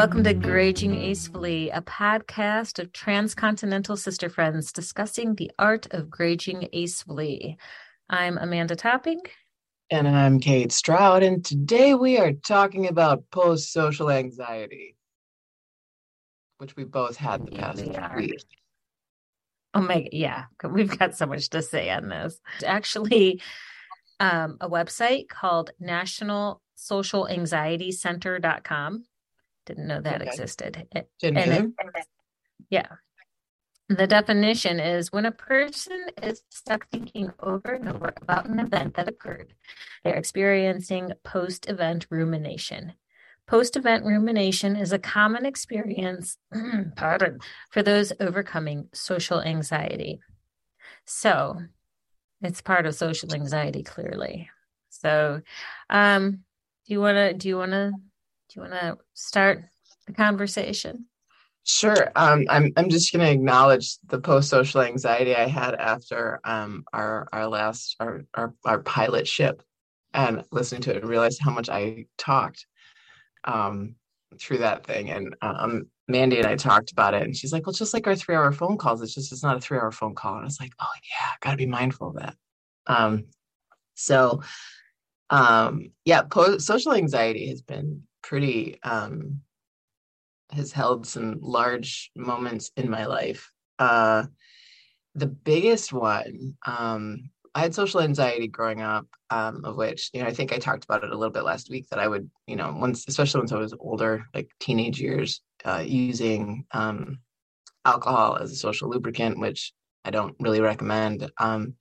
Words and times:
welcome 0.00 0.24
to 0.24 0.32
Graging 0.32 0.94
Acefully, 0.94 1.68
a 1.68 1.82
podcast 1.82 2.78
of 2.78 2.90
transcontinental 2.90 3.98
sister 3.98 4.30
friends 4.30 4.72
discussing 4.72 5.34
the 5.34 5.50
art 5.58 5.88
of 5.90 6.08
graging 6.08 6.70
acefully. 6.72 7.58
I'm 8.08 8.38
Amanda 8.38 8.76
Topping. 8.76 9.20
And 9.90 10.08
I'm 10.08 10.40
Kate 10.40 10.72
Stroud, 10.72 11.22
and 11.22 11.44
today 11.44 11.92
we 11.92 12.16
are 12.16 12.32
talking 12.32 12.88
about 12.88 13.30
post 13.30 13.74
social 13.74 14.10
anxiety, 14.10 14.96
which 16.56 16.74
we 16.76 16.84
both 16.84 17.16
had 17.16 17.44
the 17.44 17.50
past 17.50 17.84
week. 18.16 18.42
Oh 19.74 19.82
my, 19.82 20.08
yeah, 20.12 20.44
we've 20.64 20.98
got 20.98 21.14
so 21.14 21.26
much 21.26 21.50
to 21.50 21.60
say 21.60 21.90
on 21.90 22.08
this. 22.08 22.40
It's 22.54 22.64
actually 22.64 23.42
um, 24.18 24.56
a 24.62 24.70
website 24.70 25.28
called 25.28 25.72
National 25.78 26.62
Social 26.74 27.28
Anxiety 27.28 27.92
Center.com 27.92 29.04
didn't 29.70 29.86
know 29.86 30.00
that 30.00 30.20
okay. 30.20 30.30
existed. 30.30 30.88
Didn't 31.20 31.38
and 31.38 31.74
it, 31.76 32.06
yeah. 32.70 32.88
The 33.88 34.06
definition 34.06 34.80
is 34.80 35.12
when 35.12 35.26
a 35.26 35.32
person 35.32 36.06
is 36.22 36.42
stuck 36.50 36.88
thinking 36.88 37.32
over 37.40 37.72
and 37.72 37.88
over 37.88 38.12
about 38.20 38.46
an 38.46 38.58
event 38.58 38.94
that 38.94 39.08
occurred, 39.08 39.54
they're 40.02 40.14
experiencing 40.14 41.12
post 41.24 41.68
event 41.68 42.06
rumination. 42.10 42.94
Post 43.46 43.76
event 43.76 44.04
rumination 44.04 44.76
is 44.76 44.92
a 44.92 44.98
common 44.98 45.46
experience, 45.46 46.36
pardon, 46.96 47.38
for 47.70 47.82
those 47.82 48.12
overcoming 48.20 48.88
social 48.92 49.40
anxiety. 49.40 50.20
So 51.04 51.60
it's 52.42 52.60
part 52.60 52.86
of 52.86 52.94
social 52.94 53.32
anxiety, 53.34 53.82
clearly. 53.82 54.50
So, 54.90 55.42
um, 55.88 56.44
do 56.86 56.94
you 56.94 57.00
want 57.00 57.16
to, 57.16 57.34
do 57.34 57.48
you 57.48 57.56
want 57.56 57.72
to 57.72 57.92
do 58.50 58.60
you 58.60 58.68
want 58.68 58.80
to 58.80 58.98
start 59.14 59.64
the 60.06 60.12
conversation? 60.12 61.06
Sure. 61.64 62.10
Um, 62.16 62.46
I'm 62.48 62.72
I'm 62.76 62.88
just 62.88 63.12
going 63.12 63.24
to 63.24 63.30
acknowledge 63.30 63.98
the 64.08 64.18
post-social 64.18 64.80
anxiety 64.80 65.36
I 65.36 65.46
had 65.46 65.74
after 65.74 66.40
um, 66.44 66.84
our 66.92 67.28
our 67.32 67.46
last 67.46 67.96
our, 68.00 68.24
our 68.34 68.54
our 68.64 68.80
pilot 68.80 69.28
ship, 69.28 69.62
and 70.14 70.42
listening 70.50 70.80
to 70.82 70.90
it, 70.90 71.02
and 71.02 71.08
realized 71.08 71.40
how 71.40 71.50
much 71.50 71.68
I 71.68 72.06
talked 72.18 72.66
um, 73.44 73.94
through 74.38 74.58
that 74.58 74.84
thing. 74.84 75.10
And 75.10 75.36
um, 75.42 75.86
Mandy 76.08 76.38
and 76.38 76.46
I 76.46 76.56
talked 76.56 76.92
about 76.92 77.14
it, 77.14 77.22
and 77.22 77.36
she's 77.36 77.52
like, 77.52 77.66
"Well, 77.66 77.74
just 77.74 77.94
like 77.94 78.06
our 78.06 78.16
three-hour 78.16 78.52
phone 78.52 78.78
calls, 78.78 79.02
it's 79.02 79.14
just 79.14 79.30
it's 79.30 79.42
not 79.44 79.58
a 79.58 79.60
three-hour 79.60 79.92
phone 79.92 80.14
call." 80.14 80.34
And 80.34 80.42
I 80.42 80.46
was 80.46 80.60
like, 80.60 80.72
"Oh 80.80 80.86
yeah, 81.10 81.28
got 81.40 81.52
to 81.52 81.56
be 81.56 81.66
mindful 81.66 82.08
of 82.08 82.16
that." 82.16 82.36
Um, 82.86 83.26
so, 83.94 84.42
um, 85.28 85.92
yeah, 86.06 86.22
post- 86.22 86.66
social 86.66 86.94
anxiety 86.94 87.48
has 87.50 87.60
been 87.60 88.02
pretty 88.22 88.78
um 88.82 89.40
has 90.52 90.72
held 90.72 91.06
some 91.06 91.38
large 91.40 92.10
moments 92.16 92.72
in 92.76 92.90
my 92.90 93.06
life. 93.06 93.52
Uh 93.78 94.24
the 95.14 95.26
biggest 95.26 95.92
one 95.92 96.54
um 96.66 97.30
i 97.54 97.60
had 97.60 97.74
social 97.74 98.00
anxiety 98.00 98.46
growing 98.46 98.80
up 98.80 99.06
um 99.30 99.64
of 99.64 99.76
which 99.76 100.10
you 100.12 100.20
know 100.20 100.28
i 100.28 100.32
think 100.32 100.52
i 100.52 100.58
talked 100.58 100.84
about 100.84 101.02
it 101.02 101.10
a 101.10 101.16
little 101.16 101.32
bit 101.32 101.44
last 101.44 101.68
week 101.70 101.86
that 101.90 101.98
i 101.98 102.06
would 102.06 102.30
you 102.46 102.56
know 102.56 102.74
once 102.78 103.04
especially 103.08 103.40
once 103.40 103.52
i 103.52 103.58
was 103.58 103.74
older 103.80 104.24
like 104.34 104.50
teenage 104.60 105.00
years 105.00 105.40
uh 105.64 105.82
using 105.84 106.64
um 106.72 107.18
alcohol 107.84 108.36
as 108.36 108.52
a 108.52 108.56
social 108.56 108.88
lubricant 108.88 109.38
which 109.38 109.72
i 110.04 110.10
don't 110.10 110.36
really 110.38 110.60
recommend 110.60 111.30
um 111.38 111.74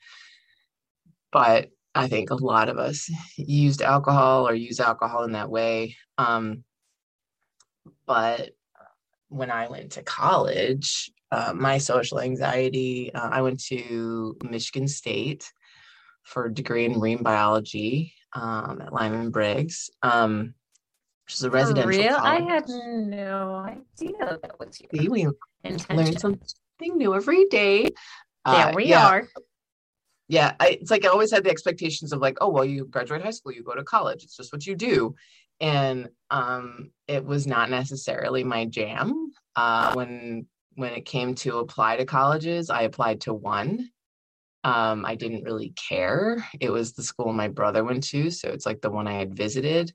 but 1.31 1.69
I 1.99 2.07
think 2.07 2.29
a 2.29 2.35
lot 2.35 2.69
of 2.69 2.77
us 2.77 3.09
used 3.35 3.81
alcohol 3.81 4.47
or 4.47 4.53
use 4.53 4.79
alcohol 4.79 5.23
in 5.23 5.33
that 5.33 5.49
way. 5.49 5.97
Um, 6.17 6.63
but 8.05 8.51
when 9.27 9.51
I 9.51 9.67
went 9.67 9.91
to 9.93 10.03
college, 10.03 11.11
uh, 11.31 11.53
my 11.55 11.77
social 11.77 12.19
anxiety, 12.19 13.13
uh, 13.13 13.29
I 13.29 13.41
went 13.41 13.61
to 13.65 14.37
Michigan 14.43 14.87
State 14.87 15.51
for 16.23 16.45
a 16.45 16.53
degree 16.53 16.85
in 16.85 16.93
marine 16.93 17.21
biology 17.21 18.13
um, 18.33 18.81
at 18.81 18.93
Lyman 18.93 19.29
Briggs, 19.29 19.89
um, 20.01 20.53
which 21.25 21.35
is 21.35 21.43
a 21.43 21.49
residential. 21.49 21.91
For 21.91 21.97
real? 21.97 22.15
College. 22.15 22.41
I 22.41 22.53
had 22.53 22.69
no 22.69 23.55
idea 23.55 24.39
that 24.41 24.59
was 24.59 24.79
your 24.79 24.89
See, 25.01 25.09
we 25.09 25.27
learn 25.89 26.17
something 26.17 26.97
new 26.97 27.13
every 27.13 27.45
day. 27.45 27.83
There 27.83 28.69
uh, 28.69 28.73
we 28.73 28.85
yeah. 28.85 29.07
are 29.07 29.27
yeah 30.29 30.53
I, 30.59 30.77
it's 30.79 30.91
like 30.91 31.03
i 31.03 31.09
always 31.09 31.31
had 31.31 31.43
the 31.43 31.49
expectations 31.49 32.13
of 32.13 32.21
like 32.21 32.37
oh 32.39 32.49
well 32.49 32.63
you 32.63 32.85
graduate 32.85 33.23
high 33.23 33.31
school 33.31 33.51
you 33.51 33.63
go 33.63 33.75
to 33.75 33.83
college 33.83 34.23
it's 34.23 34.37
just 34.37 34.53
what 34.53 34.65
you 34.65 34.75
do. 34.75 35.15
And 35.61 36.07
um, 36.29 36.91
it 37.09 37.25
was 37.25 37.45
not 37.45 37.69
necessarily 37.69 38.45
my 38.45 38.63
jam 38.63 39.33
uh, 39.57 39.93
when 39.93 40.47
when 40.75 40.93
it 40.93 41.03
came 41.03 41.35
to 41.35 41.57
apply 41.57 41.97
to 41.97 42.05
colleges 42.05 42.69
i 42.69 42.83
applied 42.83 43.21
to 43.21 43.33
one. 43.33 43.89
Um, 44.63 45.05
i 45.05 45.15
didn't 45.15 45.43
really 45.43 45.73
care. 45.89 46.45
It 46.61 46.69
was 46.69 46.93
the 46.93 47.03
school 47.03 47.33
my 47.33 47.49
brother 47.49 47.83
went 47.83 48.03
to 48.05 48.29
so 48.31 48.47
it's 48.49 48.65
like 48.65 48.79
the 48.79 48.91
one 48.91 49.07
i 49.07 49.13
had 49.13 49.35
visited. 49.35 49.93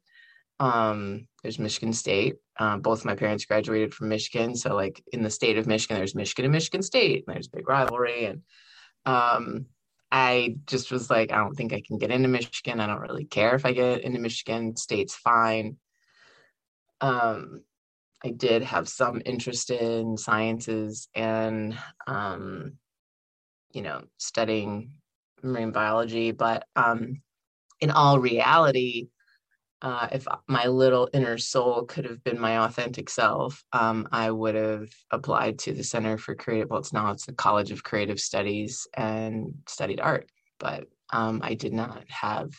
Um, 0.61 1.29
there's 1.43 1.59
michigan 1.59 1.93
state 1.93 2.35
uh, 2.59 2.77
both 2.77 3.05
my 3.05 3.15
parents 3.15 3.45
graduated 3.45 3.93
from 3.93 4.09
michigan 4.09 4.55
so 4.55 4.75
like 4.75 5.03
in 5.13 5.23
the 5.23 5.31
state 5.31 5.59
of 5.59 5.67
michigan 5.67 5.97
there's 5.97 6.15
michigan 6.15 6.45
and 6.45 6.53
michigan 6.53 6.83
state 6.83 7.25
and 7.27 7.35
there's 7.35 7.49
big 7.49 7.69
rivalry 7.69 8.27
and 8.27 8.43
um, 9.07 9.67
I 10.17 10.59
just 10.69 10.93
was 10.93 11.11
like, 11.11 11.33
I 11.33 11.39
don't 11.39 11.57
think 11.57 11.73
I 11.73 11.83
can 11.85 11.99
get 11.99 12.13
into 12.13 12.29
Michigan. 12.29 12.79
I 12.79 12.87
don't 12.87 13.01
really 13.01 13.25
care 13.25 13.57
if 13.57 13.67
I 13.67 13.73
get 13.73 14.03
into 14.03 14.21
Michigan. 14.21 14.77
State's 14.77 15.17
fine. 15.17 15.77
Um, 17.01 17.63
I 18.25 18.31
did 18.31 18.63
have 18.63 18.89
some 18.89 19.21
interest 19.27 19.73
in 19.73 20.17
sciences 20.17 21.09
and, 21.17 21.77
um, 22.07 22.75
you 23.73 23.83
know, 23.83 24.05
studying 24.17 24.93
marine 25.43 25.73
biology, 25.73 26.31
but 26.31 26.65
um, 26.77 27.21
in 27.81 27.91
all 27.91 28.21
reality, 28.21 29.09
uh, 29.85 30.09
if 30.13 30.27
my 30.49 30.67
little 30.67 31.11
inner 31.13 31.37
soul 31.37 31.85
could 31.85 32.07
have 32.07 32.25
been 32.25 32.41
my 32.41 32.65
authentic 32.65 33.11
self, 33.11 33.63
um, 33.75 34.09
I 34.11 34.31
would 34.31 34.55
have 34.55 34.89
applied 35.11 35.59
to 35.61 35.75
the 35.75 35.85
Center 35.85 36.17
for 36.17 36.35
Creative. 36.35 36.71
Well, 36.71 36.81
it's 36.81 36.95
now 36.95 37.11
it's 37.11 37.27
the 37.27 37.35
College 37.35 37.71
of 37.71 37.83
Creative 37.83 38.19
Studies 38.19 38.89
and 38.95 39.53
studied 39.69 40.01
art, 40.01 40.31
but 40.59 40.87
um, 41.13 41.41
I 41.45 41.53
did 41.53 41.75
not 41.75 42.03
have 42.09 42.51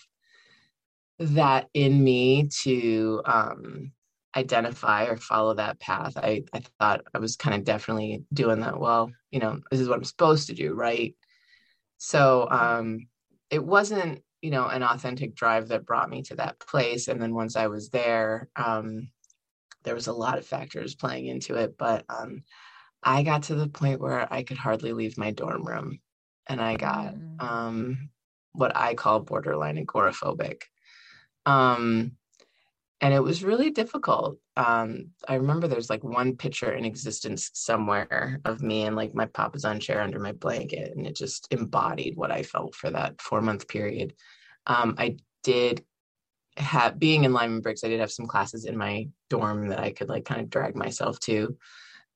that 1.17 1.67
in 1.73 2.03
me 2.03 2.47
to 2.61 3.23
um, 3.25 3.91
identify 4.37 5.05
or 5.05 5.17
follow 5.17 5.55
that 5.55 5.79
path. 5.79 6.17
I, 6.17 6.43
I 6.53 6.61
thought 6.79 7.05
I 7.11 7.17
was 7.17 7.37
kind 7.37 7.55
of 7.55 7.63
definitely 7.63 8.23
doing 8.33 8.59
that. 8.59 8.79
Well, 8.79 9.11
you 9.31 9.39
know, 9.39 9.61
this 9.71 9.79
is 9.79 9.89
what 9.89 9.97
I'm 9.97 10.03
supposed 10.03 10.45
to 10.49 10.53
do, 10.53 10.75
right? 10.75 11.15
So 11.97 12.47
um, 12.51 13.07
it 13.49 13.65
wasn't 13.65 14.21
you 14.45 14.51
know 14.51 14.67
an 14.67 14.83
authentic 14.83 15.33
drive 15.33 15.69
that 15.69 15.87
brought 15.87 16.07
me 16.07 16.21
to 16.21 16.35
that 16.35 16.59
place. 16.59 17.07
And 17.07 17.19
then 17.19 17.33
once 17.33 17.55
i 17.55 17.65
was 17.65 17.89
there 17.89 18.47
um, 18.55 19.09
there 19.83 19.95
was 19.95 20.05
a 20.05 20.13
lot 20.13 20.37
of 20.37 20.45
factors 20.45 20.93
playing 20.93 21.25
into 21.25 21.55
it 21.55 21.77
but 21.79 22.05
um, 22.09 22.43
i 23.03 23.23
got 23.23 23.43
to 23.43 23.55
the 23.55 23.67
point 23.67 23.99
where 23.99 24.31
i 24.31 24.43
could 24.43 24.57
hardly 24.57 24.93
leave 24.93 25.17
my 25.17 25.31
dorm 25.31 25.65
room. 25.65 25.99
And 26.47 26.61
i 26.61 26.75
got 26.75 27.15
mm. 27.15 27.41
um, 27.41 28.09
what 28.53 28.77
i 28.77 28.93
call 28.93 29.19
borderline 29.19 29.83
agoraphobic. 29.83 30.61
Um, 31.47 32.11
and 33.01 33.13
it 33.13 33.21
was 33.21 33.43
really 33.43 33.69
difficult 33.69 34.37
um, 34.57 35.07
i 35.27 35.35
remember 35.35 35.67
there's 35.67 35.89
like 35.89 36.03
one 36.03 36.35
picture 36.35 36.71
in 36.71 36.85
existence 36.85 37.51
somewhere 37.53 38.39
of 38.45 38.61
me 38.61 38.83
and 38.83 38.95
like 38.95 39.13
my 39.13 39.25
papasan 39.25 39.81
chair 39.81 40.01
under 40.01 40.19
my 40.19 40.31
blanket 40.31 40.95
and 40.95 41.05
it 41.05 41.15
just 41.15 41.47
embodied 41.51 42.15
what 42.15 42.31
i 42.31 42.41
felt 42.41 42.73
for 42.73 42.89
that 42.89 43.21
four 43.21 43.41
month 43.41 43.67
period 43.67 44.13
um, 44.67 44.95
I 44.97 45.17
did 45.43 45.83
have 46.57 46.97
being 46.99 47.25
in 47.25 47.33
Lyman 47.33 47.61
Briggs, 47.61 47.83
I 47.83 47.89
did 47.89 47.99
have 47.99 48.11
some 48.11 48.27
classes 48.27 48.65
in 48.65 48.77
my 48.77 49.09
dorm 49.29 49.67
that 49.69 49.79
I 49.79 49.91
could 49.91 50.09
like 50.09 50.25
kind 50.25 50.41
of 50.41 50.49
drag 50.49 50.75
myself 50.75 51.19
to. 51.21 51.57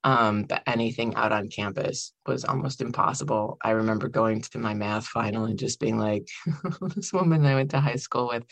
Um, 0.06 0.44
but 0.44 0.64
anything 0.66 1.16
out 1.16 1.34
on 1.34 1.50
campus 1.50 2.14
was 2.26 2.46
almost 2.46 2.80
impossible. 2.80 3.58
I 3.62 3.72
remember 3.72 4.08
going 4.08 4.42
to 4.42 4.58
my 4.58 4.74
math 4.74 5.06
final 5.06 5.44
and 5.44 5.60
just 5.60 5.80
being 5.80 5.98
like, 5.98 6.30
this 6.96 7.12
woman 7.12 7.46
I 7.46 7.56
went 7.56 7.72
to 7.72 7.82
high 7.82 7.98
school 7.98 8.30
with, 8.30 8.46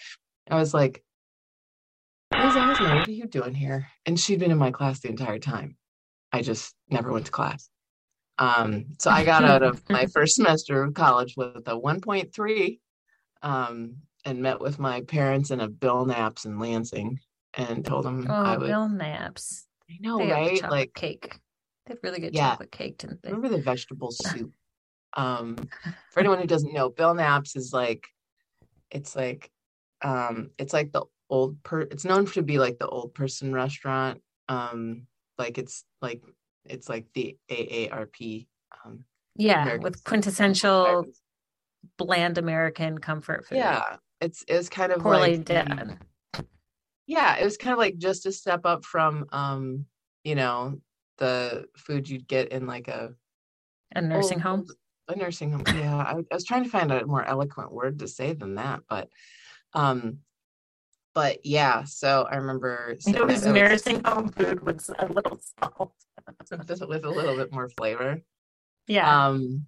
I 0.49 0.55
was 0.55 0.73
like, 0.73 1.03
Ms. 2.31 2.55
Asma, 2.55 2.95
what 2.95 3.07
are 3.07 3.11
you 3.11 3.27
doing 3.27 3.53
here? 3.53 3.87
And 4.05 4.19
she'd 4.19 4.39
been 4.39 4.51
in 4.51 4.57
my 4.57 4.71
class 4.71 4.99
the 4.99 5.09
entire 5.09 5.39
time. 5.39 5.77
I 6.31 6.41
just 6.41 6.75
never 6.89 7.11
went 7.11 7.25
to 7.25 7.31
class. 7.31 7.69
Um, 8.37 8.85
so 8.99 9.09
I 9.09 9.23
got 9.25 9.43
out 9.43 9.63
of 9.63 9.81
my 9.89 10.05
first 10.07 10.35
semester 10.35 10.83
of 10.83 10.93
college 10.93 11.35
with 11.35 11.67
a 11.67 11.79
1.3 11.79 12.79
um, 13.41 13.95
and 14.25 14.41
met 14.41 14.59
with 14.59 14.77
my 14.77 15.01
parents 15.01 15.51
in 15.51 15.59
a 15.59 15.67
Bill 15.67 16.05
Knapp's 16.05 16.45
in 16.45 16.59
Lansing 16.59 17.19
and 17.53 17.83
told 17.83 18.05
them 18.05 18.27
oh, 18.29 18.33
I 18.33 18.57
would. 18.57 18.67
Bill 18.67 18.89
Knapp's. 18.89 19.67
I 19.89 19.95
know, 19.99 20.17
they 20.17 20.31
right? 20.31 20.69
like 20.69 20.93
cake. 20.93 21.39
They 21.85 21.93
have 21.93 21.99
really 22.03 22.19
good 22.19 22.35
yeah. 22.35 22.51
chocolate 22.51 22.71
cake, 22.71 22.97
didn't 22.97 23.23
they? 23.23 23.29
Remember 23.29 23.49
the 23.49 23.63
vegetable 23.63 24.11
soup? 24.11 24.51
um, 25.15 25.55
for 26.11 26.19
anyone 26.19 26.39
who 26.39 26.47
doesn't 26.47 26.73
know, 26.73 26.89
Bill 26.89 27.13
Knapp's 27.13 27.55
is 27.55 27.71
like, 27.73 28.07
it's 28.91 29.15
like, 29.15 29.49
um, 30.01 30.51
it's 30.57 30.73
like 30.73 30.91
the 30.91 31.03
old 31.29 31.61
per. 31.63 31.81
It's 31.81 32.05
known 32.05 32.25
to 32.27 32.41
be 32.41 32.57
like 32.59 32.77
the 32.79 32.87
old 32.87 33.13
person 33.13 33.53
restaurant 33.53 34.21
Um, 34.49 35.07
like 35.37 35.57
it's 35.57 35.83
like 36.01 36.21
it's 36.65 36.89
like 36.89 37.05
the 37.13 37.37
AARP. 37.49 38.47
Um, 38.85 39.03
yeah, 39.35 39.61
American 39.63 39.83
with 39.83 40.03
quintessential 40.03 40.85
American- 40.85 41.13
bland 41.97 42.37
American 42.37 42.97
comfort 42.97 43.45
food. 43.45 43.57
Yeah, 43.59 43.97
it's 44.21 44.43
it's 44.47 44.69
kind 44.69 44.91
of 44.91 44.99
Poorly 45.01 45.37
like 45.37 45.45
done. 45.45 45.99
yeah, 47.05 47.35
it 47.37 47.43
was 47.43 47.57
kind 47.57 47.73
of 47.73 47.79
like 47.79 47.97
just 47.97 48.25
a 48.25 48.31
step 48.31 48.65
up 48.65 48.83
from 48.85 49.25
um, 49.31 49.85
you 50.23 50.35
know, 50.35 50.79
the 51.17 51.65
food 51.77 52.09
you'd 52.09 52.27
get 52.27 52.49
in 52.51 52.67
like 52.67 52.87
a 52.87 53.13
A 53.95 54.01
nursing 54.01 54.37
old- 54.37 54.43
home. 54.43 54.65
A 55.09 55.15
nursing 55.15 55.51
home. 55.51 55.63
Yeah, 55.67 55.95
I, 55.95 56.15
I 56.19 56.33
was 56.35 56.43
trying 56.43 56.65
to 56.65 56.69
find 56.69 56.91
a 56.91 57.05
more 57.05 57.23
eloquent 57.23 57.71
word 57.71 57.99
to 57.99 58.07
say 58.09 58.33
than 58.33 58.55
that, 58.55 58.81
but 58.89 59.07
um, 59.73 60.17
but 61.17 61.43
yeah. 61.43 61.83
So 61.85 62.27
I 62.29 62.35
remember 62.35 62.95
It 63.07 63.25
was 63.25 63.43
nursing 63.43 64.03
home 64.05 64.29
food 64.29 64.61
with 64.61 64.87
a 64.99 65.07
little 65.07 65.39
salt. 65.59 65.91
with 66.51 67.05
a 67.05 67.09
little 67.09 67.35
bit 67.35 67.51
more 67.51 67.69
flavor. 67.69 68.21
Yeah. 68.85 69.25
Um, 69.25 69.65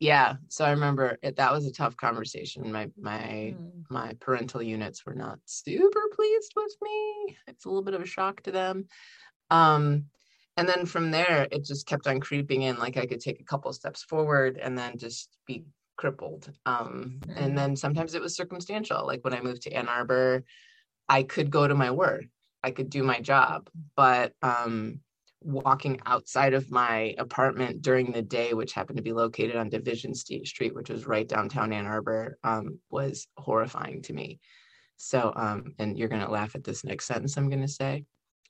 yeah. 0.00 0.34
So 0.48 0.64
I 0.64 0.70
remember 0.72 1.18
it, 1.22 1.36
that 1.36 1.52
was 1.52 1.66
a 1.66 1.72
tough 1.72 1.96
conversation. 1.96 2.72
My 2.72 2.90
my 3.00 3.54
Mm. 3.56 3.84
my 3.90 4.14
parental 4.18 4.60
units 4.60 5.06
were 5.06 5.14
not 5.14 5.38
super 5.44 6.02
pleased 6.16 6.52
with 6.56 6.74
me. 6.82 7.36
It's 7.46 7.64
a 7.64 7.68
little 7.68 7.84
bit 7.84 7.94
of 7.94 8.02
a 8.02 8.06
shock 8.06 8.42
to 8.42 8.50
them. 8.50 8.88
Um, 9.50 10.06
and 10.56 10.68
then 10.68 10.84
from 10.84 11.12
there, 11.12 11.46
it 11.52 11.64
just 11.64 11.86
kept 11.86 12.08
on 12.08 12.18
creeping 12.18 12.62
in. 12.62 12.76
Like 12.76 12.96
I 12.96 13.06
could 13.06 13.20
take 13.20 13.38
a 13.40 13.44
couple 13.44 13.72
steps 13.72 14.02
forward 14.02 14.58
and 14.58 14.76
then 14.76 14.98
just 14.98 15.28
be 15.46 15.64
crippled. 15.96 16.50
Um, 16.66 17.20
Mhm. 17.20 17.36
and 17.36 17.56
then 17.56 17.76
sometimes 17.76 18.16
it 18.16 18.22
was 18.22 18.34
circumstantial. 18.34 19.06
Like 19.06 19.22
when 19.22 19.34
I 19.34 19.40
moved 19.40 19.62
to 19.62 19.72
Ann 19.72 19.86
Arbor, 19.88 20.42
I 21.08 21.22
could 21.22 21.50
go 21.50 21.66
to 21.66 21.74
my 21.74 21.90
work, 21.90 22.24
I 22.62 22.70
could 22.70 22.90
do 22.90 23.02
my 23.02 23.20
job, 23.20 23.68
but 23.96 24.32
um, 24.42 25.00
walking 25.44 26.00
outside 26.06 26.54
of 26.54 26.70
my 26.70 27.14
apartment 27.18 27.82
during 27.82 28.12
the 28.12 28.22
day, 28.22 28.54
which 28.54 28.72
happened 28.72 28.96
to 28.96 29.02
be 29.02 29.12
located 29.12 29.56
on 29.56 29.68
Division 29.68 30.14
Street, 30.14 30.74
which 30.74 30.90
was 30.90 31.06
right 31.06 31.28
downtown 31.28 31.72
Ann 31.72 31.86
Arbor, 31.86 32.38
um, 32.44 32.78
was 32.90 33.26
horrifying 33.36 34.02
to 34.02 34.12
me. 34.12 34.40
So, 34.96 35.32
um, 35.34 35.74
and 35.78 35.98
you're 35.98 36.08
going 36.08 36.24
to 36.24 36.30
laugh 36.30 36.54
at 36.54 36.64
this 36.64 36.84
next 36.84 37.06
sentence 37.06 37.36
I'm 37.36 37.48
going 37.48 37.62
to 37.62 37.68
say. 37.68 38.04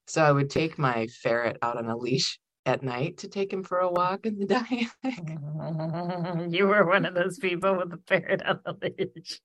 So, 0.07 0.23
I 0.23 0.33
would 0.33 0.51
take 0.51 0.79
my 0.79 1.07
ferret 1.07 1.57
out 1.63 1.79
on 1.79 1.87
a 1.87 1.97
leash 1.97 2.39
at 2.65 2.83
night 2.83 3.19
to 3.19 3.29
take 3.29 3.53
him 3.53 3.63
for 3.65 3.79
a 3.79 3.91
walk 3.91 4.27
in 4.27 4.39
the 4.39 4.47
dynamic. 5.03 6.51
You 6.53 6.67
were 6.67 6.87
one 6.87 7.05
of 7.07 7.15
those 7.15 7.39
people 7.39 7.77
with 7.77 7.91
the 7.91 7.99
ferret 8.07 8.45
on 8.47 8.61
the 8.65 8.75
leash. 8.99 9.41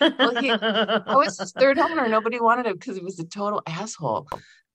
Well, 0.00 0.34
he- 0.36 0.50
I 0.50 1.14
was 1.14 1.38
his 1.38 1.52
third 1.52 1.78
owner. 1.78 2.08
Nobody 2.08 2.40
wanted 2.40 2.66
him 2.66 2.74
because 2.74 2.96
he 2.96 3.02
was 3.04 3.18
a 3.18 3.24
total 3.24 3.62
asshole. 3.66 4.28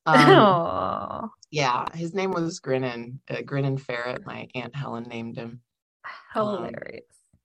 Um, 0.06 1.32
yeah, 1.52 1.86
his 1.96 2.14
name 2.14 2.32
was 2.32 2.60
Grinnin, 2.60 3.20
uh, 3.30 3.36
Grinnin 3.38 3.80
Ferret. 3.80 4.26
My 4.26 4.48
aunt 4.56 4.76
Helen 4.76 5.04
named 5.04 5.38
him. 5.38 5.62
hilarious. 6.34 7.04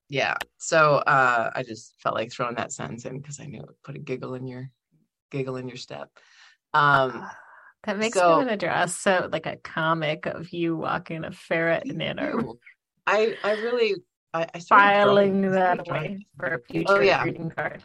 Yeah. 0.09 0.37
So 0.57 0.97
uh, 0.97 1.51
I 1.55 1.63
just 1.63 1.95
felt 2.03 2.15
like 2.15 2.33
throwing 2.33 2.57
that 2.57 2.73
sentence 2.73 3.05
in 3.05 3.19
because 3.21 3.39
I 3.41 3.45
knew 3.47 3.61
it 3.61 3.67
would 3.67 3.83
put 3.85 3.97
a 3.97 4.01
giggle 4.01 4.35
in 4.35 4.47
your 4.47 4.71
giggle 5.31 5.57
in 5.57 5.69
your 5.69 5.77
step. 5.77 6.09
Um, 6.75 7.29
that 7.85 7.99
makes 7.99 8.19
so- 8.19 8.29
me 8.31 8.37
want 8.45 8.49
to 8.51 8.57
draw 8.57 8.87
so 8.87 9.29
like 9.33 9.47
a 9.47 9.57
comic 9.57 10.27
of 10.27 10.53
you 10.53 10.77
walking 10.77 11.25
a 11.25 11.33
ferret 11.33 11.85
in 11.87 12.01
an 12.01 12.19
ew. 12.19 12.59
I 13.07 13.37
I 13.43 13.53
really 13.53 13.95
I, 14.35 14.47
I 14.55 14.59
started 14.59 14.85
filing 14.85 15.41
drawing- 15.43 15.53
that 15.55 15.85
drawing- 15.85 16.05
away 16.07 16.27
for 16.39 16.47
a 16.55 16.61
future 16.61 17.03
yeah. 17.03 17.23
greeting 17.23 17.51
card. 17.51 17.83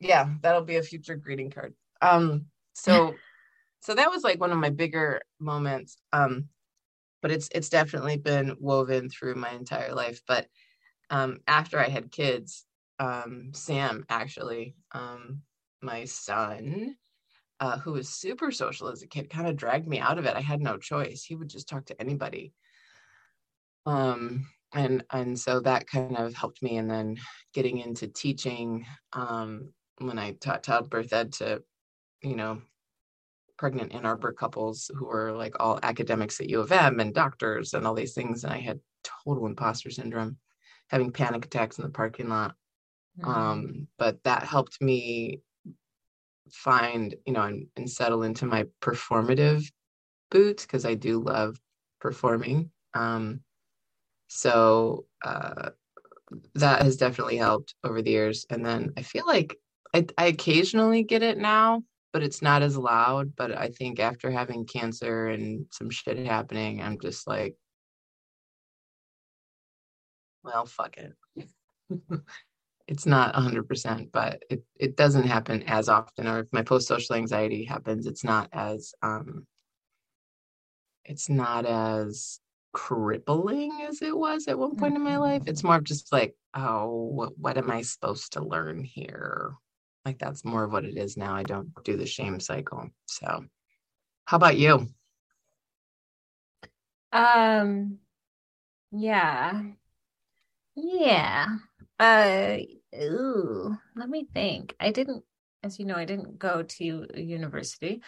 Yeah, 0.00 0.28
that'll 0.42 0.64
be 0.64 0.76
a 0.76 0.82
future 0.82 1.14
greeting 1.16 1.50
card. 1.50 1.74
Um, 2.00 2.46
so 2.74 3.14
so 3.80 3.94
that 3.94 4.10
was 4.10 4.22
like 4.24 4.40
one 4.40 4.50
of 4.52 4.58
my 4.58 4.70
bigger 4.70 5.22
moments. 5.40 5.96
Um, 6.12 6.48
but 7.22 7.30
it's 7.30 7.48
it's 7.54 7.68
definitely 7.68 8.16
been 8.16 8.56
woven 8.58 9.08
through 9.08 9.36
my 9.36 9.50
entire 9.52 9.94
life. 9.94 10.20
But 10.26 10.48
um, 11.08 11.38
after 11.46 11.78
I 11.78 11.88
had 11.88 12.10
kids, 12.10 12.64
um, 12.98 13.52
Sam 13.54 14.04
actually, 14.08 14.74
um, 14.92 15.42
my 15.80 16.04
son, 16.04 16.96
uh, 17.62 17.78
who 17.78 17.92
was 17.92 18.08
super 18.08 18.50
social 18.50 18.88
as 18.88 19.02
a 19.02 19.06
kid, 19.06 19.30
kind 19.30 19.46
of 19.46 19.54
dragged 19.54 19.86
me 19.86 20.00
out 20.00 20.18
of 20.18 20.26
it. 20.26 20.34
I 20.34 20.40
had 20.40 20.60
no 20.60 20.78
choice. 20.78 21.22
He 21.22 21.36
would 21.36 21.48
just 21.48 21.68
talk 21.68 21.84
to 21.86 22.00
anybody. 22.00 22.52
Um, 23.86 24.48
and 24.74 25.04
and 25.12 25.38
so 25.38 25.60
that 25.60 25.86
kind 25.86 26.16
of 26.16 26.34
helped 26.34 26.60
me. 26.60 26.76
And 26.78 26.90
then 26.90 27.18
getting 27.54 27.78
into 27.78 28.08
teaching, 28.08 28.84
um, 29.12 29.72
when 29.98 30.18
I 30.18 30.32
taught 30.32 30.64
childbirth 30.64 31.12
ed 31.12 31.34
to, 31.34 31.62
you 32.20 32.34
know, 32.34 32.62
pregnant 33.58 33.94
Ann 33.94 34.06
Arbor 34.06 34.32
couples 34.32 34.90
who 34.96 35.06
were 35.06 35.30
like 35.30 35.54
all 35.60 35.78
academics 35.84 36.40
at 36.40 36.50
U 36.50 36.60
of 36.62 36.72
M 36.72 36.98
and 36.98 37.14
doctors 37.14 37.74
and 37.74 37.86
all 37.86 37.94
these 37.94 38.14
things, 38.14 38.42
and 38.42 38.52
I 38.52 38.58
had 38.58 38.80
total 39.04 39.46
imposter 39.46 39.90
syndrome, 39.90 40.36
having 40.88 41.12
panic 41.12 41.44
attacks 41.44 41.78
in 41.78 41.84
the 41.84 41.90
parking 41.90 42.28
lot 42.28 42.56
Mm. 43.20 43.28
um 43.28 43.88
but 43.98 44.24
that 44.24 44.42
helped 44.44 44.80
me 44.80 45.42
find 46.52 47.14
you 47.26 47.32
know 47.32 47.42
and, 47.42 47.66
and 47.76 47.90
settle 47.90 48.22
into 48.22 48.46
my 48.46 48.66
performative 48.80 49.64
boots 50.30 50.64
because 50.64 50.84
i 50.84 50.94
do 50.94 51.20
love 51.20 51.58
performing. 52.00 52.70
Um 52.94 53.40
so 54.28 55.06
uh 55.24 55.70
that 56.54 56.82
has 56.82 56.96
definitely 56.96 57.36
helped 57.36 57.74
over 57.84 58.00
the 58.02 58.10
years. 58.10 58.46
And 58.50 58.64
then 58.64 58.92
i 58.96 59.02
feel 59.02 59.26
like 59.26 59.56
I, 59.94 60.06
I 60.16 60.26
occasionally 60.26 61.02
get 61.02 61.22
it 61.22 61.38
now 61.38 61.82
but 62.12 62.22
it's 62.22 62.42
not 62.42 62.62
as 62.62 62.76
loud. 62.76 63.34
But 63.36 63.56
i 63.56 63.68
think 63.68 63.98
after 64.00 64.30
having 64.30 64.66
cancer 64.66 65.28
and 65.28 65.66
some 65.70 65.90
shit 65.90 66.18
happening 66.26 66.82
i'm 66.82 66.98
just 67.00 67.26
like 67.26 67.56
well 70.44 70.66
fuck 70.66 70.96
it 70.98 71.14
it's 72.88 73.06
not 73.06 73.34
100% 73.34 74.10
but 74.12 74.42
it, 74.50 74.62
it 74.78 74.96
doesn't 74.96 75.26
happen 75.26 75.62
as 75.64 75.88
often 75.88 76.26
or 76.26 76.40
if 76.40 76.46
my 76.52 76.62
post-social 76.62 77.16
anxiety 77.16 77.64
happens 77.64 78.06
it's 78.06 78.24
not 78.24 78.48
as 78.52 78.94
um 79.02 79.46
it's 81.04 81.28
not 81.28 81.66
as 81.66 82.40
crippling 82.72 83.86
as 83.88 84.02
it 84.02 84.16
was 84.16 84.48
at 84.48 84.58
one 84.58 84.76
point 84.76 84.96
in 84.96 85.02
my 85.02 85.18
life. 85.18 85.42
It's 85.46 85.62
more 85.62 85.76
of 85.76 85.84
just 85.84 86.12
like 86.12 86.34
oh 86.54 86.86
what, 86.86 87.38
what 87.38 87.56
am 87.56 87.70
i 87.70 87.82
supposed 87.82 88.34
to 88.34 88.44
learn 88.44 88.82
here? 88.82 89.52
Like 90.04 90.18
that's 90.18 90.44
more 90.44 90.64
of 90.64 90.72
what 90.72 90.84
it 90.84 90.96
is 90.96 91.16
now. 91.16 91.34
I 91.34 91.42
don't 91.42 91.70
do 91.84 91.96
the 91.96 92.06
shame 92.06 92.40
cycle. 92.40 92.90
So 93.06 93.44
how 94.24 94.36
about 94.36 94.58
you? 94.58 94.88
Um, 97.12 97.98
yeah. 98.90 99.62
Yeah. 100.74 101.46
Uh, 101.98 102.56
ooh, 102.94 103.76
let 103.96 104.08
me 104.08 104.26
think. 104.32 104.74
I 104.80 104.90
didn't, 104.90 105.24
as 105.62 105.78
you 105.78 105.84
know, 105.84 105.96
I 105.96 106.04
didn't 106.04 106.38
go 106.38 106.62
to 106.62 107.06
university. 107.14 108.02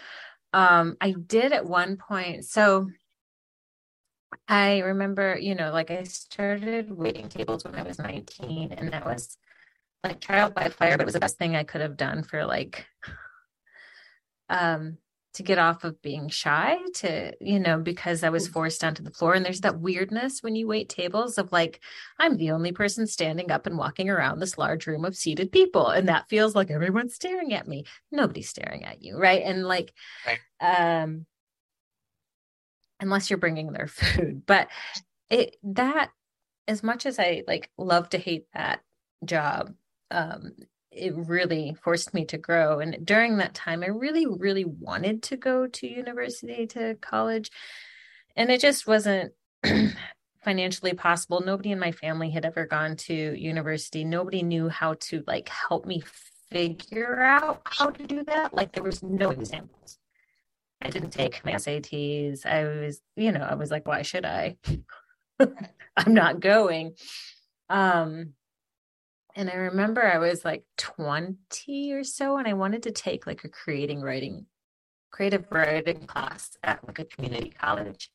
Um, 0.53 0.97
I 1.01 1.13
did 1.13 1.53
at 1.53 1.67
one 1.67 1.97
point. 1.97 2.45
So 2.45 2.89
I 4.49 4.81
remember, 4.81 5.39
you 5.39 5.55
know, 5.55 5.73
like 5.73 5.91
I 5.91 6.03
started 6.05 6.91
waiting 6.91 7.29
tables 7.29 7.65
when 7.65 7.75
I 7.75 7.83
was 7.83 7.99
19, 7.99 8.73
and 8.73 8.93
that 8.93 9.05
was 9.05 9.37
like 10.03 10.21
trial 10.21 10.51
by 10.51 10.69
fire, 10.69 10.97
but 10.97 11.03
it 11.03 11.07
was 11.07 11.15
the 11.15 11.21
best 11.21 11.39
thing 11.39 11.57
I 11.57 11.65
could 11.65 11.81
have 11.81 11.97
done 11.97 12.23
for 12.23 12.45
like 12.45 12.87
um 14.49 14.99
to 15.35 15.43
get 15.43 15.59
off 15.59 15.83
of 15.85 16.01
being 16.01 16.29
shy 16.29 16.79
to, 16.95 17.33
you 17.41 17.59
know, 17.59 17.79
because 17.79 18.23
I 18.23 18.29
was 18.31 18.47
forced 18.47 18.85
onto 18.85 19.03
the 19.03 19.11
floor. 19.11 19.35
And 19.35 19.45
there's 19.45 19.63
that 19.63 19.81
weirdness 19.81 20.43
when 20.43 20.55
you 20.55 20.69
wait 20.69 20.89
tables 20.89 21.39
of 21.39 21.51
like, 21.51 21.81
I'm 22.21 22.37
the 22.37 22.53
only 22.53 22.71
person 22.71 23.07
standing 23.07 23.51
up 23.51 23.67
and 23.67 23.77
walking 23.77 24.09
around 24.09 24.39
this 24.39 24.59
large 24.59 24.87
room 24.87 25.05
of 25.05 25.17
seated 25.17 25.51
people. 25.51 25.89
And 25.89 26.09
that 26.09 26.29
feels 26.29 26.55
like 26.55 26.71
everyone's 26.71 27.15
staring 27.17 27.53
at 27.53 27.67
me. 27.67 27.85
Nobody's 28.13 28.49
staring 28.49 28.85
at 28.85 29.03
you. 29.03 29.19
Right. 29.19 29.43
And 29.45 29.67
like, 29.67 29.93
Right. 30.27 30.39
um, 31.03 31.27
unless 33.01 33.29
you're 33.29 33.39
bringing 33.39 33.73
their 33.73 33.87
food, 33.89 34.45
but 34.47 34.69
it, 35.31 35.57
that, 35.65 36.11
as 36.69 36.83
much 36.83 37.07
as 37.07 37.19
I 37.19 37.43
like 37.47 37.71
love 37.77 38.09
to 38.11 38.19
hate 38.19 38.47
that 38.55 38.81
job, 39.25 39.75
um, 40.11 40.53
it 40.95 41.15
really 41.15 41.77
forced 41.83 42.15
me 42.15 42.25
to 42.27 42.39
grow. 42.39 42.81
And 42.81 43.05
during 43.05 43.39
that 43.39 43.55
time, 43.55 43.83
I 43.83 43.89
really, 43.89 44.27
really 44.27 44.65
wanted 44.65 45.23
to 45.25 45.37
go 45.37 45.67
to 45.67 45.87
university, 45.87 46.67
to 46.69 46.97
college. 47.01 47.51
And 48.37 48.51
it 48.51 48.61
just 48.61 48.87
wasn't 48.87 49.33
financially 50.45 50.95
possible. 50.95 51.41
Nobody 51.41 51.73
in 51.73 51.79
my 51.79 51.93
family 51.93 52.31
had 52.31 52.45
ever 52.45 52.67
gone 52.67 52.97
to 52.97 53.15
university. 53.15 54.05
Nobody 54.05 54.43
knew 54.43 54.69
how 54.69 54.95
to 55.01 55.25
like 55.27 55.49
help 55.49 55.87
me 55.87 56.03
figure 56.51 57.21
out 57.21 57.63
how 57.65 57.91
to 57.91 58.07
do 58.07 58.25
that. 58.25 58.55
Like 58.55 58.73
there 58.73 58.83
was 58.85 59.03
no 59.03 59.31
examples. 59.31 59.99
I 60.83 60.91
didn't 60.91 61.11
take 61.11 61.45
my 61.45 61.53
SATs. 61.53 62.45
I 62.45 62.65
was, 62.65 63.01
you 63.17 63.33
know, 63.33 63.41
I 63.41 63.55
was 63.55 63.71
like, 63.71 63.89
why 63.89 64.03
should 64.03 64.27
I? 64.27 64.57
I'm 65.97 66.15
not 66.15 66.41
going. 66.41 66.95
Um, 67.71 68.35
and 69.35 69.51
I 69.51 69.55
remember 69.55 70.03
I 70.03 70.19
was 70.19 70.45
like 70.45 70.65
20 70.79 71.93
or 71.93 72.05
so, 72.05 72.37
and 72.37 72.47
I 72.47 72.53
wanted 72.53 72.85
to 72.85 72.93
take 72.93 73.27
like 73.27 73.45
a 73.45 73.49
creating 73.49 74.01
writing 74.01 74.47
creative 75.15 75.47
writing 75.49 76.05
class 76.09 76.57
at 76.65 76.85
like 76.85 76.99
a 76.99 77.05
community 77.05 77.51
college. 77.51 78.11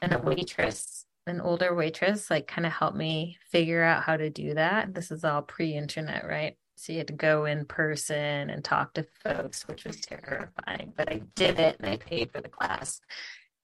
And 0.00 0.12
a 0.12 0.18
waitress, 0.18 1.06
an 1.28 1.40
older 1.40 1.72
waitress, 1.72 2.28
like 2.28 2.48
kind 2.48 2.66
of 2.66 2.72
helped 2.72 2.96
me 2.96 3.38
figure 3.48 3.84
out 3.84 4.02
how 4.02 4.16
to 4.16 4.28
do 4.28 4.54
that. 4.54 4.92
This 4.92 5.12
is 5.12 5.22
all 5.22 5.42
pre-internet, 5.42 6.26
right? 6.26 6.56
So 6.74 6.92
you 6.92 6.98
had 6.98 7.06
to 7.06 7.12
go 7.12 7.44
in 7.44 7.64
person 7.64 8.50
and 8.50 8.64
talk 8.64 8.94
to 8.94 9.06
folks, 9.22 9.68
which 9.68 9.84
was 9.84 10.00
terrifying. 10.00 10.92
But 10.96 11.12
I 11.12 11.22
did 11.36 11.60
it 11.60 11.76
and 11.78 11.88
I 11.88 11.96
paid 11.98 12.32
for 12.32 12.40
the 12.40 12.48
class. 12.48 13.00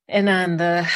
And 0.06 0.28
on 0.28 0.56
the 0.56 0.88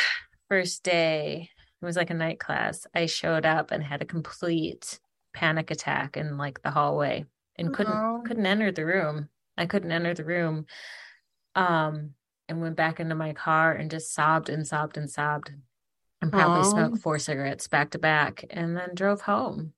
first 0.49 0.85
day, 0.85 1.50
it 1.80 1.85
was 1.85 1.97
like 1.97 2.11
a 2.11 2.14
night 2.14 2.38
class, 2.38 2.87
I 2.94 3.06
showed 3.06 3.44
up 3.44 3.73
and 3.73 3.82
had 3.82 4.02
a 4.02 4.06
complete 4.06 5.00
panic 5.33 5.71
attack 5.71 6.17
in 6.17 6.37
like 6.39 6.62
the 6.62 6.71
hallway 6.71 7.25
and 7.57 7.75
couldn't 7.75 7.93
oh. 7.93 8.23
couldn't 8.27 8.47
enter 8.47 8.73
the 8.73 8.85
room. 8.85 9.29
I 9.57 9.67
couldn't 9.67 9.93
enter 9.93 10.15
the 10.15 10.25
room. 10.25 10.67
Um 11.55 12.11
and 12.49 12.61
went 12.61 12.77
back 12.77 13.01
into 13.01 13.15
my 13.15 13.33
car 13.33 13.73
and 13.73 13.91
just 13.91 14.12
sobbed 14.12 14.49
and 14.49 14.67
sobbed 14.67 14.97
and 14.97 15.11
sobbed 15.11 15.53
and 16.21 16.33
probably 16.33 16.62
Aww. 16.62 16.71
smoked 16.71 16.99
four 16.99 17.19
cigarettes 17.19 17.69
back 17.69 17.91
to 17.91 17.99
back 17.99 18.45
and 18.51 18.77
then 18.77 18.95
drove 18.95 19.23
home. 19.23 19.73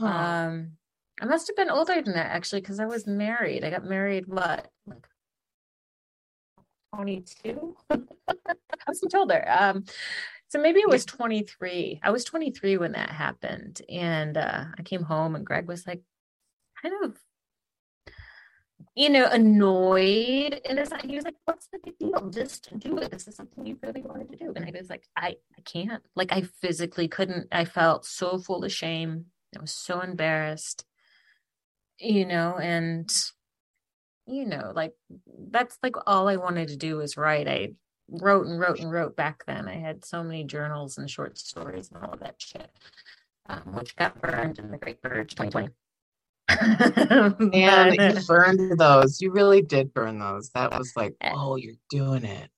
Aww. 0.00 0.06
Um 0.06 0.72
I 1.20 1.26
must 1.26 1.46
have 1.46 1.56
been 1.56 1.70
older 1.70 2.00
than 2.02 2.14
that 2.14 2.32
actually 2.32 2.60
because 2.60 2.80
I 2.80 2.86
was 2.86 3.06
married. 3.06 3.64
I 3.64 3.70
got 3.70 3.84
married 3.84 4.26
what? 4.26 4.68
Like 4.86 5.06
22? 6.96 7.76
I 7.90 7.98
was 8.88 9.02
much 9.02 9.14
older. 9.14 9.44
Um 9.48 9.84
so 10.54 10.60
maybe 10.60 10.78
it 10.78 10.88
was 10.88 11.04
23. 11.04 11.98
I 12.00 12.12
was 12.12 12.22
23 12.22 12.76
when 12.76 12.92
that 12.92 13.10
happened. 13.10 13.82
And 13.88 14.36
uh, 14.36 14.66
I 14.78 14.82
came 14.84 15.02
home 15.02 15.34
and 15.34 15.44
Greg 15.44 15.66
was 15.66 15.84
like 15.84 16.00
kind 16.80 16.94
of 17.02 17.18
you 18.94 19.10
know, 19.10 19.26
annoyed. 19.26 20.60
And 20.64 20.78
it's 20.78 20.92
like, 20.92 21.06
he 21.06 21.16
was 21.16 21.24
like, 21.24 21.34
what's 21.44 21.66
the 21.72 21.80
big 21.82 21.98
deal? 21.98 22.30
Just 22.30 22.78
do 22.78 22.98
it. 22.98 23.10
This 23.10 23.26
is 23.26 23.34
something 23.34 23.66
you 23.66 23.76
really 23.82 24.02
wanted 24.02 24.30
to 24.30 24.36
do. 24.36 24.52
And 24.54 24.64
I 24.64 24.72
was 24.78 24.88
like, 24.88 25.08
I, 25.16 25.34
I 25.58 25.62
can't. 25.64 26.04
Like, 26.14 26.32
I 26.32 26.42
physically 26.60 27.08
couldn't. 27.08 27.48
I 27.50 27.64
felt 27.64 28.06
so 28.06 28.38
full 28.38 28.64
of 28.64 28.70
shame. 28.70 29.24
I 29.56 29.60
was 29.60 29.72
so 29.72 30.02
embarrassed, 30.02 30.84
you 31.98 32.26
know, 32.26 32.58
and, 32.58 33.12
you 34.28 34.46
know, 34.46 34.70
like, 34.72 34.92
that's 35.50 35.76
like 35.82 35.96
all 36.06 36.28
I 36.28 36.36
wanted 36.36 36.68
to 36.68 36.76
do 36.76 36.98
was 36.98 37.16
write. 37.16 37.48
I 37.48 37.72
wrote 38.08 38.46
and 38.46 38.58
wrote 38.60 38.80
and 38.80 38.90
wrote 38.90 39.16
back 39.16 39.44
then. 39.46 39.68
I 39.68 39.76
had 39.76 40.04
so 40.04 40.22
many 40.22 40.44
journals 40.44 40.98
and 40.98 41.10
short 41.10 41.38
stories 41.38 41.90
and 41.92 42.04
all 42.04 42.16
that 42.20 42.36
shit, 42.38 42.70
um, 43.48 43.74
which 43.74 43.96
got 43.96 44.20
burned 44.20 44.58
in 44.58 44.70
the 44.70 44.78
Great 44.78 45.02
Purge 45.02 45.34
2020. 45.34 45.68
and 47.54 48.16
you 48.16 48.26
burned 48.26 48.78
those. 48.78 49.20
You 49.20 49.30
really 49.30 49.62
did 49.62 49.94
burn 49.94 50.18
those. 50.18 50.50
That 50.50 50.72
was 50.72 50.92
like, 50.96 51.14
eh. 51.20 51.32
oh, 51.34 51.56
you're 51.56 51.74
doing 51.90 52.24
it. 52.24 52.50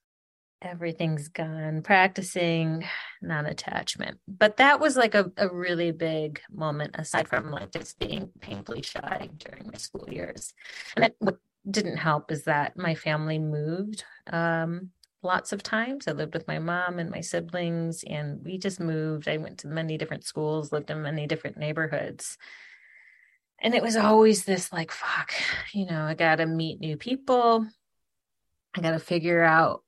Everything's 0.63 1.29
gone. 1.29 1.83
Practicing 1.83 2.85
non-attachment. 3.23 4.19
But 4.27 4.57
that 4.57 4.81
was 4.81 4.97
like 4.97 5.15
a, 5.15 5.31
a 5.37 5.49
really 5.49 5.93
big 5.93 6.41
moment 6.51 6.97
aside 6.99 7.29
from 7.29 7.51
like 7.51 7.73
just 7.73 7.99
being 7.99 8.31
painfully 8.41 8.83
shy 8.83 9.29
during 9.37 9.69
my 9.69 9.77
school 9.77 10.09
years. 10.11 10.55
And 10.97 11.05
it, 11.05 11.17
what 11.19 11.39
didn't 11.71 11.99
help 11.99 12.31
is 12.31 12.45
that 12.45 12.77
my 12.77 12.95
family 12.95 13.39
moved 13.39 14.05
um, 14.29 14.91
lots 15.27 15.53
of 15.53 15.63
times. 15.63 16.09
I 16.09 16.13
lived 16.13 16.33
with 16.33 16.49
my 16.49 16.59
mom 16.59 16.99
and 16.99 17.11
my 17.11 17.21
siblings, 17.21 18.03
and 18.05 18.43
we 18.43 18.57
just 18.57 18.81
moved. 18.81 19.29
I 19.29 19.37
went 19.37 19.59
to 19.59 19.69
many 19.69 19.99
different 19.99 20.25
schools, 20.25 20.73
lived 20.73 20.91
in 20.91 21.03
many 21.03 21.27
different 21.27 21.59
neighborhoods. 21.59 22.39
And 23.61 23.75
it 23.75 23.83
was 23.83 23.97
always 23.97 24.45
this 24.45 24.73
like 24.73 24.93
fuck 24.93 25.33
you 25.73 25.87
know 25.87 26.03
i 26.03 26.15
gotta 26.15 26.47
meet 26.47 26.81
new 26.81 26.97
people. 26.97 27.67
I 28.77 28.81
gotta 28.81 28.99
figure 28.99 29.43
out 29.43 29.83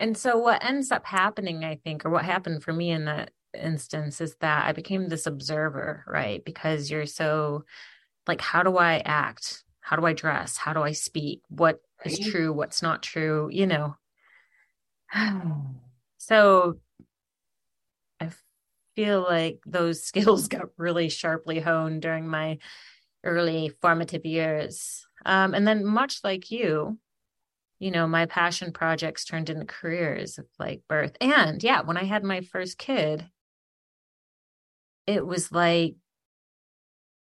and 0.00 0.16
so 0.16 0.38
what 0.38 0.64
ends 0.64 0.90
up 0.90 1.06
happening 1.06 1.64
i 1.64 1.76
think 1.76 2.04
or 2.04 2.10
what 2.10 2.24
happened 2.24 2.62
for 2.62 2.72
me 2.72 2.90
in 2.90 3.04
that 3.04 3.30
instance 3.54 4.20
is 4.20 4.34
that 4.40 4.66
i 4.66 4.72
became 4.72 5.08
this 5.08 5.26
observer 5.26 6.04
right? 6.06 6.44
Because 6.44 6.90
you're 6.90 7.06
so 7.06 7.64
like 8.26 8.40
how 8.40 8.62
do 8.62 8.76
i 8.78 9.00
act? 9.04 9.64
How 9.80 9.96
do 9.96 10.06
i 10.06 10.12
dress? 10.12 10.56
How 10.56 10.72
do 10.72 10.82
i 10.82 10.92
speak? 10.92 11.42
What 11.48 11.80
is 12.04 12.18
true? 12.18 12.52
What's 12.52 12.82
not 12.82 13.02
true? 13.02 13.48
You 13.52 13.66
know 13.66 13.96
so 16.18 16.78
I 18.20 18.30
feel 18.96 19.22
like 19.22 19.60
those 19.66 20.02
skills 20.04 20.48
got 20.48 20.68
really 20.76 21.08
sharply 21.08 21.60
honed 21.60 22.02
during 22.02 22.28
my 22.28 22.58
early 23.24 23.72
formative 23.80 24.24
years. 24.24 25.06
Um, 25.24 25.54
and 25.54 25.66
then, 25.66 25.84
much 25.84 26.20
like 26.24 26.50
you, 26.50 26.98
you 27.78 27.90
know, 27.90 28.06
my 28.06 28.26
passion 28.26 28.72
projects 28.72 29.24
turned 29.24 29.50
into 29.50 29.64
careers 29.64 30.38
of 30.38 30.46
like 30.58 30.82
birth. 30.88 31.16
And 31.20 31.62
yeah, 31.62 31.82
when 31.82 31.96
I 31.96 32.04
had 32.04 32.24
my 32.24 32.40
first 32.40 32.78
kid, 32.78 33.28
it 35.06 35.26
was 35.26 35.50
like 35.52 35.96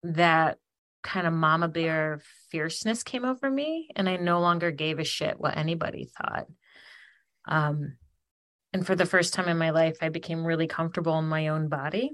that 0.03 0.57
kind 1.03 1.25
of 1.25 1.33
mama 1.33 1.67
bear 1.67 2.21
fierceness 2.49 3.03
came 3.03 3.25
over 3.25 3.49
me, 3.49 3.89
and 3.95 4.07
I 4.07 4.17
no 4.17 4.39
longer 4.39 4.71
gave 4.71 4.99
a 4.99 5.03
shit 5.03 5.39
what 5.39 5.57
anybody 5.57 6.09
thought. 6.17 6.45
Um, 7.47 7.97
and 8.73 8.85
for 8.85 8.95
the 8.95 9.05
first 9.05 9.33
time 9.33 9.47
in 9.47 9.57
my 9.57 9.71
life, 9.71 9.97
I 10.01 10.09
became 10.09 10.45
really 10.45 10.67
comfortable 10.67 11.17
in 11.19 11.25
my 11.25 11.49
own 11.49 11.67
body 11.67 12.11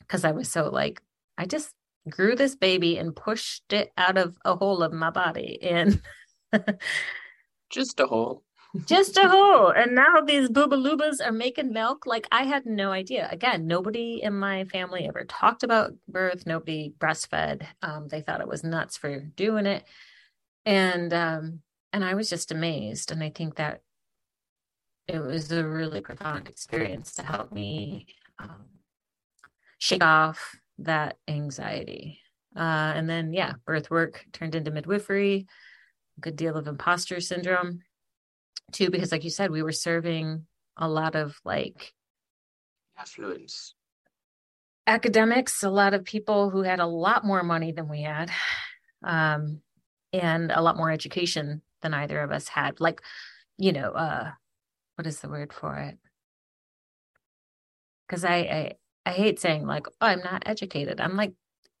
because 0.00 0.24
I 0.24 0.32
was 0.32 0.50
so 0.50 0.70
like, 0.70 1.02
I 1.36 1.46
just 1.46 1.72
grew 2.08 2.34
this 2.34 2.56
baby 2.56 2.96
and 2.96 3.14
pushed 3.14 3.72
it 3.72 3.92
out 3.98 4.16
of 4.16 4.36
a 4.44 4.56
hole 4.56 4.82
of 4.82 4.92
my 4.92 5.10
body. 5.10 5.58
And 5.62 6.00
just 7.70 8.00
a 8.00 8.06
hole. 8.06 8.44
just 8.86 9.16
a 9.18 9.28
hole. 9.28 9.68
And 9.68 9.94
now 9.94 10.20
these 10.26 10.48
boobalubas 10.48 11.24
are 11.24 11.32
making 11.32 11.72
milk. 11.72 12.06
Like 12.06 12.26
I 12.32 12.44
had 12.44 12.64
no 12.64 12.90
idea. 12.92 13.28
Again, 13.30 13.66
nobody 13.66 14.20
in 14.22 14.34
my 14.34 14.64
family 14.64 15.06
ever 15.06 15.24
talked 15.24 15.62
about 15.62 15.92
birth. 16.06 16.46
Nobody 16.46 16.94
breastfed. 16.98 17.66
Um, 17.82 18.08
they 18.08 18.22
thought 18.22 18.40
it 18.40 18.48
was 18.48 18.64
nuts 18.64 18.96
for 18.96 19.20
doing 19.20 19.66
it. 19.66 19.84
And 20.64 21.12
um, 21.12 21.60
and 21.92 22.04
I 22.04 22.14
was 22.14 22.28
just 22.30 22.52
amazed. 22.52 23.10
And 23.10 23.22
I 23.22 23.30
think 23.30 23.56
that 23.56 23.80
it 25.08 25.20
was 25.20 25.50
a 25.50 25.66
really 25.66 26.00
profound 26.00 26.48
experience 26.48 27.14
to 27.14 27.22
help 27.22 27.50
me 27.50 28.06
um, 28.38 28.66
shake 29.78 30.04
off 30.04 30.54
that 30.78 31.16
anxiety. 31.26 32.20
Uh, 32.54 32.92
and 32.94 33.08
then, 33.08 33.32
yeah, 33.32 33.54
birth 33.64 33.90
work 33.90 34.24
turned 34.32 34.54
into 34.54 34.70
midwifery, 34.70 35.46
a 36.16 36.20
good 36.20 36.36
deal 36.36 36.56
of 36.56 36.66
imposter 36.66 37.20
syndrome, 37.20 37.80
too, 38.72 38.90
because, 38.90 39.10
like 39.10 39.24
you 39.24 39.30
said, 39.30 39.50
we 39.50 39.62
were 39.62 39.72
serving 39.72 40.46
a 40.76 40.88
lot 40.88 41.16
of 41.16 41.40
like 41.44 41.94
affluence 42.96 43.74
academics, 44.86 45.62
a 45.62 45.70
lot 45.70 45.94
of 45.94 46.04
people 46.04 46.50
who 46.50 46.62
had 46.62 46.80
a 46.80 46.86
lot 46.86 47.24
more 47.24 47.42
money 47.42 47.72
than 47.72 47.88
we 47.88 48.02
had, 48.02 48.30
um, 49.04 49.60
and 50.12 50.50
a 50.50 50.62
lot 50.62 50.76
more 50.76 50.90
education 50.90 51.62
than 51.82 51.94
either 51.94 52.20
of 52.20 52.32
us 52.32 52.48
had. 52.48 52.80
Like, 52.80 53.00
you 53.58 53.72
know, 53.72 53.92
uh, 53.92 54.30
what 54.98 55.06
is 55.06 55.20
the 55.20 55.28
word 55.28 55.52
for 55.52 55.76
it? 55.76 55.96
Because 58.06 58.24
mm-hmm. 58.24 58.52
I, 58.52 58.56
I 58.56 58.72
I 59.06 59.12
hate 59.12 59.40
saying 59.40 59.64
like, 59.64 59.86
oh, 59.86 60.06
I'm 60.06 60.20
not 60.20 60.42
educated. 60.44 61.00
I'm 61.00 61.16
like 61.16 61.32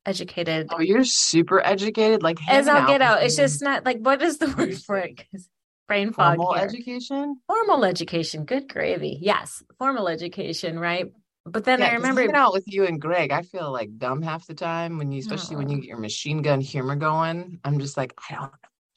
educated. 0.06 0.68
Oh, 0.70 0.80
you're 0.80 1.04
super 1.04 1.60
educated. 1.60 2.22
Like 2.22 2.38
as 2.48 2.68
I'll 2.68 2.86
get 2.86 3.02
out. 3.02 3.22
It's 3.22 3.36
just 3.36 3.60
not 3.60 3.84
like 3.84 3.98
what 3.98 4.22
is 4.22 4.38
the 4.38 4.46
word 4.56 4.80
for 4.80 4.96
it? 4.96 5.16
Because 5.16 5.48
brain 5.88 6.12
fog. 6.12 6.36
Formal 6.36 6.54
here. 6.54 6.64
education. 6.64 7.40
Formal 7.48 7.84
education. 7.84 8.44
Good 8.44 8.68
gravy. 8.68 9.18
Yes, 9.20 9.64
formal 9.78 10.08
education. 10.08 10.78
Right. 10.78 11.12
But 11.44 11.64
then 11.64 11.80
yeah, 11.80 11.88
I 11.88 11.94
remember 11.94 12.20
hanging 12.20 12.36
out 12.36 12.52
with 12.52 12.64
you 12.66 12.86
and 12.86 13.00
Greg. 13.00 13.32
I 13.32 13.42
feel 13.42 13.72
like 13.72 13.98
dumb 13.98 14.22
half 14.22 14.46
the 14.46 14.54
time 14.54 14.96
when 14.96 15.10
you, 15.10 15.20
especially 15.20 15.56
oh. 15.56 15.58
when 15.58 15.68
you 15.68 15.78
get 15.78 15.86
your 15.86 15.98
machine 15.98 16.42
gun 16.42 16.60
humor 16.60 16.94
going. 16.94 17.58
I'm 17.64 17.80
just 17.80 17.96
like, 17.96 18.14
I 18.30 18.34
don't 18.34 18.52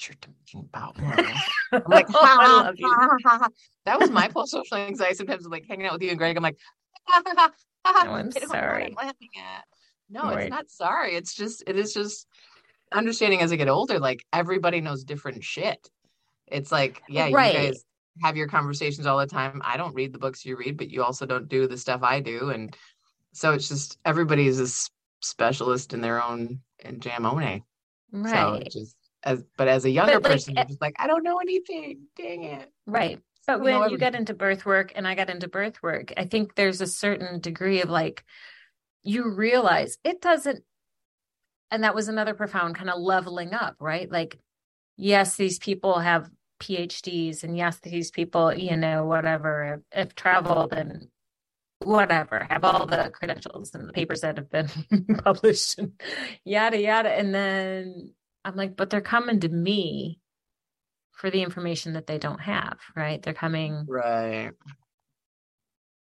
you're 0.08 0.16
talking 0.22 0.68
about. 0.70 0.96
I'm 1.72 1.84
like, 1.88 2.08
oh, 2.10 2.26
ha, 2.26 2.72
ha, 2.80 3.18
ha, 3.24 3.38
ha, 3.40 3.48
That 3.86 4.00
was 4.00 4.10
my 4.10 4.28
post 4.28 4.52
social 4.52 4.78
anxiety. 4.78 5.16
Sometimes 5.16 5.46
like 5.48 5.66
hanging 5.68 5.86
out 5.86 5.94
with 5.94 6.04
you 6.04 6.10
and 6.10 6.18
Greg. 6.18 6.38
I'm 6.38 6.44
like. 6.44 6.58
No, 7.84 8.12
I'm 8.12 8.32
sorry. 8.32 8.86
I'm 8.86 8.94
laughing 8.94 9.30
at. 9.38 9.64
No, 10.08 10.22
right. 10.22 10.42
it's 10.42 10.50
not 10.52 10.70
sorry. 10.70 11.16
It's 11.16 11.34
just 11.34 11.64
it 11.66 11.78
is 11.78 11.94
just 11.96 12.28
understanding 12.92 13.42
as 13.42 13.52
I 13.52 13.56
get 13.56 13.70
older. 13.70 13.98
Like 13.98 14.24
everybody 14.32 14.82
knows 14.82 15.04
different 15.04 15.44
shit. 15.44 15.90
It's 16.48 16.72
like, 16.72 17.02
yeah, 17.10 17.30
right. 17.32 17.54
you 17.56 17.60
guys 17.60 17.84
have 18.22 18.38
your 18.38 18.48
conversations 18.48 19.08
all 19.08 19.18
the 19.18 19.26
time. 19.26 19.62
I 19.66 19.78
don't 19.78 19.96
read 19.96 20.14
the 20.14 20.20
books 20.20 20.46
you 20.46 20.58
read, 20.58 20.78
but 20.78 20.92
you 20.92 21.04
also 21.04 21.26
don't 21.26 21.48
do 21.48 21.68
the 21.68 21.78
stuff 21.78 22.04
I 22.04 22.20
do, 22.20 22.50
and 22.50 22.76
so 23.34 23.54
it's 23.54 23.68
just 23.68 23.98
everybody's 24.06 24.60
a 24.60 24.68
specialist 25.22 25.94
in 25.94 26.02
their 26.02 26.24
own 26.24 26.60
in 26.80 27.00
jamone. 27.00 27.64
Right. 28.12 28.32
So 28.32 28.54
it 28.56 28.72
just 28.72 28.96
as 29.24 29.44
but 29.58 29.68
as 29.68 29.86
a 29.86 29.90
younger 29.90 30.20
but 30.20 30.32
person 30.32 30.58
eh 30.58 30.62
you're 30.62 30.68
just 30.68 30.82
like 30.82 30.96
i 31.00 31.08
don't 31.08 31.24
know 31.24 31.38
anything. 31.38 32.08
Dang 32.16 32.44
it. 32.44 32.72
Right. 32.86 33.20
But 33.48 33.62
when 33.62 33.90
you 33.90 33.98
get 33.98 34.16
into 34.16 34.34
birth 34.34 34.66
work 34.66 34.94
and 34.96 35.08
i 35.08 35.16
got 35.16 35.30
into 35.30 35.48
birth 35.48 35.82
work 35.82 36.14
i 36.18 36.26
think 36.26 36.56
there's 36.56 36.82
a 36.82 36.88
certain 36.88 37.40
degree 37.40 37.82
of 37.82 37.90
like 37.90 38.24
you 39.04 39.30
realize 39.34 39.98
it 40.04 40.22
doesn't 40.22 40.64
and 41.72 41.84
that 41.84 41.96
was 41.96 42.08
another 42.08 42.34
profound 42.34 42.76
kind 42.76 42.90
of 42.90 43.00
leveling 43.00 43.54
up 43.54 43.76
right? 43.80 44.12
Like 44.12 44.40
yes 44.98 45.36
these 45.36 45.60
people 45.60 46.00
have 46.00 46.30
PhDs, 46.62 47.44
and 47.44 47.58
yes, 47.58 47.80
these 47.80 48.12
people, 48.12 48.54
you 48.54 48.78
know, 48.78 49.06
whatever, 49.06 49.66
have, 49.66 49.82
have 49.92 50.16
traveled 50.16 50.72
and 50.72 51.08
whatever, 51.80 52.48
have 52.50 52.64
all 52.64 52.86
the 52.86 53.10
credentials 53.12 53.74
and 53.74 53.90
the 53.90 53.94
papers 53.94 54.22
that 54.22 54.38
have 54.38 54.50
been 54.50 54.70
published 55.24 55.80
and 55.80 55.94
yada 56.46 56.80
yada. 56.80 57.10
And 57.10 57.34
then 57.34 58.14
I'm 58.44 58.56
like, 58.56 58.76
but 58.76 58.90
they're 58.90 59.02
coming 59.02 59.40
to 59.42 59.50
me 59.50 60.20
for 61.12 61.30
the 61.30 61.42
information 61.44 61.94
that 61.94 62.08
they 62.08 62.18
don't 62.18 62.42
have, 62.42 62.80
right? 62.96 63.22
They're 63.22 63.34
coming 63.34 63.86
right. 63.88 64.52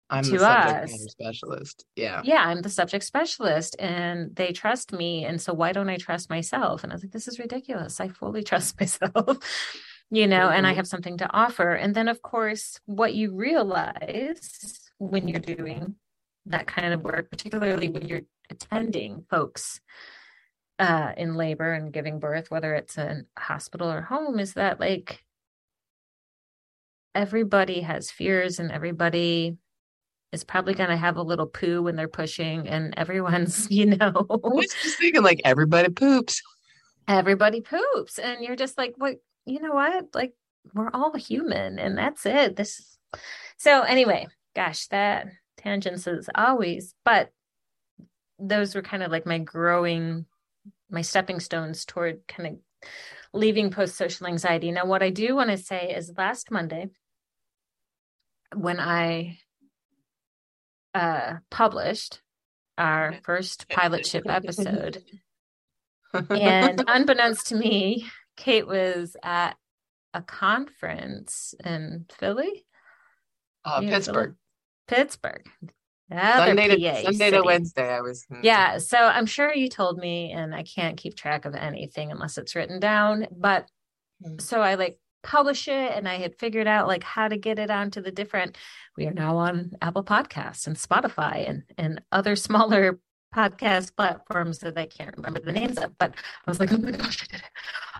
I'm 0.09 0.25
to 0.25 0.31
the 0.33 0.39
subject 0.39 0.85
us. 0.85 1.07
specialist. 1.13 1.85
Yeah. 1.95 2.23
Yeah, 2.25 2.43
I'm 2.45 2.63
the 2.63 2.69
subject 2.69 3.05
specialist 3.05 3.77
and 3.79 4.35
they 4.35 4.53
trust 4.53 4.93
me. 4.93 5.25
And 5.25 5.41
so 5.41 5.53
why 5.53 5.73
don't 5.73 5.89
I 5.89 5.99
trust 5.99 6.29
myself? 6.31 6.83
And 6.83 6.93
I 6.93 6.97
was 6.97 7.05
like, 7.05 7.13
this 7.13 7.29
is 7.29 7.39
ridiculous. 7.39 8.01
I 8.01 8.09
fully 8.09 8.43
trust 8.51 8.81
myself, 8.81 9.39
you 10.11 10.27
know, 10.27 10.49
and 10.49 10.67
I 10.67 10.73
Mhm. 10.73 10.77
have 10.77 10.89
something 10.89 11.19
to 11.19 11.31
offer. 11.33 11.73
And 11.75 11.95
then, 11.95 12.09
of 12.09 12.23
course, 12.23 12.81
what 12.87 13.15
you 13.15 13.35
realize 13.37 14.81
when 14.99 15.29
you're 15.29 15.39
doing 15.41 15.95
that 16.47 16.67
kind 16.67 16.93
of 16.93 17.03
work, 17.05 17.31
particularly 17.31 17.89
when 17.89 18.09
you're 18.09 18.23
attending 18.51 19.25
folks 19.31 19.81
uh, 20.81 21.13
in 21.17 21.35
labor 21.35 21.73
and 21.73 21.93
giving 21.93 22.19
birth, 22.19 22.51
whether 22.51 22.75
it's 22.75 22.97
a 22.99 23.23
hospital 23.39 23.91
or 23.93 24.01
home, 24.01 24.41
is 24.41 24.55
that 24.55 24.81
like 24.81 25.23
everybody 27.15 27.83
has 27.83 28.11
fears 28.11 28.59
and 28.59 28.73
everybody 28.73 29.57
is 30.33 30.45
probably 30.45 30.75
going 30.75 30.91
to 30.91 30.97
have 30.97 31.17
a 31.17 31.23
little 31.23 31.47
poo 31.47 31.83
when 31.83 31.97
they're 31.97 32.09
pushing, 32.09 32.69
and 32.69 32.95
everyone's, 32.97 33.71
you 33.71 33.87
know, 33.87 34.13
I 34.31 34.49
was 34.49 34.75
just 34.83 34.99
thinking 34.99 35.23
like 35.23 35.41
everybody 35.45 35.91
poops. 35.91 36.43
everybody 37.09 37.61
poops. 37.61 38.19
And 38.19 38.43
you're 38.43 38.57
just 38.57 38.79
like, 38.79 38.95
what, 38.97 39.17
you 39.45 39.61
know 39.61 39.73
what? 39.73 40.07
Like, 40.15 40.33
we're 40.75 40.91
all 40.95 41.15
human, 41.15 41.79
and 41.79 41.99
that's 41.99 42.25
it. 42.27 42.57
This, 42.57 42.99
so 43.59 43.83
anyway, 43.83 44.29
gosh, 44.55 44.87
that 44.89 45.27
tangents 45.57 46.07
is 46.07 46.31
always, 46.35 46.95
but 47.05 47.31
those 48.39 48.75
were 48.75 48.83
kind 48.83 49.03
of 49.03 49.11
like 49.11 49.27
my 49.27 49.39
growing, 49.39 50.25
my 50.91 51.03
stepping 51.03 51.41
stones 51.41 51.85
toward 51.85 52.27
kind 52.27 52.49
of 52.49 52.89
leaving 53.33 53.71
post 53.71 53.97
social 53.97 54.27
anxiety. 54.27 54.73
Now, 54.73 54.87
what 54.87 55.03
I 55.03 55.11
do 55.11 55.35
want 55.35 55.51
to 55.51 55.57
say 55.57 55.95
is 55.97 56.13
last 56.17 56.51
Monday, 56.51 56.89
when 58.55 58.81
I 58.81 59.39
uh, 60.95 61.37
published 61.51 62.21
our 62.77 63.15
first 63.23 63.69
pilot 63.69 64.07
ship 64.07 64.25
episode, 64.27 65.03
and 66.31 66.83
unbeknownst 66.87 67.49
to 67.49 67.57
me, 67.57 68.07
Kate 68.37 68.67
was 68.67 69.17
at 69.23 69.57
a 70.13 70.23
conference 70.23 71.55
in 71.65 72.07
Philly, 72.11 72.65
uh, 73.65 73.81
Pittsburgh. 73.81 74.35
Pittsburgh. 74.89 75.47
Other 76.11 76.47
Sunday 76.47 76.69
to 76.69 77.03
Sunday 77.05 77.31
to. 77.31 77.43
Wednesday. 77.43 77.89
I 77.89 78.01
was 78.01 78.27
Yeah, 78.43 78.79
so 78.79 78.99
I'm 78.99 79.27
sure 79.27 79.55
you 79.55 79.69
told 79.69 79.99
me, 79.99 80.33
and 80.33 80.55
I 80.55 80.63
can't 80.63 80.97
keep 80.97 81.15
track 81.17 81.45
of 81.45 81.55
anything 81.55 82.11
unless 82.11 82.39
it's 82.39 82.55
written 82.55 82.81
down. 82.81 83.27
But 83.31 83.69
Mm. 84.23 84.39
so 84.41 84.61
I 84.61 84.75
like 84.75 84.99
publish 85.23 85.67
it, 85.69 85.93
and 85.95 86.07
I 86.09 86.17
had 86.17 86.39
figured 86.39 86.67
out 86.67 86.87
like 86.87 87.03
how 87.03 87.29
to 87.29 87.39
get 87.39 87.59
it 87.59 87.71
onto 87.71 88.03
the 88.03 88.11
different. 88.11 88.59
We 88.97 89.07
are 89.07 89.13
now 89.15 89.37
on 89.39 89.73
Apple 89.81 90.05
Podcasts 90.05 90.67
and 90.67 90.77
Spotify 90.77 91.49
and 91.49 91.63
and 91.79 92.03
other 92.13 92.37
smaller 92.37 92.99
podcast 93.35 93.95
platforms 93.97 94.59
that 94.59 94.77
I 94.77 94.87
can't 94.87 95.17
remember 95.17 95.41
the 95.41 95.53
names 95.53 95.79
of. 95.79 95.97
But 95.97 96.15
I 96.47 96.51
was 96.51 96.59
like, 96.61 96.73
oh 96.73 96.79
my 96.79 96.91
gosh, 96.91 97.23
I 97.23 97.27
did 97.33 97.41
it! 97.41 97.51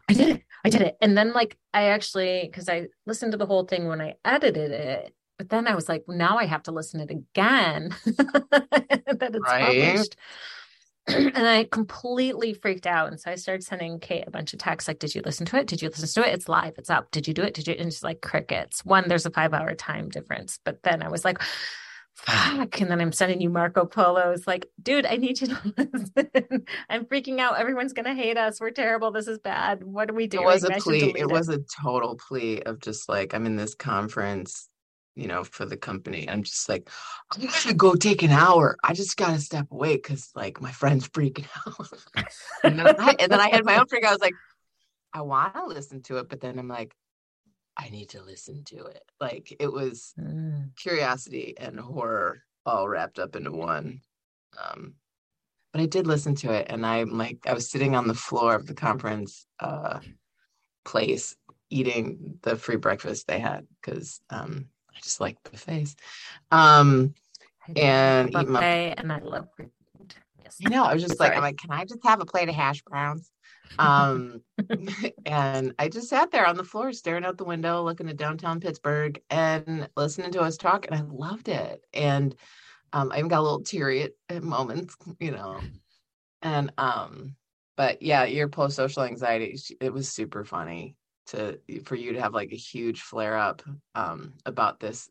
I 0.09 0.13
did 0.15 0.29
it! 0.37 0.43
I 0.65 0.69
did 0.71 0.83
it! 0.83 0.97
And 1.01 1.17
then 1.17 1.33
like 1.33 1.57
I 1.73 1.85
actually 1.85 2.43
because 2.45 2.69
I 2.69 2.89
listened 3.07 3.33
to 3.33 3.39
the 3.39 3.47
whole 3.47 3.65
thing 3.65 3.87
when 3.87 4.01
I 4.01 4.17
edited 4.25 4.73
it. 4.73 5.15
But 5.41 5.49
then 5.49 5.67
I 5.67 5.75
was 5.75 5.89
like, 5.89 6.05
now 6.07 6.37
I 6.37 6.45
have 6.45 6.65
to 6.65 6.71
listen 6.71 7.01
to 7.01 7.11
it 7.11 7.17
again 7.17 7.97
that 8.05 9.31
it's 9.33 9.39
Right. 9.39 9.65
published. 9.65 10.17
and 11.07 11.49
I 11.49 11.65
completely 11.65 12.53
freaked 12.53 12.87
out. 12.87 13.09
And 13.09 13.19
so 13.19 13.31
I 13.31 13.37
started 13.37 13.65
sending 13.65 14.01
Kate 14.01 14.25
a 14.27 14.31
bunch 14.31 14.53
of 14.53 14.59
texts 14.59 14.87
like, 14.87 14.99
Did 14.99 15.15
you 15.15 15.23
listen 15.25 15.47
to 15.47 15.57
it? 15.57 15.67
Did 15.67 15.81
you 15.81 15.89
listen 15.89 16.23
to 16.23 16.29
it? 16.29 16.35
It's 16.35 16.47
live, 16.47 16.75
it's 16.77 16.91
up. 16.91 17.11
Did 17.11 17.27
you 17.27 17.33
do 17.33 17.41
it? 17.41 17.55
Did 17.55 17.69
you? 17.69 17.73
And 17.73 17.91
just 17.91 18.05
like 18.05 18.21
crickets. 18.21 18.85
One, 18.85 19.09
there's 19.09 19.25
a 19.25 19.31
five 19.31 19.55
hour 19.55 19.75
time 19.75 20.11
difference. 20.11 20.59
But 20.63 20.83
then 20.83 21.03
I 21.03 21.09
was 21.09 21.25
like, 21.25 21.39
Fuck. 22.17 22.83
And 22.83 22.91
then 22.91 23.01
I'm 23.01 23.13
sending 23.13 23.41
you 23.41 23.49
Marco 23.49 23.87
Polo. 23.87 24.33
It's 24.33 24.47
like, 24.47 24.67
dude, 24.83 25.07
I 25.07 25.17
need 25.17 25.41
you 25.41 25.47
to 25.47 25.75
listen. 25.79 26.67
I'm 26.91 27.07
freaking 27.07 27.39
out. 27.41 27.59
Everyone's 27.59 27.95
going 27.95 28.05
to 28.05 28.15
hate 28.15 28.37
us. 28.37 28.61
We're 28.61 28.73
terrible. 28.73 29.11
This 29.11 29.27
is 29.27 29.39
bad. 29.39 29.83
What 29.83 30.11
are 30.11 30.15
we 30.15 30.27
doing? 30.27 30.43
It 30.43 30.47
was 30.47 30.65
a 30.65 30.71
plea. 30.71 30.99
delete 30.99 31.17
It 31.17 31.31
was 31.31 31.49
a 31.49 31.61
total 31.83 32.19
plea 32.29 32.61
of 32.63 32.79
just 32.81 33.09
like 33.09 33.33
I'm 33.33 33.47
in 33.47 33.57
this 33.57 33.75
conference, 33.75 34.69
you 35.21 35.27
know, 35.27 35.45
for 35.45 35.67
the 35.67 35.77
company. 35.77 36.29
I'm 36.29 36.43
just 36.43 36.69
like, 36.69 36.89
I'm 37.31 37.47
gonna 37.65 37.75
go 37.75 37.95
take 37.95 38.23
an 38.23 38.31
hour. 38.31 38.77
I 38.83 38.95
just 38.95 39.17
gotta 39.19 39.39
step 39.39 39.67
away 39.71 39.97
because 39.97 40.31
like 40.35 40.61
my 40.63 40.73
friend's 40.73 41.09
freaking 41.09 41.47
out. 41.67 41.93
and, 42.65 42.79
then 42.79 42.95
I, 42.99 43.17
and 43.19 43.31
then 43.31 43.41
I 43.41 43.51
had 43.51 43.65
my 43.65 43.77
own 43.77 43.87
freak. 43.87 44.07
I 44.07 44.13
was 44.13 44.21
like, 44.21 44.35
I 45.13 45.21
want 45.21 45.55
to 45.55 45.67
listen 45.67 46.03
to 46.05 46.17
it, 46.17 46.29
but 46.31 46.41
then 46.41 46.59
I'm 46.59 46.69
like, 46.69 46.95
I 47.77 47.91
need 47.91 48.11
to 48.11 48.23
listen 48.23 48.65
to 48.65 48.87
it. 48.87 49.03
Like 49.21 49.55
it 49.61 49.71
was 49.71 50.15
Mm. 50.19 50.71
curiosity 50.77 51.55
and 51.59 51.79
horror 51.79 52.43
all 52.65 52.89
wrapped 52.89 53.19
up 53.19 53.37
into 53.37 53.53
one. 53.53 54.01
Um, 54.59 54.95
but 55.73 55.83
I 55.83 55.87
did 55.87 56.07
listen 56.07 56.35
to 56.37 56.53
it, 56.53 56.67
and 56.69 56.85
I'm 56.85 57.17
like, 57.17 57.39
I 57.47 57.53
was 57.53 57.71
sitting 57.71 57.95
on 57.95 58.09
the 58.09 58.15
floor 58.15 58.55
of 58.55 58.67
the 58.67 58.75
conference 58.75 59.47
uh, 59.61 60.01
place 60.85 61.37
eating 61.71 62.39
the 62.43 62.57
free 62.57 62.77
breakfast 62.77 63.29
they 63.29 63.39
had 63.39 63.67
because 63.81 64.21
um, 64.31 64.67
I 64.97 65.01
just 65.03 65.21
like 65.21 65.37
buffets. 65.45 65.97
Um, 66.51 67.15
I 67.69 67.73
And 67.81 68.35
love 68.35 68.43
eat 68.45 68.49
my- 68.49 68.61
buffet 68.61 68.95
and 68.99 69.13
I 69.13 69.19
love. 69.19 69.49
Yes. 70.43 70.57
you 70.59 70.69
know, 70.71 70.85
I 70.85 70.95
was 70.95 71.03
just 71.03 71.21
like, 71.21 71.35
I'm 71.35 71.43
like, 71.43 71.59
can 71.59 71.71
I 71.71 71.85
just 71.85 72.05
have 72.05 72.21
a 72.21 72.27
plate 72.27 72.49
of 72.49 72.55
hash 72.55 72.83
browns? 72.83 73.31
Um, 73.79 74.43
and 75.27 75.75
I 75.79 75.89
just 75.89 76.09
sat 76.09 76.33
there 76.33 76.47
on 76.47 76.57
the 76.57 76.65
floor, 76.65 76.93
staring 76.93 77.25
out 77.25 77.39
the 77.39 77.45
window, 77.45 77.83
looking 77.85 78.09
at 78.09 78.17
downtown 78.17 78.59
Pittsburgh 78.61 79.21
and 79.31 79.89
listening 79.97 80.33
to 80.33 80.41
us 80.41 80.57
talk, 80.57 80.87
and 80.87 80.95
I 80.95 81.03
loved 81.03 81.49
it. 81.49 81.85
And 81.95 82.35
um, 82.93 83.13
I 83.13 83.19
even 83.19 83.29
got 83.29 83.39
a 83.41 83.43
little 83.43 83.63
teary 83.63 84.03
at, 84.03 84.13
at 84.29 84.43
moments, 84.43 84.97
you 85.21 85.31
know. 85.31 85.61
And 86.43 86.73
um, 86.79 87.37
but 87.77 88.03
yeah, 88.03 88.25
your 88.25 88.49
post 88.49 88.75
social 88.75 89.05
anxiety, 89.05 89.57
it 89.81 89.93
was 89.93 90.09
super 90.11 90.45
funny 90.45 90.97
to 91.27 91.59
for 91.85 91.95
you 91.95 92.13
to 92.15 92.21
have 92.21 92.35
like 92.35 92.53
a 92.53 92.57
huge 92.57 93.03
flare 93.03 93.37
up 93.37 93.63
um 93.95 94.35
about 94.47 94.81
this 94.81 95.09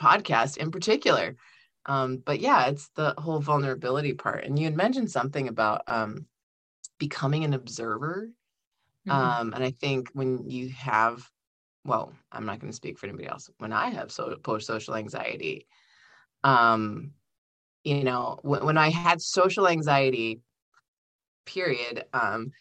podcast 0.00 0.56
in 0.58 0.70
particular. 0.70 1.36
Um, 1.86 2.18
but 2.18 2.40
yeah, 2.40 2.66
it's 2.66 2.90
the 2.96 3.14
whole 3.18 3.40
vulnerability 3.40 4.12
part. 4.12 4.44
And 4.44 4.58
you 4.58 4.66
had 4.66 4.76
mentioned 4.76 5.10
something 5.10 5.48
about 5.48 5.82
um 5.86 6.26
becoming 6.98 7.44
an 7.44 7.54
observer. 7.54 8.30
Mhm. 9.08 9.12
Um, 9.12 9.52
and 9.54 9.64
I 9.64 9.70
think 9.70 10.10
when 10.12 10.50
you 10.50 10.68
have, 10.70 11.28
well, 11.84 12.12
I'm 12.32 12.44
not 12.46 12.60
going 12.60 12.70
to 12.70 12.76
speak 12.76 12.98
for 12.98 13.06
anybody 13.06 13.28
else. 13.28 13.50
When 13.58 13.72
I 13.72 13.90
have 13.90 14.12
so 14.12 14.36
post 14.36 14.66
social 14.66 14.94
anxiety, 14.96 15.66
um, 16.44 17.12
you 17.84 18.04
know, 18.04 18.38
when, 18.42 18.64
when 18.64 18.78
I 18.78 18.90
had 18.90 19.22
social 19.22 19.68
anxiety, 19.68 20.40
period, 21.46 22.04
um, 22.12 22.52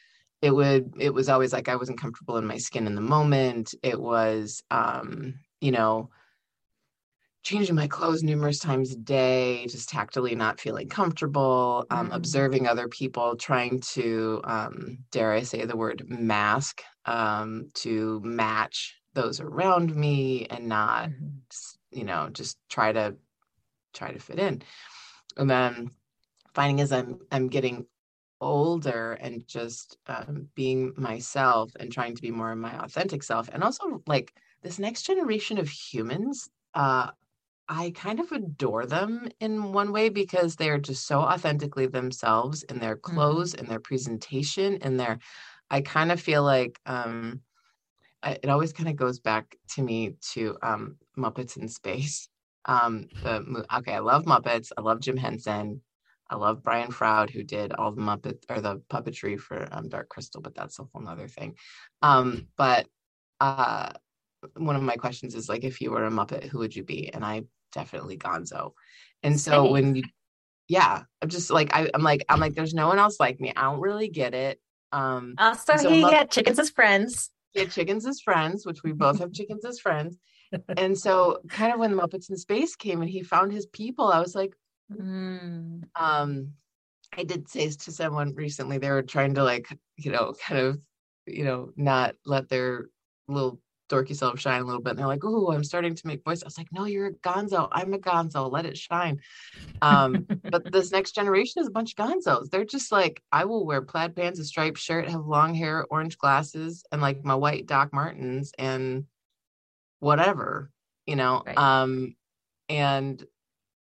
it 0.42 0.52
would 0.52 0.94
it 1.00 1.14
was 1.14 1.30
always 1.30 1.54
like 1.54 1.68
I 1.70 1.76
wasn't 1.76 2.00
comfortable 2.00 2.38
in 2.38 2.46
my 2.46 2.58
skin 2.58 2.88
in 2.88 2.96
the 2.96 3.02
moment. 3.02 3.74
It 3.84 4.00
was, 4.00 4.64
um, 4.72 5.40
you 5.62 5.72
know, 5.72 6.10
changing 7.44 7.76
my 7.76 7.88
clothes 7.88 8.24
numerous 8.24 8.60
times 8.60 8.92
a 8.92 8.98
day, 8.98 9.66
just 9.68 9.88
tactily 9.90 10.36
not 10.36 10.60
feeling 10.60 10.90
comfortable, 10.90 11.86
um, 11.90 12.10
Mm. 12.10 12.16
observing 12.16 12.68
other 12.68 12.88
people, 12.90 13.36
trying 13.38 13.80
to, 13.94 14.42
um, 14.44 14.98
dare 15.12 15.32
I 15.32 15.44
say 15.44 15.64
the 15.66 15.78
word 15.78 16.04
mask, 16.10 16.84
um, 17.06 17.70
to 17.76 18.20
match 18.22 18.96
those 19.14 19.40
around 19.40 19.96
me 19.96 20.46
and 20.48 20.68
not, 20.68 21.10
Mhm. 21.10 21.42
you 21.92 22.04
know, 22.04 22.30
just 22.30 22.58
try 22.70 22.92
to 22.92 23.16
try 23.94 24.12
to 24.12 24.20
fit 24.20 24.40
in. 24.40 24.62
And 25.38 25.50
then 25.50 25.92
finding 26.54 26.82
as 26.82 26.92
I'm 26.92 27.22
I'm 27.32 27.50
getting 27.50 27.88
older 28.42 29.14
and 29.14 29.48
just 29.48 29.98
um, 30.08 30.48
being 30.56 30.94
myself 30.98 31.72
and 31.80 31.92
trying 31.92 32.16
to 32.16 32.22
be 32.22 32.32
more 32.32 32.52
of 32.52 32.58
my 32.58 32.74
authentic 32.84 33.24
self, 33.24 33.50
and 33.52 33.64
also 33.64 34.02
like 34.08 34.34
this 34.64 34.80
next 34.80 35.04
generation 35.04 35.58
of 35.58 35.70
humans. 35.70 36.50
Uh, 36.74 37.12
I 37.70 37.92
kind 37.96 38.20
of 38.20 38.32
adore 38.32 38.86
them 38.86 39.30
in 39.40 39.74
one 39.74 39.92
way 39.92 40.10
because 40.10 40.56
they're 40.56 40.78
just 40.78 41.06
so 41.06 41.20
authentically 41.22 41.88
themselves 41.88 42.64
in 42.64 42.80
their 42.80 42.96
clothes, 42.96 43.54
in 43.54 43.66
their 43.66 43.80
presentation, 43.80 44.78
in 44.78 44.98
their. 44.98 45.20
I 45.70 45.82
kind 45.82 46.12
of 46.12 46.22
feel 46.22 46.44
like 46.44 46.80
um, 46.86 47.42
I, 48.24 48.38
it 48.44 48.50
always 48.50 48.74
kind 48.74 48.90
of 48.90 48.96
goes 48.96 49.20
back 49.20 49.58
to 49.76 49.82
me 49.82 50.16
to 50.34 50.58
um, 50.62 50.98
Muppets 51.18 51.58
in 51.58 51.68
Space. 51.68 52.30
Um, 52.70 53.08
the 53.24 53.66
okay, 53.78 53.94
I 53.94 54.00
love 54.00 54.26
Muppets. 54.26 54.74
I 54.78 54.82
love 54.82 55.00
Jim 55.00 55.16
Henson. 55.16 55.82
I 56.30 56.36
love 56.36 56.64
Brian 56.64 56.92
Froud, 56.92 57.30
who 57.30 57.44
did 57.44 57.74
all 57.74 57.92
the 57.92 58.02
Muppet 58.02 58.44
or 58.50 58.62
the 58.62 58.82
puppetry 58.90 59.40
for 59.40 59.68
um, 59.72 59.90
Dark 59.90 60.10
Crystal, 60.10 60.42
but 60.42 60.56
that's 60.56 60.80
a 60.80 60.84
whole 60.84 61.02
nother 61.02 61.28
thing. 61.28 61.56
Um, 62.02 62.48
but 62.58 62.88
uh, 63.40 63.92
one 64.56 64.76
of 64.76 64.82
my 64.82 64.96
questions 64.96 65.36
is 65.36 65.50
like, 65.50 65.64
if 65.64 65.82
you 65.82 65.92
were 65.92 66.06
a 66.06 66.12
Muppet, 66.12 66.46
who 66.46 66.60
would 66.60 66.76
you 66.76 66.84
be? 66.84 67.14
And 67.14 67.24
I 67.24 67.44
definitely 67.72 68.18
Gonzo. 68.18 68.72
And 69.24 69.40
so 69.40 69.72
when 69.72 69.96
you, 69.96 70.04
yeah, 70.68 71.04
I'm 71.22 71.30
just 71.30 71.50
like, 71.50 71.74
I, 71.74 71.90
am 71.94 72.04
like, 72.04 72.26
I'm 72.30 72.40
like, 72.40 72.54
there's 72.54 72.74
no 72.74 72.88
one 72.88 73.00
else 73.00 73.20
like 73.20 73.40
me. 73.40 73.54
I 73.56 73.64
don't 73.64 73.80
really 73.80 74.10
get 74.10 74.34
it. 74.34 74.60
Um, 74.92 75.36
also, 75.38 75.78
so 75.78 75.90
he 75.90 76.02
Mupp- 76.02 76.14
had 76.14 76.32
chickens 76.32 76.60
as 76.60 76.70
friends. 76.70 77.32
He 77.54 77.62
had 77.62 77.72
chickens 77.72 78.06
as 78.06 78.22
friends, 78.22 78.66
which 78.66 78.84
we 78.84 78.92
both 78.92 79.20
have 79.20 79.32
chickens 79.34 79.66
as 79.66 79.80
friends. 79.80 80.18
And 80.78 80.98
so, 80.98 81.40
kind 81.50 81.74
of 81.74 81.80
when 81.80 81.94
the 81.94 82.02
Muppets 82.02 82.30
in 82.30 82.38
Space 82.38 82.78
came 82.78 83.02
and 83.02 83.10
he 83.10 83.22
found 83.22 83.52
his 83.52 83.66
people, 83.66 84.08
I 84.08 84.22
was 84.22 84.34
like, 84.34 84.54
mm. 84.92 85.84
um, 85.96 86.54
I 87.18 87.24
did 87.24 87.50
say 87.50 87.70
to 87.70 87.92
someone 87.92 88.36
recently, 88.36 88.78
they 88.78 88.90
were 88.90 89.02
trying 89.02 89.36
to 89.36 89.44
like, 89.44 89.68
you 89.96 90.12
know, 90.12 90.34
kind 90.46 90.60
of, 90.60 90.80
you 91.26 91.44
know, 91.44 91.72
not 91.76 92.16
let 92.26 92.50
their 92.50 92.88
little 93.28 93.60
dorky 93.90 94.16
self 94.16 94.40
shine 94.40 94.62
a 94.62 94.66
little 94.66 94.82
bit. 94.82 94.92
And 94.92 95.00
they're 95.00 95.08
like, 95.08 95.24
"Oh, 95.24 95.52
I'm 95.52 95.64
starting 95.64 95.96
to 95.96 96.08
make 96.08 96.24
voice." 96.24 96.44
I 96.44 96.46
was 96.46 96.58
like, 96.58 96.72
"No, 96.72 96.86
you're 96.86 97.08
a 97.08 97.14
Gonzo. 97.14 97.68
I'm 97.72 97.94
a 97.94 97.98
Gonzo. 97.98 98.52
Let 98.52 98.66
it 98.66 98.78
shine." 98.78 99.20
Um, 99.82 100.26
but 100.44 100.72
this 100.72 100.92
next 100.92 101.16
generation 101.16 101.62
is 101.62 101.68
a 101.68 101.72
bunch 101.72 101.94
of 101.98 102.06
Gonzos. 102.06 102.50
They're 102.50 102.66
just 102.66 102.92
like, 102.92 103.22
I 103.32 103.46
will 103.46 103.66
wear 103.66 103.82
plaid 103.82 104.16
pants, 104.16 104.40
a 104.40 104.46
striped 104.46 104.78
shirt, 104.78 105.10
have 105.10 105.26
long 105.26 105.54
hair, 105.54 105.86
orange 105.90 106.18
glasses, 106.18 106.84
and 106.92 107.02
like 107.02 107.24
my 107.24 107.36
white 107.36 107.66
Doc 107.66 107.94
Martens 107.94 108.52
and 108.58 109.06
whatever, 110.00 110.72
you 111.06 111.16
know. 111.16 111.44
Right. 111.46 111.58
Um, 111.58 112.16
and 112.70 113.24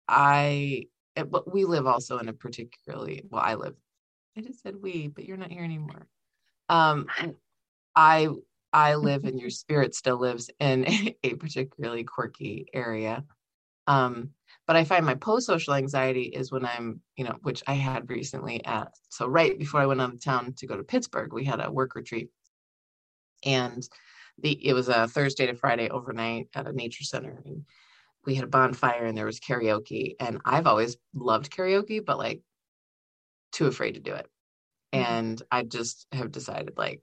I, 0.09 0.85
eh, 1.17 1.25
but 1.25 1.53
we 1.53 1.65
live 1.65 1.87
also 1.87 2.19
in 2.19 2.29
a 2.29 2.33
particularly 2.33 3.25
well, 3.31 3.43
I 3.45 3.55
live. 3.55 3.75
I 4.37 4.41
just 4.41 4.63
said 4.63 4.77
we, 4.81 5.09
but 5.09 5.25
you're 5.25 5.37
not 5.37 5.53
here 5.53 5.65
anymore. 5.65 6.07
Um, 6.69 7.07
I 7.95 8.29
I 8.73 8.95
live 8.95 9.25
and 9.25 9.41
your 9.41 9.51
spirit 9.63 9.95
still 9.95 10.19
lives 10.19 10.51
in 10.61 10.87
a 11.23 11.35
particularly 11.35 12.05
quirky 12.05 12.69
area. 12.73 13.25
Um, 13.87 14.31
but 14.67 14.77
I 14.77 14.85
find 14.85 15.05
my 15.07 15.15
post-social 15.15 15.73
anxiety 15.73 16.25
is 16.25 16.53
when 16.53 16.67
I'm, 16.67 17.01
you 17.17 17.25
know, 17.25 17.37
which 17.41 17.63
I 17.67 17.73
had 17.73 18.11
recently 18.11 18.63
at 18.67 18.93
so 19.09 19.27
right 19.27 19.59
before 19.59 19.81
I 19.81 19.87
went 19.87 20.03
out 20.03 20.13
of 20.13 20.23
town 20.23 20.55
to 20.59 20.67
go 20.67 20.77
to 20.77 20.85
Pittsburgh, 20.85 21.33
we 21.33 21.45
had 21.45 21.65
a 21.65 21.71
work 21.71 21.95
retreat. 21.95 22.29
And 23.45 23.89
the 24.41 24.53
it 24.67 24.75
was 24.75 24.89
a 24.89 25.09
Thursday 25.09 25.47
to 25.47 25.55
Friday 25.55 25.89
overnight 25.89 26.49
at 26.55 26.67
a 26.67 26.73
nature 26.73 27.05
center. 27.05 27.43
And 27.45 27.65
we 28.29 28.35
had 28.35 28.45
a 28.45 28.49
bonfire 28.49 29.07
and 29.07 29.17
there 29.17 29.25
was 29.25 29.41
karaoke. 29.41 30.15
And 30.21 30.39
I've 30.45 30.67
always 30.67 30.99
loved 31.15 31.51
karaoke, 31.51 32.05
but 32.05 32.19
like 32.19 32.43
too 33.53 33.67
afraid 33.67 33.93
to 33.93 34.01
do 34.01 34.13
it. 34.13 34.29
Mm-hmm. 34.95 35.13
And 35.13 35.43
I 35.51 35.63
just 35.63 36.07
have 36.13 36.31
decided 36.31 36.75
like, 36.77 37.01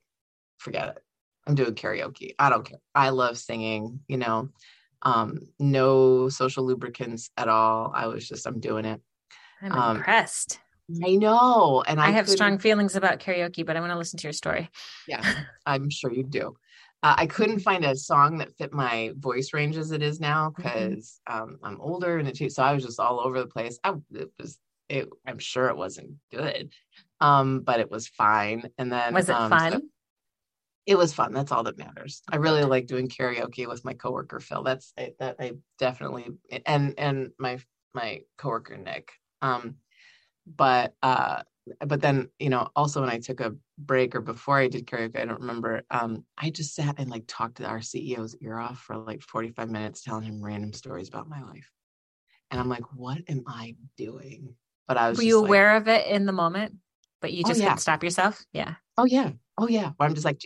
forget 0.59 0.89
it. 0.89 1.03
I'm 1.47 1.55
doing 1.55 1.73
karaoke. 1.73 2.35
I 2.37 2.51
don't 2.51 2.63
care. 2.63 2.77
I 2.93 3.09
love 3.09 3.39
singing, 3.39 4.01
you 4.07 4.17
know, 4.17 4.49
um, 5.01 5.39
no 5.57 6.29
social 6.29 6.63
lubricants 6.63 7.31
at 7.37 7.49
all. 7.49 7.91
I 7.93 8.05
was 8.05 8.29
just, 8.29 8.45
I'm 8.45 8.59
doing 8.59 8.85
it. 8.85 9.01
I'm 9.63 9.71
um, 9.71 9.97
impressed. 9.97 10.59
I 11.03 11.15
know. 11.15 11.83
And 11.87 11.99
I, 11.99 12.09
I 12.09 12.11
have 12.11 12.29
strong 12.29 12.59
feelings 12.59 12.95
about 12.95 13.19
karaoke, 13.19 13.65
but 13.65 13.75
I 13.75 13.79
want 13.79 13.91
to 13.91 13.97
listen 13.97 14.19
to 14.19 14.27
your 14.27 14.33
story. 14.33 14.69
Yeah, 15.07 15.23
I'm 15.65 15.89
sure 15.89 16.13
you 16.13 16.21
do. 16.21 16.55
Uh, 17.05 17.13
I 17.19 17.27
couldn't 17.27 17.59
find 17.59 17.85
a 17.85 17.95
song 17.95 18.39
that 18.39 18.57
fit 18.57 18.73
my 18.73 19.11
voice 19.19 19.53
range 19.53 19.77
as 19.77 19.91
it 19.91 20.01
is 20.01 20.19
now 20.19 20.49
because 20.49 21.19
mm-hmm. 21.29 21.39
um, 21.39 21.59
I'm 21.61 21.79
older 21.79 22.17
and 22.17 22.27
it, 22.27 22.51
so 22.51 22.63
I 22.63 22.73
was 22.73 22.83
just 22.83 22.99
all 22.99 23.19
over 23.19 23.39
the 23.39 23.45
place. 23.45 23.77
I 23.83 23.93
it 24.11 24.31
was 24.39 24.57
it, 24.89 25.07
I'm 25.23 25.37
sure 25.37 25.67
it 25.67 25.77
wasn't 25.77 26.15
good, 26.31 26.73
um, 27.21 27.59
but 27.59 27.79
it 27.79 27.91
was 27.91 28.07
fine. 28.07 28.71
And 28.79 28.91
then 28.91 29.13
was 29.13 29.29
it 29.29 29.35
um, 29.35 29.51
fun? 29.51 29.71
So, 29.73 29.81
it 30.87 30.97
was 30.97 31.13
fun. 31.13 31.31
That's 31.31 31.51
all 31.51 31.61
that 31.65 31.77
matters. 31.77 32.23
I 32.31 32.37
really 32.37 32.63
like 32.63 32.87
doing 32.87 33.07
karaoke 33.07 33.67
with 33.67 33.85
my 33.85 33.93
coworker 33.93 34.39
Phil. 34.39 34.63
That's 34.63 34.91
I, 34.97 35.11
that 35.19 35.35
I 35.39 35.51
definitely 35.77 36.25
and 36.65 36.95
and 36.97 37.29
my 37.37 37.59
my 37.93 38.21
coworker 38.35 38.77
Nick. 38.77 39.11
Um, 39.43 39.75
but 40.47 40.95
uh, 41.03 41.43
but 41.85 42.01
then 42.01 42.29
you 42.39 42.49
know 42.49 42.69
also 42.75 43.01
when 43.01 43.09
I 43.09 43.19
took 43.19 43.39
a 43.39 43.55
break 43.77 44.15
or 44.15 44.21
before 44.21 44.57
I 44.57 44.67
did 44.67 44.85
karaoke, 44.85 45.19
I 45.19 45.25
don't 45.25 45.41
remember. 45.41 45.83
Um, 45.89 46.25
I 46.37 46.49
just 46.49 46.75
sat 46.75 46.95
and 46.99 47.09
like 47.09 47.23
talked 47.27 47.57
to 47.57 47.65
our 47.65 47.79
CEO's 47.79 48.35
ear 48.41 48.59
off 48.59 48.79
for 48.79 48.97
like 48.97 49.21
forty 49.21 49.49
five 49.49 49.69
minutes, 49.69 50.03
telling 50.03 50.23
him 50.23 50.43
random 50.43 50.73
stories 50.73 51.07
about 51.07 51.29
my 51.29 51.41
life, 51.41 51.69
and 52.51 52.59
I'm 52.59 52.69
like, 52.69 52.83
what 52.93 53.19
am 53.27 53.43
I 53.47 53.75
doing? 53.97 54.55
But 54.87 54.97
I 54.97 55.09
was. 55.09 55.17
Were 55.17 55.23
you 55.23 55.39
aware 55.39 55.73
like, 55.73 55.81
of 55.81 55.87
it 55.87 56.07
in 56.07 56.25
the 56.25 56.31
moment? 56.31 56.75
But 57.21 57.33
you 57.33 57.43
oh, 57.45 57.49
just 57.49 57.59
oh, 57.59 57.63
yeah. 57.63 57.69
couldn't 57.69 57.81
stop 57.81 58.03
yourself. 58.03 58.43
Yeah. 58.53 58.75
Oh 58.97 59.05
yeah. 59.05 59.31
Oh 59.57 59.67
yeah. 59.67 59.91
Well, 59.99 60.07
I'm 60.07 60.13
just 60.13 60.25
like 60.25 60.39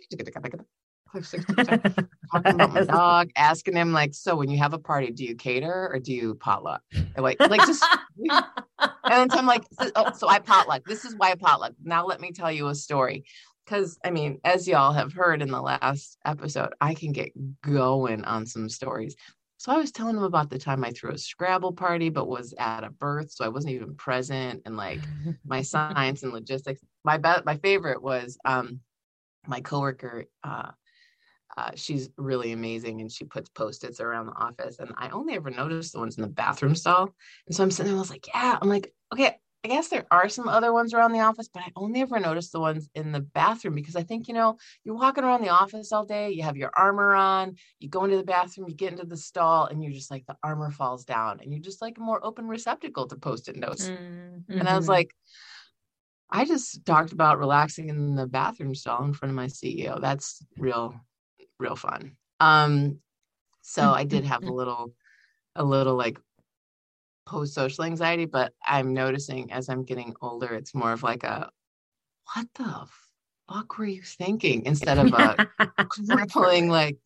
talking 2.31 2.51
about 2.51 2.73
my 2.73 2.83
dog, 2.85 3.29
asking 3.35 3.75
him 3.75 3.93
like, 3.93 4.13
so 4.13 4.35
when 4.35 4.49
you 4.49 4.57
have 4.59 4.73
a 4.73 4.79
party, 4.79 5.11
do 5.11 5.23
you 5.25 5.35
cater 5.35 5.89
or 5.91 5.99
do 5.99 6.13
you 6.13 6.35
potluck? 6.35 6.81
And 6.93 7.23
like, 7.23 7.39
like 7.39 7.65
just, 7.65 7.83
and 9.09 9.29
then 9.29 9.39
I'm 9.39 9.45
like, 9.45 9.63
so, 9.71 9.91
oh, 9.95 10.11
so 10.13 10.27
I 10.27 10.39
potluck. 10.39 10.85
This 10.85 11.05
is 11.05 11.15
why 11.15 11.31
I 11.31 11.35
potluck. 11.35 11.73
Now 11.83 12.05
let 12.05 12.21
me 12.21 12.31
tell 12.31 12.51
you 12.51 12.67
a 12.67 12.75
story. 12.75 13.25
Because 13.65 13.99
I 14.03 14.09
mean, 14.09 14.39
as 14.43 14.67
y'all 14.67 14.93
have 14.93 15.13
heard 15.13 15.41
in 15.41 15.49
the 15.49 15.61
last 15.61 16.17
episode, 16.25 16.73
I 16.81 16.95
can 16.95 17.11
get 17.11 17.31
going 17.61 18.23
on 18.23 18.45
some 18.45 18.67
stories. 18.69 19.15
So 19.57 19.73
I 19.73 19.77
was 19.77 19.91
telling 19.91 20.15
him 20.15 20.23
about 20.23 20.49
the 20.49 20.57
time 20.57 20.85
I 20.85 20.91
threw 20.91 21.11
a 21.11 21.17
Scrabble 21.17 21.73
party, 21.73 22.09
but 22.09 22.29
was 22.29 22.53
at 22.57 22.85
a 22.85 22.89
birth, 22.89 23.29
so 23.31 23.43
I 23.43 23.49
wasn't 23.49 23.73
even 23.73 23.93
present, 23.95 24.61
and 24.65 24.77
like 24.77 25.01
my 25.45 25.61
science 25.61 26.23
and 26.23 26.31
logistics. 26.31 26.81
My 27.03 27.17
be- 27.17 27.43
my 27.45 27.57
favorite 27.57 28.01
was 28.01 28.37
um, 28.45 28.79
my 29.45 29.59
coworker. 29.59 30.25
Uh, 30.43 30.71
uh, 31.57 31.71
she's 31.75 32.09
really 32.17 32.53
amazing, 32.53 33.01
and 33.01 33.11
she 33.11 33.25
puts 33.25 33.49
post-its 33.49 33.99
around 33.99 34.27
the 34.27 34.31
office, 34.31 34.79
and 34.79 34.93
I 34.97 35.09
only 35.09 35.33
ever 35.33 35.49
noticed 35.49 35.91
the 35.91 35.99
ones 35.99 36.17
in 36.17 36.21
the 36.21 36.29
bathroom 36.29 36.73
stall. 36.73 37.13
And 37.45 37.55
so 37.55 37.61
I'm 37.61 37.69
sitting 37.69 37.91
there, 37.91 37.97
I 37.97 37.99
was 37.99 38.09
like, 38.09 38.27
"Yeah," 38.33 38.57
I'm 38.61 38.69
like, 38.69 38.93
"Okay, 39.13 39.39
I 39.63 39.67
guess 39.67 39.89
there 39.89 40.05
are 40.09 40.29
some 40.29 40.47
other 40.47 40.71
ones 40.71 40.93
around 40.93 41.11
the 41.11 41.19
office, 41.19 41.49
but 41.53 41.63
I 41.63 41.71
only 41.75 41.99
ever 41.99 42.17
noticed 42.17 42.53
the 42.53 42.61
ones 42.61 42.87
in 42.95 43.11
the 43.11 43.19
bathroom 43.19 43.75
because 43.75 43.97
I 43.97 44.03
think, 44.03 44.29
you 44.29 44.33
know, 44.33 44.57
you're 44.85 44.95
walking 44.95 45.25
around 45.25 45.41
the 45.41 45.49
office 45.49 45.91
all 45.91 46.05
day, 46.05 46.31
you 46.31 46.43
have 46.43 46.55
your 46.55 46.71
armor 46.73 47.13
on, 47.13 47.55
you 47.79 47.89
go 47.89 48.05
into 48.05 48.15
the 48.15 48.23
bathroom, 48.23 48.69
you 48.69 48.75
get 48.75 48.93
into 48.93 49.05
the 49.05 49.17
stall, 49.17 49.65
and 49.65 49.83
you're 49.83 49.91
just 49.91 50.11
like, 50.11 50.25
the 50.27 50.37
armor 50.43 50.71
falls 50.71 51.03
down, 51.03 51.41
and 51.41 51.51
you're 51.51 51.61
just 51.61 51.81
like 51.81 51.97
a 51.97 52.01
more 52.01 52.25
open 52.25 52.47
receptacle 52.47 53.07
to 53.07 53.17
post 53.17 53.49
it 53.49 53.57
notes. 53.57 53.89
Mm-hmm. 53.89 54.59
And 54.59 54.69
I 54.69 54.77
was 54.77 54.85
mm-hmm. 54.85 54.93
like, 54.93 55.15
I 56.31 56.45
just 56.45 56.85
talked 56.85 57.11
about 57.11 57.39
relaxing 57.39 57.89
in 57.89 58.15
the 58.15 58.27
bathroom 58.27 58.73
stall 58.75 59.03
in 59.03 59.13
front 59.13 59.31
of 59.31 59.35
my 59.35 59.47
CEO. 59.47 59.99
That's 59.99 60.41
real, 60.57 60.95
real 61.59 61.75
fun. 61.75 62.15
Um, 62.39 62.99
so 63.61 63.91
I 63.91 64.05
did 64.05 64.23
have 64.23 64.43
a 64.43 64.53
little, 64.53 64.93
a 65.55 65.65
little 65.65 65.95
like 65.95 66.17
post 67.29 67.53
social 67.53 67.83
anxiety, 67.83 68.25
but 68.25 68.53
I'm 68.65 68.93
noticing 68.93 69.51
as 69.51 69.69
I'm 69.69 69.83
getting 69.83 70.15
older, 70.21 70.53
it's 70.55 70.73
more 70.73 70.93
of 70.93 71.03
like 71.03 71.23
a 71.23 71.49
what 72.33 72.47
the 72.55 72.85
fuck 73.49 73.77
were 73.77 73.85
you 73.85 74.01
thinking 74.01 74.65
instead 74.65 74.97
of 74.97 75.13
a 75.13 75.47
crippling 75.89 76.69
like 76.79 76.97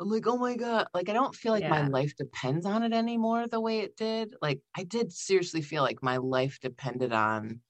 I'm 0.00 0.08
like, 0.08 0.26
oh 0.26 0.38
my 0.38 0.56
God. 0.56 0.86
Like, 0.94 1.10
I 1.10 1.12
don't 1.12 1.34
feel 1.34 1.52
like 1.52 1.62
yeah. 1.62 1.68
my 1.68 1.86
life 1.86 2.16
depends 2.16 2.64
on 2.64 2.82
it 2.82 2.94
anymore 2.94 3.46
the 3.46 3.60
way 3.60 3.80
it 3.80 3.98
did. 3.98 4.34
Like, 4.40 4.60
I 4.74 4.84
did 4.84 5.12
seriously 5.12 5.60
feel 5.60 5.82
like 5.82 6.02
my 6.02 6.16
life 6.16 6.58
depended 6.62 7.12
on 7.12 7.60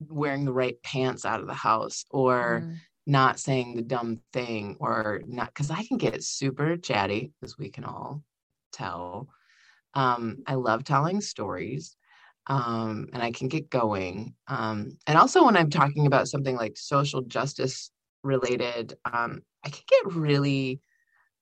wearing 0.00 0.46
the 0.46 0.52
right 0.52 0.82
pants 0.82 1.26
out 1.26 1.40
of 1.40 1.46
the 1.46 1.52
house 1.52 2.06
or 2.10 2.62
mm. 2.64 2.76
not 3.06 3.38
saying 3.38 3.76
the 3.76 3.82
dumb 3.82 4.20
thing 4.32 4.78
or 4.80 5.20
not, 5.26 5.48
because 5.48 5.70
I 5.70 5.84
can 5.84 5.98
get 5.98 6.24
super 6.24 6.78
chatty, 6.78 7.32
as 7.42 7.58
we 7.58 7.68
can 7.68 7.84
all 7.84 8.22
tell. 8.72 9.28
Um, 9.94 10.38
I 10.46 10.54
love 10.54 10.84
telling 10.84 11.20
stories 11.20 11.96
um, 12.46 13.08
and 13.12 13.22
I 13.22 13.30
can 13.30 13.48
get 13.48 13.70
going. 13.70 14.34
Um, 14.48 14.98
and 15.06 15.16
also, 15.16 15.44
when 15.44 15.56
I'm 15.56 15.70
talking 15.70 16.06
about 16.06 16.28
something 16.28 16.56
like 16.56 16.76
social 16.76 17.22
justice 17.22 17.90
related, 18.22 18.94
um, 19.04 19.42
I 19.64 19.70
can 19.70 19.82
get 19.88 20.14
really 20.14 20.80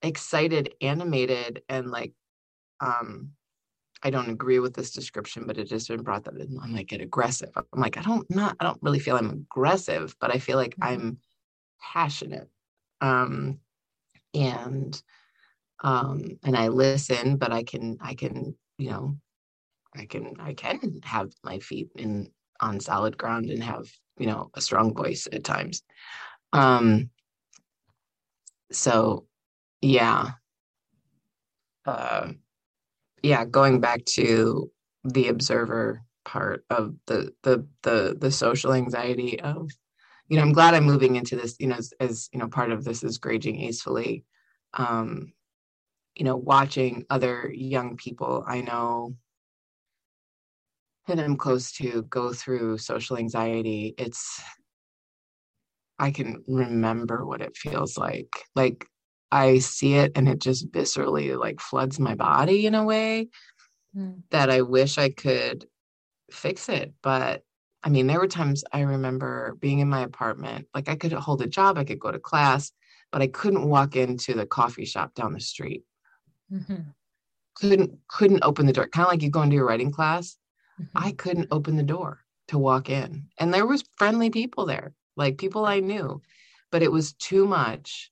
excited, 0.03 0.75
animated, 0.81 1.63
and 1.69 1.91
like, 1.91 2.13
um, 2.81 3.31
I 4.03 4.11
don't 4.11 4.31
agree 4.31 4.59
with 4.61 4.75
this 4.75 4.93
description, 4.93 5.45
but 5.47 5.59
it 5.59 5.71
has 5.71 5.89
been 5.89 6.03
brought 6.03 6.25
that 6.25 6.35
I'm 6.35 6.75
like 6.75 6.89
get 6.89 7.01
aggressive. 7.01 7.51
I'm 7.57 7.81
like, 7.81 7.97
I 7.97 8.03
don't 8.03 8.29
not, 8.31 8.57
I 8.61 8.65
don't 8.65 8.79
really 8.83 9.01
feel 9.01 9.17
I'm 9.17 9.31
aggressive, 9.31 10.15
but 10.21 10.33
I 10.33 10.39
feel 10.39 10.57
like 10.57 10.77
mm-hmm. 10.77 10.93
I'm 10.93 11.19
passionate. 11.81 12.49
Um, 13.01 13.59
and 14.35 15.01
um, 15.83 16.39
and 16.43 16.57
I 16.57 16.69
listen, 16.69 17.37
but 17.37 17.53
I 17.53 17.63
can 17.63 17.99
I 18.01 18.15
can 18.15 18.57
you 18.79 18.91
know 18.91 19.17
I 19.97 20.07
can 20.07 20.35
I 20.41 20.55
can 20.55 21.01
have 21.05 21.31
my 21.43 21.59
feet 21.59 21.91
in 21.97 22.31
on 22.61 22.81
solid 22.81 23.17
ground 23.17 23.51
and 23.51 23.63
have 23.63 23.87
you 24.19 24.27
know 24.27 24.51
a 24.55 24.61
strong 24.61 24.95
voice 24.95 25.29
at 25.33 25.45
times. 25.45 25.83
Um, 26.53 27.11
so 28.73 29.27
yeah, 29.81 30.31
uh, 31.87 32.33
yeah. 33.23 33.45
Going 33.45 33.81
back 33.81 34.05
to 34.07 34.71
the 35.05 35.29
observer 35.29 36.03
part 36.29 36.65
of 36.69 36.95
the 37.07 37.33
the 37.43 37.67
the 37.83 38.17
the 38.21 38.31
social 38.31 38.75
anxiety 38.75 39.41
of 39.41 39.71
you 40.29 40.37
know 40.37 40.43
i'm 40.43 40.53
glad 40.53 40.75
i'm 40.75 40.85
moving 40.85 41.17
into 41.17 41.37
this 41.37 41.57
you 41.59 41.67
know 41.67 41.77
as, 41.77 41.95
as 42.01 42.29
you 42.33 42.39
know 42.39 42.49
part 42.49 42.71
of 42.71 42.85
this 42.85 43.03
is 43.03 43.17
graging 43.17 43.63
acefully 43.63 44.25
um, 44.75 45.33
you 46.19 46.25
know, 46.25 46.37
watching 46.37 47.05
other 47.09 47.51
young 47.55 47.97
people 47.97 48.45
I 48.47 48.61
know 48.61 49.15
that 51.07 51.19
I'm 51.19 51.37
close 51.37 51.73
to 51.73 52.03
go 52.03 52.33
through 52.33 52.79
social 52.79 53.17
anxiety, 53.17 53.95
it's 53.97 54.43
I 55.99 56.11
can 56.11 56.43
remember 56.47 57.25
what 57.25 57.41
it 57.41 57.57
feels 57.57 57.97
like. 57.97 58.31
Like 58.55 58.87
I 59.31 59.59
see 59.59 59.95
it 59.95 60.13
and 60.17 60.29
it 60.29 60.41
just 60.41 60.71
viscerally 60.73 61.39
like 61.39 61.61
floods 61.61 62.01
my 62.01 62.15
body 62.15 62.67
in 62.67 62.75
a 62.75 62.85
way 62.85 63.29
mm. 63.97 64.21
that 64.31 64.51
I 64.51 64.63
wish 64.63 64.99
I 64.99 65.11
could 65.11 65.67
fix 66.31 66.69
it. 66.69 66.93
But 67.03 67.43
I 67.85 67.91
mean, 67.91 68.09
there 68.09 68.19
were 68.19 68.29
times 68.29 68.65
I 68.73 68.81
remember 68.81 69.57
being 69.61 69.79
in 69.79 69.89
my 69.89 70.03
apartment, 70.03 70.67
like 70.75 70.89
I 70.89 70.97
could 70.97 71.13
hold 71.13 71.43
a 71.43 71.47
job, 71.47 71.79
I 71.79 71.85
could 71.85 72.01
go 72.01 72.11
to 72.11 72.19
class, 72.19 72.73
but 73.13 73.23
I 73.23 73.29
couldn't 73.29 73.69
walk 73.69 73.95
into 73.95 74.35
the 74.35 74.47
coffee 74.47 74.85
shop 74.85 75.15
down 75.15 75.33
the 75.33 75.41
street. 75.41 75.85
Mm-hmm. 76.53 76.83
Couldn't 77.55 77.99
couldn't 78.09 78.45
open 78.45 78.67
the 78.67 78.73
door. 78.73 78.89
Kind 78.89 79.07
of 79.07 79.13
like 79.13 79.23
you 79.23 79.31
go 79.31 79.43
into 79.43 79.57
your 79.57 79.67
writing 79.67 79.91
class. 79.91 80.37
Mm-hmm. 80.81 81.07
I 81.07 81.13
couldn't 81.13 81.49
open 81.51 81.77
the 81.77 81.83
door 81.83 82.21
to 82.49 82.59
walk 82.59 82.89
in. 82.89 83.25
And 83.39 83.53
there 83.53 83.67
was 83.67 83.85
friendly 83.97 84.31
people 84.31 84.67
there, 84.67 84.93
like 85.17 85.39
people 85.39 85.65
I 85.65 85.81
knew, 85.81 86.23
but 86.71 86.83
it 86.83 86.93
was 86.93 87.13
too 87.15 87.47
much 87.47 88.11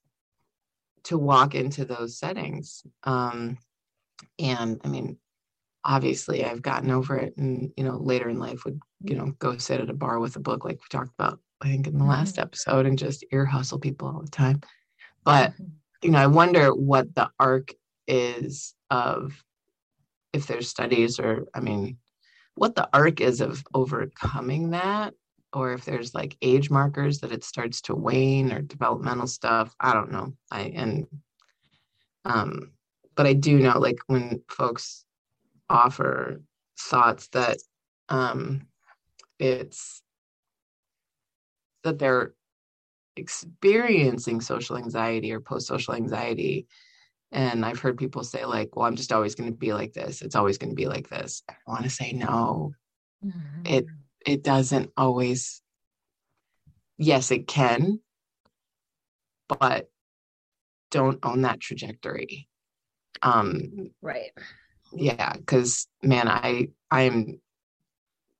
to 1.04 1.16
walk 1.16 1.54
into 1.54 1.84
those 1.84 2.18
settings. 2.18 2.82
Um, 3.04 3.58
and 4.38 4.80
I 4.84 4.88
mean, 4.88 5.18
obviously 5.84 6.44
I've 6.44 6.62
gotten 6.62 6.90
over 6.90 7.16
it 7.16 7.36
and, 7.36 7.72
you 7.76 7.84
know, 7.84 7.96
later 7.96 8.28
in 8.28 8.38
life 8.38 8.64
would, 8.64 8.80
you 9.00 9.14
know, 9.14 9.32
go 9.38 9.56
sit 9.56 9.80
at 9.80 9.90
a 9.90 9.94
bar 9.94 10.18
with 10.18 10.36
a 10.36 10.40
book 10.40 10.64
like 10.64 10.76
we 10.76 10.86
talked 10.90 11.14
about, 11.18 11.38
I 11.62 11.68
think 11.68 11.86
in 11.86 11.98
the 11.98 12.04
last 12.04 12.34
mm-hmm. 12.34 12.42
episode 12.42 12.86
and 12.86 12.98
just 12.98 13.24
ear 13.32 13.46
hustle 13.46 13.78
people 13.78 14.08
all 14.08 14.20
the 14.20 14.30
time. 14.30 14.60
But, 15.24 15.52
mm-hmm. 15.52 15.64
you 16.02 16.10
know, 16.10 16.18
I 16.18 16.26
wonder 16.26 16.74
what 16.74 17.14
the 17.14 17.30
arc 17.38 17.72
is 18.06 18.74
of 18.90 19.42
if 20.32 20.46
there's 20.46 20.68
studies 20.68 21.18
or, 21.18 21.46
I 21.54 21.60
mean, 21.60 21.98
what 22.56 22.74
the 22.74 22.88
arc 22.92 23.20
is 23.20 23.40
of 23.40 23.64
overcoming 23.74 24.70
that 24.70 25.14
or 25.52 25.72
if 25.72 25.84
there's 25.84 26.14
like 26.14 26.36
age 26.42 26.70
markers 26.70 27.20
that 27.20 27.32
it 27.32 27.44
starts 27.44 27.80
to 27.82 27.94
wane 27.94 28.52
or 28.52 28.60
developmental 28.60 29.26
stuff 29.26 29.74
i 29.80 29.92
don't 29.92 30.12
know. 30.12 30.34
I 30.50 30.72
and 30.74 31.06
um 32.24 32.72
but 33.14 33.26
i 33.26 33.32
do 33.32 33.58
know 33.58 33.78
like 33.78 33.98
when 34.06 34.42
folks 34.48 35.04
offer 35.68 36.40
thoughts 36.78 37.28
that 37.28 37.58
um 38.08 38.66
it's 39.38 40.02
that 41.84 41.98
they're 41.98 42.34
experiencing 43.16 44.40
social 44.40 44.76
anxiety 44.76 45.32
or 45.32 45.40
post-social 45.40 45.94
anxiety 45.94 46.66
and 47.32 47.64
i've 47.64 47.80
heard 47.80 47.98
people 47.98 48.22
say 48.22 48.44
like 48.44 48.76
well 48.76 48.86
i'm 48.86 48.96
just 48.96 49.12
always 49.12 49.34
going 49.34 49.50
to 49.50 49.56
be 49.56 49.72
like 49.72 49.92
this. 49.92 50.22
It's 50.22 50.36
always 50.36 50.58
going 50.58 50.70
to 50.70 50.76
be 50.76 50.86
like 50.86 51.08
this. 51.08 51.42
I 51.48 51.54
want 51.66 51.84
to 51.84 51.90
say 51.90 52.12
no. 52.12 52.72
Mm-hmm. 53.24 53.62
it 53.66 53.86
it 54.24 54.42
doesn't 54.42 54.90
always 54.96 55.62
yes 56.98 57.30
it 57.30 57.46
can. 57.46 58.00
But 59.48 59.88
don't 60.90 61.18
own 61.24 61.42
that 61.42 61.60
trajectory. 61.60 62.48
Um 63.22 63.90
right. 64.02 64.30
yeah 64.92 65.32
because 65.34 65.88
man 66.02 66.28
i 66.28 66.68
i'm 66.90 67.40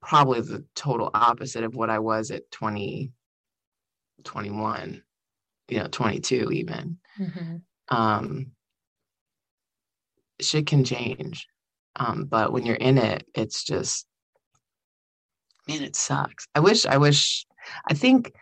probably 0.03 0.41
the 0.41 0.65
total 0.75 1.11
opposite 1.13 1.65
of 1.65 1.75
what 1.75 1.91
i 1.91 1.99
was 1.99 2.31
at 2.31 2.51
20 2.53 3.13
21 4.23 5.03
you 5.69 5.79
know 5.79 5.89
22 5.89 6.51
even. 6.53 6.99
Mm-hmm. 7.19 7.57
um 7.97 8.53
shit 10.41 10.67
can 10.67 10.85
change 10.85 11.47
um 11.97 12.25
but 12.25 12.53
when 12.53 12.67
you're 12.67 12.77
in 12.77 12.99
it 12.99 13.25
it's 13.35 13.65
just 13.65 14.07
man, 15.69 15.83
it 15.83 15.97
sucks. 15.97 16.47
I 16.55 16.61
wish, 16.61 16.87
I 16.87 16.97
wish, 16.99 17.47
I 17.89 17.95
think 17.95 18.33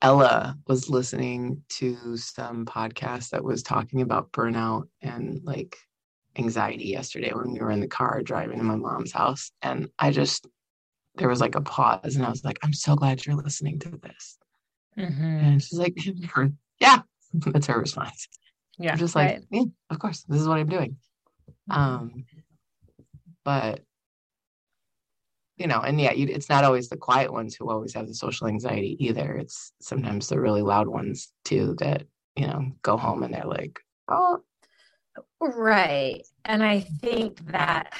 Ella 0.00 0.56
was 0.66 0.90
listening 0.90 1.62
to 1.70 2.16
some 2.16 2.66
podcast 2.66 3.30
that 3.30 3.44
was 3.44 3.62
talking 3.62 4.00
about 4.00 4.32
burnout 4.32 4.88
and 5.00 5.40
like 5.44 5.76
anxiety 6.36 6.86
yesterday 6.86 7.32
when 7.32 7.52
we 7.52 7.60
were 7.60 7.70
in 7.70 7.80
the 7.80 7.86
car 7.86 8.22
driving 8.22 8.58
to 8.58 8.64
my 8.64 8.76
mom's 8.76 9.12
house. 9.12 9.52
And 9.62 9.88
I 9.98 10.10
just, 10.10 10.46
there 11.16 11.28
was 11.28 11.40
like 11.40 11.54
a 11.54 11.60
pause 11.60 12.16
and 12.16 12.24
I 12.24 12.30
was 12.30 12.44
like, 12.44 12.58
I'm 12.62 12.72
so 12.72 12.96
glad 12.96 13.24
you're 13.24 13.36
listening 13.36 13.78
to 13.80 13.90
this. 13.90 14.38
Mm-hmm. 14.98 15.24
And 15.24 15.62
she's 15.62 15.78
like, 15.78 15.96
yeah, 16.80 17.02
that's 17.34 17.66
her 17.66 17.78
response. 17.78 18.28
Yeah. 18.78 18.92
I'm 18.92 18.98
just 18.98 19.14
like, 19.14 19.30
right. 19.30 19.42
yeah, 19.50 19.64
of 19.90 19.98
course, 19.98 20.24
this 20.26 20.40
is 20.40 20.48
what 20.48 20.58
I'm 20.58 20.68
doing. 20.68 20.96
Mm-hmm. 21.70 21.72
Um, 21.72 22.24
but 23.44 23.80
you 25.62 25.66
know, 25.68 25.80
and 25.80 26.00
yeah, 26.00 26.12
you, 26.12 26.26
it's 26.28 26.48
not 26.48 26.64
always 26.64 26.88
the 26.88 26.96
quiet 26.96 27.32
ones 27.32 27.54
who 27.54 27.70
always 27.70 27.94
have 27.94 28.08
the 28.08 28.14
social 28.14 28.48
anxiety 28.48 28.96
either. 28.98 29.36
It's 29.36 29.72
sometimes 29.80 30.28
the 30.28 30.40
really 30.40 30.62
loud 30.62 30.88
ones 30.88 31.32
too 31.44 31.76
that, 31.78 32.04
you 32.34 32.46
know, 32.46 32.72
go 32.82 32.96
home 32.96 33.22
and 33.22 33.32
they're 33.32 33.44
like, 33.44 33.78
oh. 34.08 34.40
Right. 35.40 36.26
And 36.44 36.64
I 36.64 36.80
think 36.80 37.52
that 37.52 37.92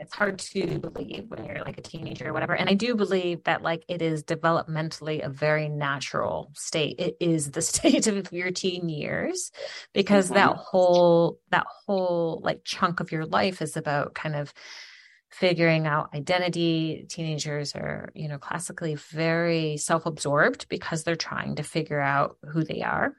it's 0.00 0.14
hard 0.14 0.38
to 0.38 0.78
believe 0.78 1.26
when 1.28 1.44
you're 1.44 1.62
like 1.62 1.78
a 1.78 1.82
teenager 1.82 2.28
or 2.28 2.32
whatever. 2.32 2.54
And 2.54 2.70
I 2.70 2.74
do 2.74 2.94
believe 2.94 3.44
that 3.44 3.62
like 3.62 3.84
it 3.86 4.00
is 4.00 4.24
developmentally 4.24 5.24
a 5.24 5.28
very 5.28 5.68
natural 5.68 6.50
state. 6.54 6.98
It 6.98 7.16
is 7.20 7.50
the 7.50 7.62
state 7.72 8.06
of 8.06 8.32
your 8.32 8.50
teen 8.50 8.88
years 8.88 9.52
because 9.92 10.26
mm-hmm. 10.26 10.34
that 10.34 10.56
whole, 10.56 11.38
that 11.50 11.66
whole 11.86 12.40
like 12.42 12.64
chunk 12.64 13.00
of 13.00 13.12
your 13.12 13.26
life 13.26 13.60
is 13.60 13.76
about 13.76 14.14
kind 14.14 14.34
of 14.34 14.52
figuring 15.30 15.86
out 15.86 16.10
identity 16.12 17.06
teenagers 17.08 17.76
are 17.76 18.10
you 18.16 18.26
know 18.26 18.36
classically 18.36 18.96
very 18.96 19.76
self-absorbed 19.76 20.68
because 20.68 21.04
they're 21.04 21.14
trying 21.14 21.54
to 21.54 21.62
figure 21.62 22.00
out 22.00 22.36
who 22.52 22.64
they 22.64 22.82
are 22.82 23.14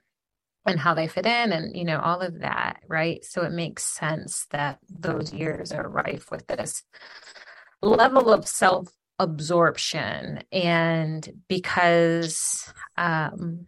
and 0.66 0.80
how 0.80 0.94
they 0.94 1.08
fit 1.08 1.26
in 1.26 1.52
and 1.52 1.76
you 1.76 1.84
know 1.84 2.00
all 2.00 2.22
of 2.22 2.40
that 2.40 2.78
right 2.88 3.26
so 3.26 3.42
it 3.44 3.52
makes 3.52 3.84
sense 3.84 4.46
that 4.52 4.80
those 4.90 5.34
years 5.34 5.72
are 5.72 5.90
rife 5.90 6.30
with 6.32 6.46
this 6.48 6.84
level 7.82 8.32
of 8.32 8.48
self 8.48 8.88
absorption 9.20 10.44
and 10.52 11.30
because 11.48 12.72
um 12.98 13.66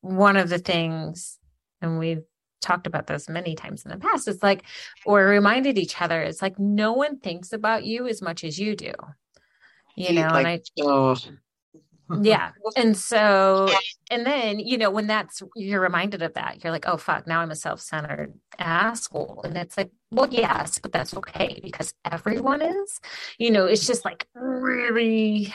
one 0.00 0.36
of 0.36 0.48
the 0.48 0.58
things 0.58 1.38
and 1.80 1.98
we've 1.98 2.22
talked 2.60 2.86
about 2.86 3.06
this 3.06 3.28
many 3.28 3.54
times 3.54 3.84
in 3.84 3.90
the 3.90 3.98
past. 3.98 4.28
It's 4.28 4.42
like, 4.42 4.64
or 5.04 5.24
reminded 5.24 5.78
each 5.78 6.00
other, 6.00 6.20
it's 6.22 6.42
like 6.42 6.58
no 6.58 6.92
one 6.92 7.18
thinks 7.18 7.52
about 7.52 7.84
you 7.84 8.06
as 8.06 8.20
much 8.22 8.44
as 8.44 8.58
you 8.58 8.76
do. 8.76 8.92
You 9.96 10.12
know, 10.14 10.28
like, 10.28 10.46
and 10.46 10.46
I 10.46 10.60
oh. 10.82 11.16
Yeah. 12.20 12.52
And 12.76 12.96
so 12.96 13.68
and 14.10 14.26
then, 14.26 14.58
you 14.58 14.78
know, 14.78 14.90
when 14.90 15.06
that's 15.06 15.42
you're 15.56 15.80
reminded 15.80 16.22
of 16.22 16.34
that, 16.34 16.62
you're 16.62 16.72
like, 16.72 16.86
oh 16.86 16.96
fuck, 16.96 17.26
now 17.26 17.40
I'm 17.40 17.50
a 17.50 17.56
self-centered 17.56 18.34
asshole. 18.58 19.42
And 19.44 19.56
it's 19.56 19.76
like, 19.76 19.90
well, 20.10 20.28
yes, 20.30 20.78
but 20.78 20.92
that's 20.92 21.14
okay 21.16 21.60
because 21.62 21.92
everyone 22.04 22.62
is. 22.62 23.00
You 23.38 23.50
know, 23.50 23.66
it's 23.66 23.86
just 23.86 24.04
like 24.04 24.26
really 24.34 25.54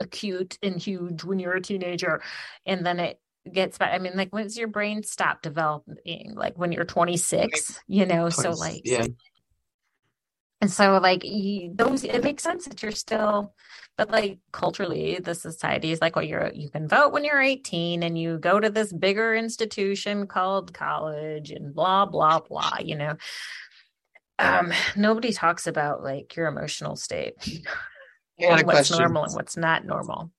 acute 0.00 0.58
and 0.62 0.80
huge 0.80 1.24
when 1.24 1.38
you're 1.38 1.54
a 1.54 1.60
teenager. 1.62 2.22
And 2.66 2.84
then 2.84 3.00
it 3.00 3.20
gets 3.50 3.78
back. 3.78 3.94
I 3.94 3.98
mean, 3.98 4.16
like, 4.16 4.30
when's 4.30 4.56
your 4.56 4.68
brain 4.68 5.02
stop 5.02 5.42
developing? 5.42 6.34
Like 6.34 6.58
when 6.58 6.72
you're 6.72 6.84
26, 6.84 7.80
you 7.86 8.06
know? 8.06 8.28
20, 8.28 8.30
so, 8.30 8.50
like, 8.52 8.82
yeah. 8.84 9.06
And 10.60 10.70
so, 10.70 10.98
like, 10.98 11.24
you, 11.24 11.72
those, 11.74 12.04
it 12.04 12.22
makes 12.22 12.42
sense 12.42 12.66
that 12.66 12.82
you're 12.82 12.92
still, 12.92 13.54
but 13.96 14.10
like 14.10 14.38
culturally, 14.52 15.18
the 15.18 15.34
society 15.34 15.90
is 15.90 16.00
like, 16.00 16.16
well, 16.16 16.24
you're, 16.24 16.50
you 16.54 16.68
can 16.68 16.86
vote 16.86 17.12
when 17.12 17.24
you're 17.24 17.40
18 17.40 18.02
and 18.02 18.18
you 18.18 18.38
go 18.38 18.60
to 18.60 18.68
this 18.68 18.92
bigger 18.92 19.34
institution 19.34 20.26
called 20.26 20.74
college 20.74 21.50
and 21.50 21.74
blah, 21.74 22.04
blah, 22.04 22.40
blah, 22.40 22.76
you 22.80 22.96
know? 22.96 23.16
Um, 24.38 24.72
nobody 24.96 25.32
talks 25.32 25.66
about 25.66 26.02
like 26.02 26.36
your 26.36 26.46
emotional 26.46 26.96
state. 26.96 27.34
Yeah, 28.38 28.52
what's 28.52 28.62
question. 28.62 28.98
normal 28.98 29.24
and 29.24 29.34
what's 29.34 29.56
not 29.56 29.84
normal. 29.84 30.30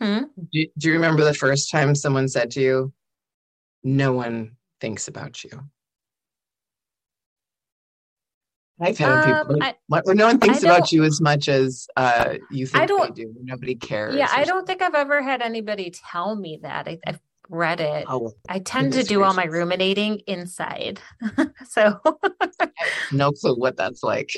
Hmm? 0.00 0.24
Do, 0.52 0.66
do 0.78 0.88
you 0.88 0.94
remember 0.94 1.22
the 1.22 1.34
first 1.34 1.70
time 1.70 1.94
someone 1.94 2.28
said 2.28 2.50
to 2.52 2.62
you, 2.62 2.92
no 3.84 4.12
one 4.12 4.56
thinks 4.80 5.06
about 5.08 5.44
you? 5.44 5.50
I've 8.82 8.98
had 8.98 9.10
um, 9.10 9.46
people, 9.48 9.62
I, 9.62 9.74
no 10.14 10.26
one 10.26 10.38
thinks 10.38 10.62
about 10.62 10.92
you 10.92 11.04
as 11.04 11.20
much 11.20 11.48
as 11.48 11.86
uh, 11.96 12.34
you 12.50 12.66
think 12.66 12.82
I 12.82 12.86
don't, 12.86 13.14
they 13.14 13.24
do. 13.24 13.34
Nobody 13.42 13.74
cares. 13.74 14.16
Yeah, 14.16 14.28
I 14.30 14.44
don't 14.44 14.66
think 14.66 14.82
I've 14.82 14.94
ever 14.94 15.22
had 15.22 15.40
anybody 15.40 15.92
tell 16.10 16.34
me 16.34 16.58
that. 16.62 16.88
I, 16.88 16.98
have 17.06 17.20
read 17.48 17.80
it. 17.80 18.06
Oh, 18.08 18.32
I 18.48 18.58
tend 18.58 18.94
to 18.94 19.02
do 19.02 19.18
gracious. 19.18 19.28
all 19.28 19.34
my 19.34 19.44
ruminating 19.44 20.20
inside. 20.26 21.00
so, 21.68 22.00
no 23.12 23.32
clue 23.32 23.54
what 23.54 23.76
that's 23.76 24.02
like. 24.02 24.34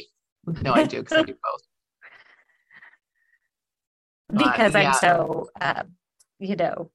No, 0.63 0.75
I 0.75 0.85
do 0.85 0.99
because 1.01 1.19
I 1.19 1.23
do 1.23 1.33
both 1.33 1.63
because 4.33 4.75
uh, 4.75 4.79
yeah. 4.79 4.89
I'm 4.89 4.95
so, 4.95 5.49
uh, 5.61 5.83
you 6.39 6.57
know, 6.57 6.91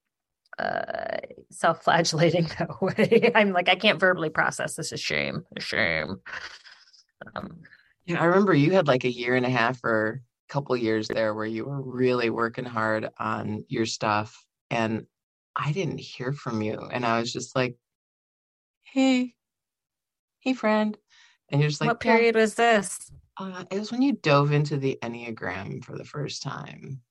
uh, 0.58 1.18
self-flagellating 1.52 2.50
that 2.60 2.82
way. 2.82 3.32
I'm 3.34 3.52
like, 3.52 3.70
I 3.70 3.76
can't 3.76 4.00
verbally 4.00 4.30
process 4.30 4.76
this. 4.76 4.92
Is 4.92 5.00
shame, 5.00 5.46
a 5.56 5.62
shame. 5.62 6.22
Um, 7.36 7.62
yeah, 8.06 8.22
I 8.22 8.26
remember 8.26 8.54
you 8.54 8.72
had 8.72 8.88
like 8.88 9.04
a 9.04 9.12
year 9.12 9.36
and 9.36 9.46
a 9.46 9.50
half 9.50 9.84
or 9.84 10.22
a 10.50 10.54
couple 10.54 10.76
years 10.76 11.08
there 11.08 11.34
where 11.34 11.46
you 11.46 11.66
were 11.66 11.82
really 11.82 12.30
working 12.30 12.66
hard 12.66 13.10
on 13.20 13.66
your 13.68 13.86
stuff, 13.86 14.44
and 14.70 15.06
I 15.56 15.72
didn't 15.72 16.00
hear 16.00 16.34
from 16.34 16.62
you, 16.62 16.80
and 16.92 17.06
I 17.06 17.20
was 17.20 17.32
just 17.32 17.56
like, 17.56 17.78
"Hey, 18.84 19.36
hey, 20.40 20.54
friend," 20.54 20.98
and 21.50 21.62
you're 21.62 21.70
just 21.70 21.82
like, 21.82 21.90
"What 21.90 22.00
period 22.00 22.36
was 22.36 22.56
this?" 22.56 23.12
Uh, 23.38 23.64
it 23.72 23.80
was 23.80 23.92
when 23.92 24.02
you 24.02 24.14
dove 24.14 24.52
into 24.52 24.78
the 24.78 24.98
Enneagram 25.02 25.84
for 25.84 25.98
the 25.98 26.04
first 26.04 26.42
time. 26.42 27.02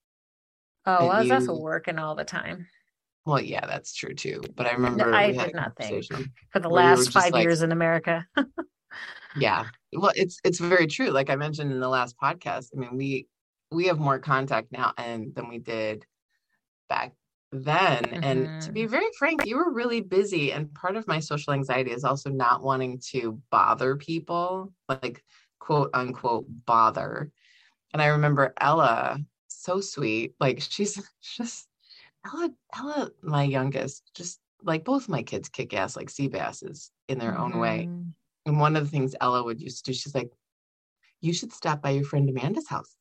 Oh, 0.84 1.06
well, 1.06 1.10
I 1.10 1.22
was 1.22 1.30
also 1.30 1.54
working 1.54 1.98
all 1.98 2.14
the 2.14 2.24
time. 2.24 2.66
Well, 3.24 3.40
yeah, 3.40 3.66
that's 3.66 3.94
true 3.94 4.14
too. 4.14 4.40
But 4.56 4.66
I 4.66 4.72
remember 4.72 5.12
I 5.12 5.32
did 5.32 5.54
nothing 5.54 6.02
for 6.50 6.60
the 6.60 6.70
last 6.70 7.12
five 7.12 7.32
like, 7.32 7.42
years 7.42 7.60
in 7.62 7.72
America. 7.72 8.26
yeah, 9.40 9.66
well, 9.92 10.12
it's 10.14 10.38
it's 10.44 10.58
very 10.58 10.86
true. 10.86 11.10
Like 11.10 11.30
I 11.30 11.36
mentioned 11.36 11.72
in 11.72 11.80
the 11.80 11.88
last 11.88 12.16
podcast, 12.22 12.68
I 12.74 12.80
mean, 12.80 12.96
we 12.96 13.26
we 13.70 13.86
have 13.86 13.98
more 13.98 14.18
contact 14.18 14.72
now 14.72 14.92
and 14.96 15.34
than 15.34 15.48
we 15.48 15.58
did 15.58 16.04
back 16.88 17.12
then. 17.52 18.02
Mm-hmm. 18.04 18.24
And 18.24 18.62
to 18.62 18.72
be 18.72 18.82
mm-hmm. 18.82 18.90
very 18.90 19.08
frank, 19.18 19.46
you 19.46 19.56
were 19.56 19.72
really 19.72 20.00
busy. 20.00 20.52
And 20.52 20.72
part 20.74 20.96
of 20.96 21.06
my 21.06 21.20
social 21.20 21.52
anxiety 21.52 21.90
is 21.90 22.04
also 22.04 22.30
not 22.30 22.62
wanting 22.62 23.00
to 23.10 23.40
bother 23.50 23.96
people, 23.96 24.72
like 24.88 25.22
quote 25.58 25.90
unquote 25.94 26.46
bother. 26.66 27.30
And 27.92 28.02
I 28.02 28.06
remember 28.06 28.54
Ella, 28.60 29.18
so 29.48 29.80
sweet. 29.80 30.34
Like 30.40 30.60
she's 30.60 31.00
just 31.22 31.68
Ella, 32.26 32.50
Ella, 32.74 33.10
my 33.22 33.44
youngest, 33.44 34.10
just 34.14 34.40
like 34.62 34.84
both 34.84 35.08
my 35.08 35.22
kids 35.22 35.48
kick 35.48 35.72
ass 35.72 35.96
like 35.96 36.10
sea 36.10 36.28
basses 36.28 36.90
in 37.08 37.18
their 37.18 37.32
mm-hmm. 37.32 37.42
own 37.42 37.58
way. 37.58 37.88
And 38.48 38.58
one 38.58 38.76
of 38.76 38.84
the 38.84 38.90
things 38.90 39.14
Ella 39.20 39.44
would 39.44 39.60
used 39.60 39.84
to 39.84 39.92
do, 39.92 39.94
she's 39.94 40.14
like, 40.14 40.30
you 41.20 41.32
should 41.32 41.52
stop 41.52 41.82
by 41.82 41.90
your 41.90 42.04
friend 42.04 42.28
Amanda's 42.28 42.68
house. 42.68 42.96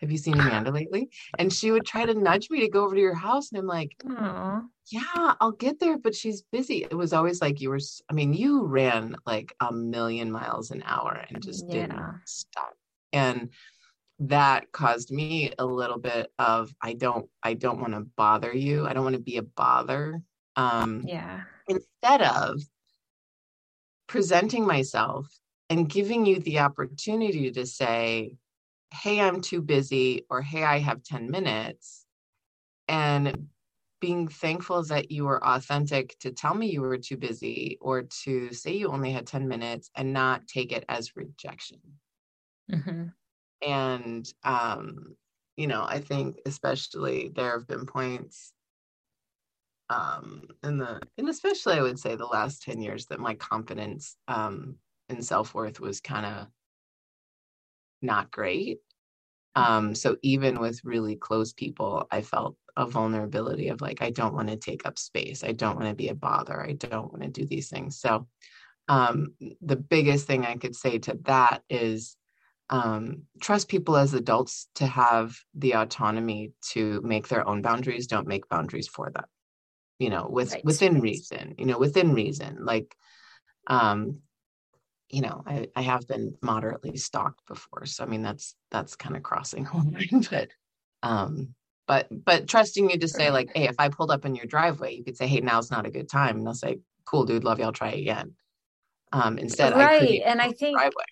Have 0.00 0.12
you 0.12 0.18
seen 0.18 0.34
Amanda 0.34 0.70
lately? 0.70 1.08
And 1.38 1.52
she 1.52 1.72
would 1.72 1.84
try 1.84 2.04
to 2.04 2.14
nudge 2.14 2.50
me 2.50 2.60
to 2.60 2.68
go 2.68 2.84
over 2.84 2.94
to 2.94 3.00
your 3.00 3.14
house. 3.14 3.50
And 3.50 3.58
I'm 3.58 3.66
like, 3.66 3.96
Aww. 4.06 4.62
yeah, 4.90 5.34
I'll 5.40 5.52
get 5.52 5.80
there, 5.80 5.98
but 5.98 6.14
she's 6.14 6.42
busy. 6.52 6.84
It 6.84 6.94
was 6.94 7.12
always 7.12 7.40
like 7.40 7.60
you 7.60 7.70
were, 7.70 7.80
I 8.08 8.12
mean, 8.12 8.32
you 8.32 8.64
ran 8.64 9.16
like 9.26 9.52
a 9.60 9.72
million 9.72 10.30
miles 10.30 10.70
an 10.70 10.84
hour 10.86 11.24
and 11.28 11.42
just 11.42 11.64
yeah. 11.66 11.72
didn't 11.72 12.20
stop. 12.26 12.74
And 13.12 13.50
that 14.20 14.70
caused 14.70 15.10
me 15.10 15.52
a 15.58 15.64
little 15.64 15.98
bit 15.98 16.32
of 16.38 16.72
I 16.82 16.92
don't 16.92 17.28
I 17.42 17.54
don't 17.54 17.80
want 17.80 17.94
to 17.94 18.06
bother 18.16 18.52
you. 18.52 18.86
I 18.86 18.92
don't 18.92 19.04
want 19.04 19.16
to 19.16 19.22
be 19.22 19.36
a 19.36 19.42
bother. 19.42 20.20
Um 20.56 21.02
yeah. 21.06 21.42
Instead 21.68 22.22
of 22.22 22.60
presenting 24.08 24.66
myself 24.66 25.38
and 25.70 25.88
giving 25.88 26.26
you 26.26 26.40
the 26.40 26.60
opportunity 26.60 27.50
to 27.52 27.66
say, 27.66 28.36
"Hey, 28.92 29.20
I'm 29.20 29.40
too 29.40 29.62
busy," 29.62 30.24
or 30.30 30.42
"Hey, 30.42 30.64
I 30.64 30.78
have 30.78 31.02
10 31.04 31.30
minutes." 31.30 32.06
And 32.88 33.48
being 34.00 34.28
thankful 34.28 34.82
that 34.84 35.10
you 35.10 35.24
were 35.24 35.44
authentic 35.44 36.18
to 36.20 36.32
tell 36.32 36.54
me 36.54 36.70
you 36.70 36.80
were 36.82 36.98
too 36.98 37.16
busy 37.16 37.78
or 37.80 38.02
to 38.24 38.52
say 38.52 38.76
you 38.76 38.88
only 38.88 39.12
had 39.12 39.26
10 39.26 39.48
minutes 39.48 39.90
and 39.94 40.12
not 40.12 40.46
take 40.48 40.72
it 40.72 40.84
as 40.88 41.16
rejection. 41.16 41.80
Mm-hmm 42.70 43.08
and 43.62 44.32
um 44.44 45.16
you 45.56 45.66
know 45.66 45.84
i 45.88 46.00
think 46.00 46.36
especially 46.46 47.28
there 47.34 47.52
have 47.58 47.66
been 47.66 47.86
points 47.86 48.52
um 49.90 50.42
in 50.62 50.78
the 50.78 51.00
and 51.16 51.28
especially 51.28 51.74
i 51.74 51.82
would 51.82 51.98
say 51.98 52.14
the 52.14 52.26
last 52.26 52.62
10 52.62 52.80
years 52.80 53.06
that 53.06 53.20
my 53.20 53.34
confidence 53.34 54.16
um 54.28 54.76
in 55.08 55.22
self-worth 55.22 55.80
was 55.80 56.00
kind 56.00 56.26
of 56.26 56.46
not 58.02 58.30
great. 58.30 58.78
Um 59.54 59.94
so 59.94 60.16
even 60.22 60.60
with 60.60 60.84
really 60.84 61.16
close 61.16 61.52
people 61.52 62.06
i 62.10 62.20
felt 62.20 62.56
a 62.76 62.86
vulnerability 62.86 63.68
of 63.68 63.80
like 63.80 64.02
i 64.02 64.10
don't 64.10 64.34
want 64.34 64.48
to 64.48 64.56
take 64.56 64.86
up 64.86 64.98
space. 64.98 65.42
I 65.42 65.52
don't 65.52 65.76
want 65.76 65.88
to 65.88 65.94
be 65.94 66.08
a 66.08 66.14
bother. 66.14 66.62
I 66.62 66.72
don't 66.72 67.10
want 67.12 67.22
to 67.22 67.28
do 67.28 67.46
these 67.46 67.68
things. 67.68 67.98
So 67.98 68.28
um 68.88 69.34
the 69.60 69.76
biggest 69.76 70.26
thing 70.26 70.44
i 70.44 70.56
could 70.56 70.76
say 70.76 70.98
to 70.98 71.18
that 71.24 71.62
is 71.68 72.16
um, 72.70 73.22
trust 73.40 73.68
people 73.68 73.96
as 73.96 74.12
adults 74.12 74.68
to 74.74 74.86
have 74.86 75.34
the 75.54 75.74
autonomy 75.76 76.52
to 76.72 77.00
make 77.02 77.28
their 77.28 77.48
own 77.48 77.62
boundaries 77.62 78.06
don't 78.06 78.26
make 78.26 78.46
boundaries 78.48 78.86
for 78.86 79.10
them 79.10 79.24
you 79.98 80.10
know 80.10 80.26
with 80.28 80.52
right. 80.52 80.64
within 80.64 81.00
reason 81.00 81.54
you 81.58 81.66
know 81.66 81.78
within 81.78 82.14
reason 82.14 82.58
like 82.64 82.94
um 83.66 84.18
you 85.08 85.22
know 85.22 85.42
I, 85.46 85.68
I 85.74 85.82
have 85.82 86.06
been 86.06 86.34
moderately 86.42 86.96
stalked 86.96 87.46
before 87.46 87.86
so 87.86 88.04
i 88.04 88.06
mean 88.06 88.22
that's 88.22 88.54
that's 88.70 88.96
kind 88.96 89.16
of 89.16 89.22
crossing 89.22 89.66
a 89.66 89.76
line 89.76 90.26
but 90.30 90.48
um 91.02 91.54
but 91.86 92.08
but 92.10 92.48
trusting 92.48 92.90
you 92.90 92.98
to 92.98 93.08
say 93.08 93.30
like 93.30 93.50
hey 93.54 93.68
if 93.68 93.76
i 93.78 93.88
pulled 93.88 94.10
up 94.10 94.24
in 94.24 94.34
your 94.34 94.46
driveway 94.46 94.94
you 94.94 95.04
could 95.04 95.16
say 95.16 95.26
hey 95.26 95.40
now's 95.40 95.70
not 95.70 95.86
a 95.86 95.90
good 95.90 96.08
time 96.08 96.36
and 96.36 96.46
they'll 96.46 96.54
say 96.54 96.78
cool 97.04 97.24
dude 97.24 97.44
love 97.44 97.58
you 97.58 97.64
i'll 97.64 97.72
try 97.72 97.92
again 97.92 98.34
um 99.12 99.38
instead 99.38 99.74
right 99.74 100.22
and 100.24 100.40
i 100.40 100.50
think 100.52 100.76
driveway 100.76 101.04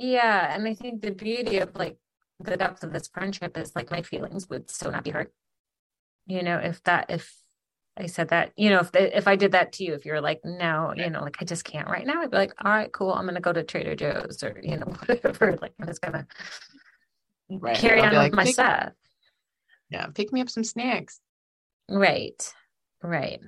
yeah, 0.00 0.54
and 0.54 0.68
I 0.68 0.74
think 0.74 1.02
the 1.02 1.10
beauty 1.10 1.58
of 1.58 1.74
like 1.74 1.96
the 2.38 2.56
depth 2.56 2.84
of 2.84 2.92
this 2.92 3.08
friendship 3.08 3.58
is 3.58 3.74
like 3.74 3.90
my 3.90 4.02
feelings 4.02 4.48
would 4.48 4.70
still 4.70 4.92
not 4.92 5.02
be 5.02 5.10
hurt. 5.10 5.32
You 6.26 6.42
know, 6.42 6.58
if 6.58 6.80
that 6.84 7.06
if 7.08 7.34
I 7.98 8.06
said 8.06 8.28
that, 8.28 8.52
you 8.56 8.70
know, 8.70 8.80
if 8.80 8.92
the, 8.92 9.16
if 9.16 9.26
I 9.26 9.36
did 9.36 9.52
that 9.52 9.72
to 9.74 9.84
you, 9.84 9.94
if 9.94 10.06
you're 10.06 10.20
like, 10.20 10.40
no, 10.44 10.92
you 10.96 11.10
know, 11.10 11.20
like 11.20 11.36
I 11.40 11.44
just 11.44 11.64
can't 11.64 11.88
right 11.88 12.06
now, 12.06 12.22
I'd 12.22 12.30
be 12.30 12.36
like, 12.36 12.54
all 12.64 12.70
right, 12.70 12.92
cool, 12.92 13.12
I'm 13.12 13.26
gonna 13.26 13.40
go 13.40 13.52
to 13.52 13.62
Trader 13.62 13.96
Joe's 13.96 14.42
or 14.42 14.60
you 14.62 14.76
know 14.76 14.86
whatever. 15.06 15.58
Like 15.60 15.72
I'm 15.80 15.86
just 15.86 16.00
gonna 16.00 16.26
right. 17.50 17.76
carry 17.76 18.00
on 18.00 18.14
like, 18.14 18.32
with 18.32 18.36
my 18.36 18.44
stuff. 18.44 18.92
Yeah, 19.90 20.06
pick 20.14 20.32
me 20.32 20.40
up 20.40 20.50
some 20.50 20.64
snacks. 20.64 21.20
Right, 21.88 22.52
right. 23.02 23.40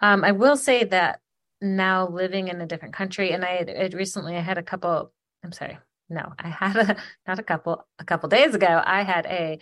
Um, 0.00 0.24
I 0.24 0.32
will 0.32 0.56
say 0.56 0.84
that 0.84 1.20
now 1.60 2.08
living 2.08 2.48
in 2.48 2.60
a 2.60 2.66
different 2.66 2.94
country, 2.94 3.30
and 3.30 3.44
I 3.44 3.64
had, 3.64 3.94
recently 3.94 4.36
I 4.36 4.40
had 4.40 4.58
a 4.58 4.62
couple 4.62 5.12
I'm 5.44 5.52
sorry. 5.52 5.78
No, 6.08 6.32
I 6.38 6.48
had 6.48 6.76
a 6.76 6.96
not 7.26 7.38
a 7.38 7.42
couple 7.42 7.86
a 7.98 8.04
couple 8.04 8.28
days 8.28 8.54
ago. 8.54 8.82
I 8.84 9.02
had 9.02 9.26
a 9.26 9.58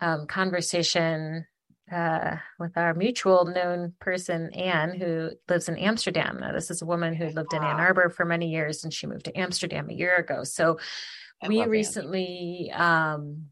um, 0.00 0.26
conversation 0.26 1.46
uh, 1.90 2.36
with 2.58 2.76
our 2.76 2.94
mutual 2.94 3.44
known 3.44 3.92
person, 4.00 4.52
Anne, 4.54 4.98
who 4.98 5.30
lives 5.48 5.68
in 5.68 5.76
Amsterdam. 5.76 6.38
Now, 6.40 6.52
this 6.52 6.70
is 6.70 6.82
a 6.82 6.86
woman 6.86 7.14
who 7.14 7.26
lived 7.26 7.52
in 7.52 7.62
Ann 7.62 7.80
Arbor 7.80 8.08
for 8.08 8.24
many 8.24 8.50
years, 8.50 8.84
and 8.84 8.92
she 8.92 9.06
moved 9.06 9.26
to 9.26 9.38
Amsterdam 9.38 9.90
a 9.90 9.94
year 9.94 10.16
ago. 10.16 10.44
So 10.44 10.78
I 11.42 11.48
we 11.48 11.64
recently 11.64 12.72
um, 12.74 13.46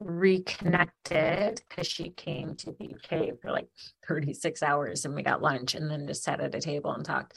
reconnected 0.00 1.62
because 1.68 1.86
she 1.86 2.10
came 2.10 2.56
to 2.56 2.74
the 2.78 2.94
UK 2.94 3.40
for 3.40 3.50
like 3.50 3.68
36 4.08 4.62
hours, 4.62 5.04
and 5.04 5.14
we 5.14 5.22
got 5.22 5.42
lunch, 5.42 5.74
and 5.74 5.90
then 5.90 6.06
just 6.06 6.24
sat 6.24 6.40
at 6.40 6.54
a 6.54 6.60
table 6.60 6.92
and 6.92 7.04
talked. 7.04 7.34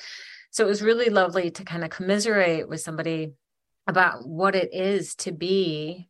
So 0.52 0.66
it 0.66 0.70
was 0.70 0.82
really 0.82 1.10
lovely 1.10 1.52
to 1.52 1.64
kind 1.66 1.84
of 1.84 1.90
commiserate 1.90 2.70
with 2.70 2.82
somebody 2.82 3.34
about 3.86 4.28
what 4.28 4.56
it 4.56 4.74
is 4.74 5.16
to 5.16 5.32
be, 5.32 6.10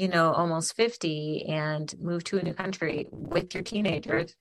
you 0.00 0.08
know, 0.08 0.32
almost 0.32 0.76
50 0.76 1.44
and 1.44 1.94
move 2.00 2.24
to 2.24 2.38
a 2.38 2.42
new 2.42 2.54
country 2.54 3.06
with 3.10 3.52
your 3.52 3.62
teenagers. 3.62 4.34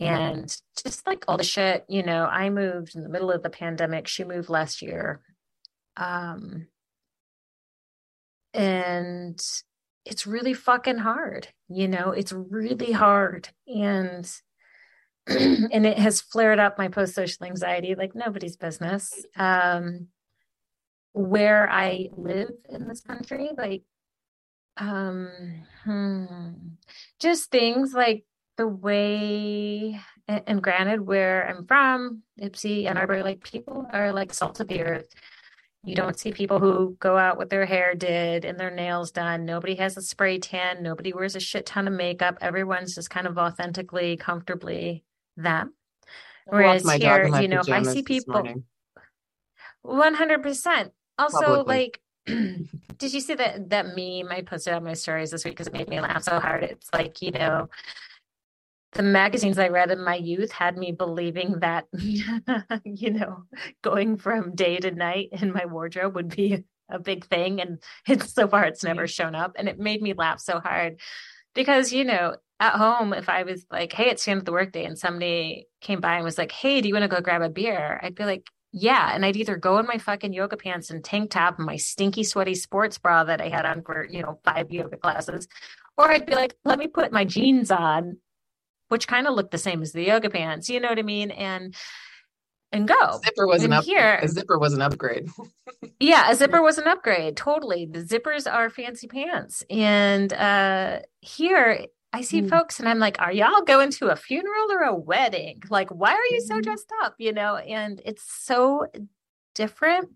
And 0.00 0.54
just 0.82 1.06
like 1.06 1.26
all 1.28 1.36
the 1.36 1.44
shit, 1.44 1.84
you 1.86 2.02
know, 2.02 2.24
I 2.24 2.48
moved 2.48 2.96
in 2.96 3.02
the 3.02 3.10
middle 3.10 3.30
of 3.30 3.42
the 3.42 3.50
pandemic. 3.50 4.08
She 4.08 4.24
moved 4.24 4.48
last 4.48 4.80
year. 4.80 5.20
Um, 5.98 6.68
and 8.54 9.38
it's 10.06 10.26
really 10.26 10.54
fucking 10.54 10.98
hard, 10.98 11.48
you 11.68 11.88
know, 11.88 12.12
it's 12.12 12.32
really 12.32 12.92
hard. 12.92 13.50
And 13.66 14.26
and 15.26 15.84
it 15.84 15.98
has 15.98 16.22
flared 16.22 16.58
up 16.58 16.78
my 16.78 16.88
post 16.88 17.14
social 17.14 17.44
anxiety 17.44 17.94
like 17.94 18.14
nobody's 18.14 18.56
business. 18.56 19.12
Um, 19.36 20.08
where 21.12 21.68
I 21.70 22.10
live 22.14 22.50
in 22.68 22.88
this 22.88 23.00
country, 23.00 23.50
like, 23.56 23.82
um, 24.76 25.30
hmm, 25.84 26.52
just 27.20 27.50
things 27.50 27.92
like 27.94 28.24
the 28.56 28.66
way, 28.66 30.00
and, 30.28 30.42
and, 30.46 30.62
granted, 30.62 31.00
where 31.00 31.48
I'm 31.48 31.66
from, 31.66 32.22
Ypsi 32.40 32.88
and 32.88 32.98
Arbor, 32.98 33.22
like 33.22 33.42
people 33.42 33.86
are 33.92 34.12
like 34.12 34.32
salt 34.32 34.60
of 34.60 34.68
the 34.68 34.82
earth. 34.82 35.08
You 35.84 35.94
don't 35.94 36.18
see 36.18 36.32
people 36.32 36.58
who 36.58 36.96
go 36.98 37.16
out 37.16 37.38
with 37.38 37.48
their 37.48 37.64
hair 37.64 37.94
did 37.94 38.44
and 38.44 38.58
their 38.58 38.72
nails 38.72 39.12
done. 39.12 39.44
Nobody 39.44 39.76
has 39.76 39.96
a 39.96 40.02
spray 40.02 40.38
tan. 40.38 40.82
Nobody 40.82 41.12
wears 41.12 41.36
a 41.36 41.40
shit 41.40 41.64
ton 41.64 41.86
of 41.86 41.94
makeup. 41.94 42.38
Everyone's 42.40 42.96
just 42.96 43.08
kind 43.08 43.26
of 43.26 43.38
authentically, 43.38 44.16
comfortably 44.16 45.04
them. 45.36 45.74
Whereas 46.46 46.90
here, 46.90 47.28
you 47.40 47.46
know, 47.46 47.60
if 47.60 47.68
I 47.68 47.84
see 47.84 48.02
people, 48.02 48.64
one 49.82 50.14
hundred 50.14 50.42
percent. 50.42 50.92
Also, 51.18 51.38
Publicly. 51.38 51.74
like, 51.74 52.00
did 52.98 53.14
you 53.14 53.20
see 53.20 53.34
that 53.34 53.70
that 53.70 53.94
meme 53.96 54.32
I 54.32 54.42
posted 54.42 54.74
on 54.74 54.84
my 54.84 54.94
stories 54.94 55.30
this 55.30 55.44
week 55.44 55.52
because 55.52 55.68
it 55.68 55.72
made 55.72 55.88
me 55.88 56.00
laugh 56.00 56.22
so 56.22 56.40
hard? 56.40 56.64
It's 56.64 56.88
like 56.92 57.22
you 57.22 57.30
know, 57.30 57.68
the 58.96 59.02
magazines 59.02 59.58
I 59.58 59.68
read 59.68 59.90
in 59.90 60.02
my 60.02 60.16
youth 60.16 60.50
had 60.50 60.76
me 60.76 60.92
believing 60.92 61.60
that, 61.60 61.86
you 61.92 63.10
know, 63.10 63.44
going 63.82 64.16
from 64.16 64.54
day 64.54 64.78
to 64.78 64.90
night 64.90 65.28
in 65.32 65.52
my 65.52 65.66
wardrobe 65.66 66.14
would 66.14 66.34
be 66.34 66.64
a 66.88 66.98
big 66.98 67.26
thing. 67.26 67.60
And 67.60 67.82
it's 68.06 68.32
so 68.32 68.48
far, 68.48 68.64
it's 68.64 68.84
never 68.84 69.06
shown 69.06 69.34
up. 69.34 69.52
And 69.56 69.68
it 69.68 69.78
made 69.78 70.02
me 70.02 70.14
laugh 70.14 70.40
so 70.40 70.60
hard 70.60 71.00
because, 71.54 71.92
you 71.92 72.04
know, 72.04 72.36
at 72.58 72.72
home, 72.72 73.12
if 73.12 73.28
I 73.28 73.42
was 73.42 73.66
like, 73.70 73.92
hey, 73.92 74.08
it's 74.08 74.24
the 74.24 74.30
end 74.30 74.38
of 74.38 74.46
the 74.46 74.52
workday 74.52 74.84
and 74.84 74.98
somebody 74.98 75.66
came 75.82 76.00
by 76.00 76.14
and 76.14 76.24
was 76.24 76.38
like, 76.38 76.52
hey, 76.52 76.80
do 76.80 76.88
you 76.88 76.94
want 76.94 77.02
to 77.02 77.14
go 77.14 77.20
grab 77.20 77.42
a 77.42 77.50
beer? 77.50 78.00
I'd 78.02 78.14
be 78.14 78.24
like, 78.24 78.48
yeah. 78.78 79.10
And 79.14 79.24
I'd 79.24 79.36
either 79.36 79.56
go 79.56 79.78
in 79.78 79.86
my 79.86 79.96
fucking 79.96 80.34
yoga 80.34 80.58
pants 80.58 80.90
and 80.90 81.02
tank 81.02 81.30
top 81.30 81.56
and 81.56 81.64
my 81.64 81.76
stinky, 81.76 82.22
sweaty 82.24 82.54
sports 82.54 82.98
bra 82.98 83.24
that 83.24 83.40
I 83.40 83.48
had 83.48 83.64
on 83.64 83.82
for, 83.82 84.04
you 84.04 84.20
know, 84.20 84.38
five 84.44 84.70
yoga 84.70 84.98
classes, 84.98 85.48
or 85.96 86.10
I'd 86.10 86.26
be 86.26 86.34
like, 86.34 86.56
let 86.62 86.78
me 86.78 86.86
put 86.86 87.10
my 87.10 87.24
jeans 87.24 87.70
on, 87.70 88.18
which 88.88 89.08
kind 89.08 89.26
of 89.26 89.34
look 89.34 89.50
the 89.50 89.56
same 89.56 89.80
as 89.80 89.92
the 89.92 90.04
yoga 90.04 90.28
pants, 90.28 90.68
you 90.68 90.78
know 90.78 90.90
what 90.90 90.98
I 90.98 91.02
mean? 91.02 91.30
And 91.30 91.74
and 92.70 92.86
go. 92.86 93.18
Zipper 93.24 93.46
was 93.46 93.64
and 93.64 93.72
an 93.72 93.78
up 93.78 93.84
here. 93.84 94.18
A 94.20 94.28
zipper 94.28 94.58
was 94.58 94.74
an 94.74 94.82
upgrade. 94.82 95.30
yeah, 95.98 96.30
a 96.30 96.34
zipper 96.34 96.60
was 96.60 96.76
an 96.76 96.86
upgrade. 96.86 97.34
Totally. 97.34 97.86
The 97.86 98.00
zippers 98.00 98.52
are 98.52 98.68
fancy 98.68 99.06
pants. 99.06 99.64
And 99.70 100.30
uh 100.34 100.98
here 101.20 101.86
I 102.16 102.22
see 102.22 102.40
mm. 102.40 102.48
folks 102.48 102.80
and 102.80 102.88
I'm 102.88 102.98
like, 102.98 103.20
are 103.20 103.30
y'all 103.30 103.60
going 103.60 103.90
to 103.90 104.06
a 104.06 104.16
funeral 104.16 104.72
or 104.72 104.80
a 104.84 104.94
wedding? 104.94 105.62
Like, 105.68 105.90
why 105.90 106.12
are 106.12 106.34
you 106.34 106.40
so 106.40 106.54
mm-hmm. 106.54 106.62
dressed 106.62 106.90
up? 107.02 107.14
You 107.18 107.34
know, 107.34 107.56
and 107.56 108.00
it's 108.06 108.24
so 108.26 108.86
different. 109.54 110.08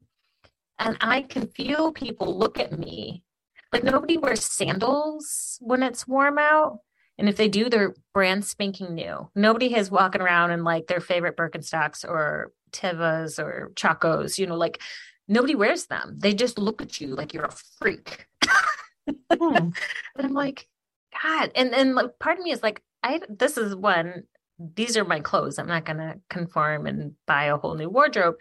And 0.78 0.96
I 1.03 1.20
can 1.20 1.46
feel 1.48 1.92
people 1.92 2.38
look 2.38 2.59
at 2.59 2.78
me 2.78 3.22
like 3.70 3.84
nobody 3.84 4.16
wears 4.16 4.42
sandals 4.42 5.59
when 5.61 5.82
it's 5.82 6.09
warm 6.09 6.38
out. 6.38 6.78
And 7.18 7.28
if 7.28 7.36
they 7.36 7.48
do, 7.48 7.68
they're 7.68 7.94
brand 8.14 8.46
spanking 8.46 8.94
new. 8.94 9.28
Nobody 9.34 9.68
has 9.72 9.90
walking 9.90 10.22
around 10.22 10.53
in 10.53 10.64
like 10.64 10.86
their 10.86 11.01
favorite 11.01 11.36
Birkenstocks 11.36 12.03
or 12.03 12.51
Tevas 12.72 13.38
or 13.38 13.72
Chacos, 13.74 14.38
you 14.38 14.46
know, 14.46 14.57
like 14.57 14.80
nobody 15.28 15.55
wears 15.55 15.84
them. 15.84 16.14
They 16.16 16.32
just 16.32 16.59
look 16.59 16.80
at 16.80 16.98
you 16.98 17.09
like 17.09 17.34
you're 17.34 17.44
a 17.44 17.55
freak. 17.78 18.26
hmm. 19.07 19.18
and 19.36 19.74
I'm 20.16 20.32
like, 20.32 20.66
God. 21.22 21.52
And 21.54 21.74
and 21.74 21.94
like 21.94 22.18
part 22.18 22.38
of 22.38 22.44
me 22.44 22.52
is 22.52 22.62
like, 22.62 22.82
I 23.02 23.20
this 23.28 23.56
is 23.56 23.74
one, 23.74 24.24
these 24.58 24.96
are 24.96 25.04
my 25.04 25.20
clothes. 25.20 25.58
I'm 25.58 25.68
not 25.68 25.84
gonna 25.84 26.16
conform 26.28 26.86
and 26.86 27.12
buy 27.26 27.44
a 27.44 27.56
whole 27.56 27.74
new 27.74 27.88
wardrobe. 27.88 28.36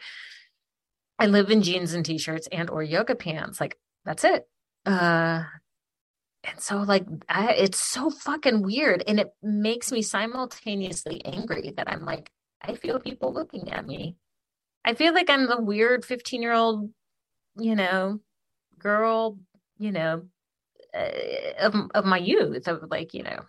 I 1.17 1.25
live 1.25 1.51
in 1.51 1.63
jeans 1.63 1.93
and 1.93 2.05
t-shirts 2.05 2.47
and 2.51 2.69
or 2.69 2.81
yoga 2.81 3.15
pants. 3.15 3.59
Like 3.59 3.77
that's 4.05 4.23
it. 4.23 4.47
Uh 4.85 5.43
and 6.43 6.59
so 6.59 6.77
like 6.77 7.05
I, 7.27 7.51
it's 7.53 7.79
so 7.79 8.09
fucking 8.09 8.61
weird 8.61 9.03
and 9.07 9.19
it 9.19 9.33
makes 9.41 9.91
me 9.91 10.01
simultaneously 10.01 11.23
angry 11.25 11.73
that 11.77 11.89
i'm 11.89 12.05
like 12.05 12.31
i 12.61 12.75
feel 12.75 12.99
people 12.99 13.33
looking 13.33 13.71
at 13.71 13.85
me 13.85 14.15
i 14.85 14.93
feel 14.93 15.13
like 15.13 15.29
i'm 15.29 15.47
the 15.47 15.61
weird 15.61 16.05
15 16.05 16.41
year 16.41 16.53
old 16.53 16.91
you 17.57 17.75
know 17.75 18.19
girl 18.77 19.37
you 19.77 19.91
know 19.91 20.23
of, 21.59 21.75
of 21.93 22.05
my 22.05 22.17
youth 22.17 22.67
of 22.67 22.85
like 22.89 23.13
you 23.13 23.23
know 23.23 23.41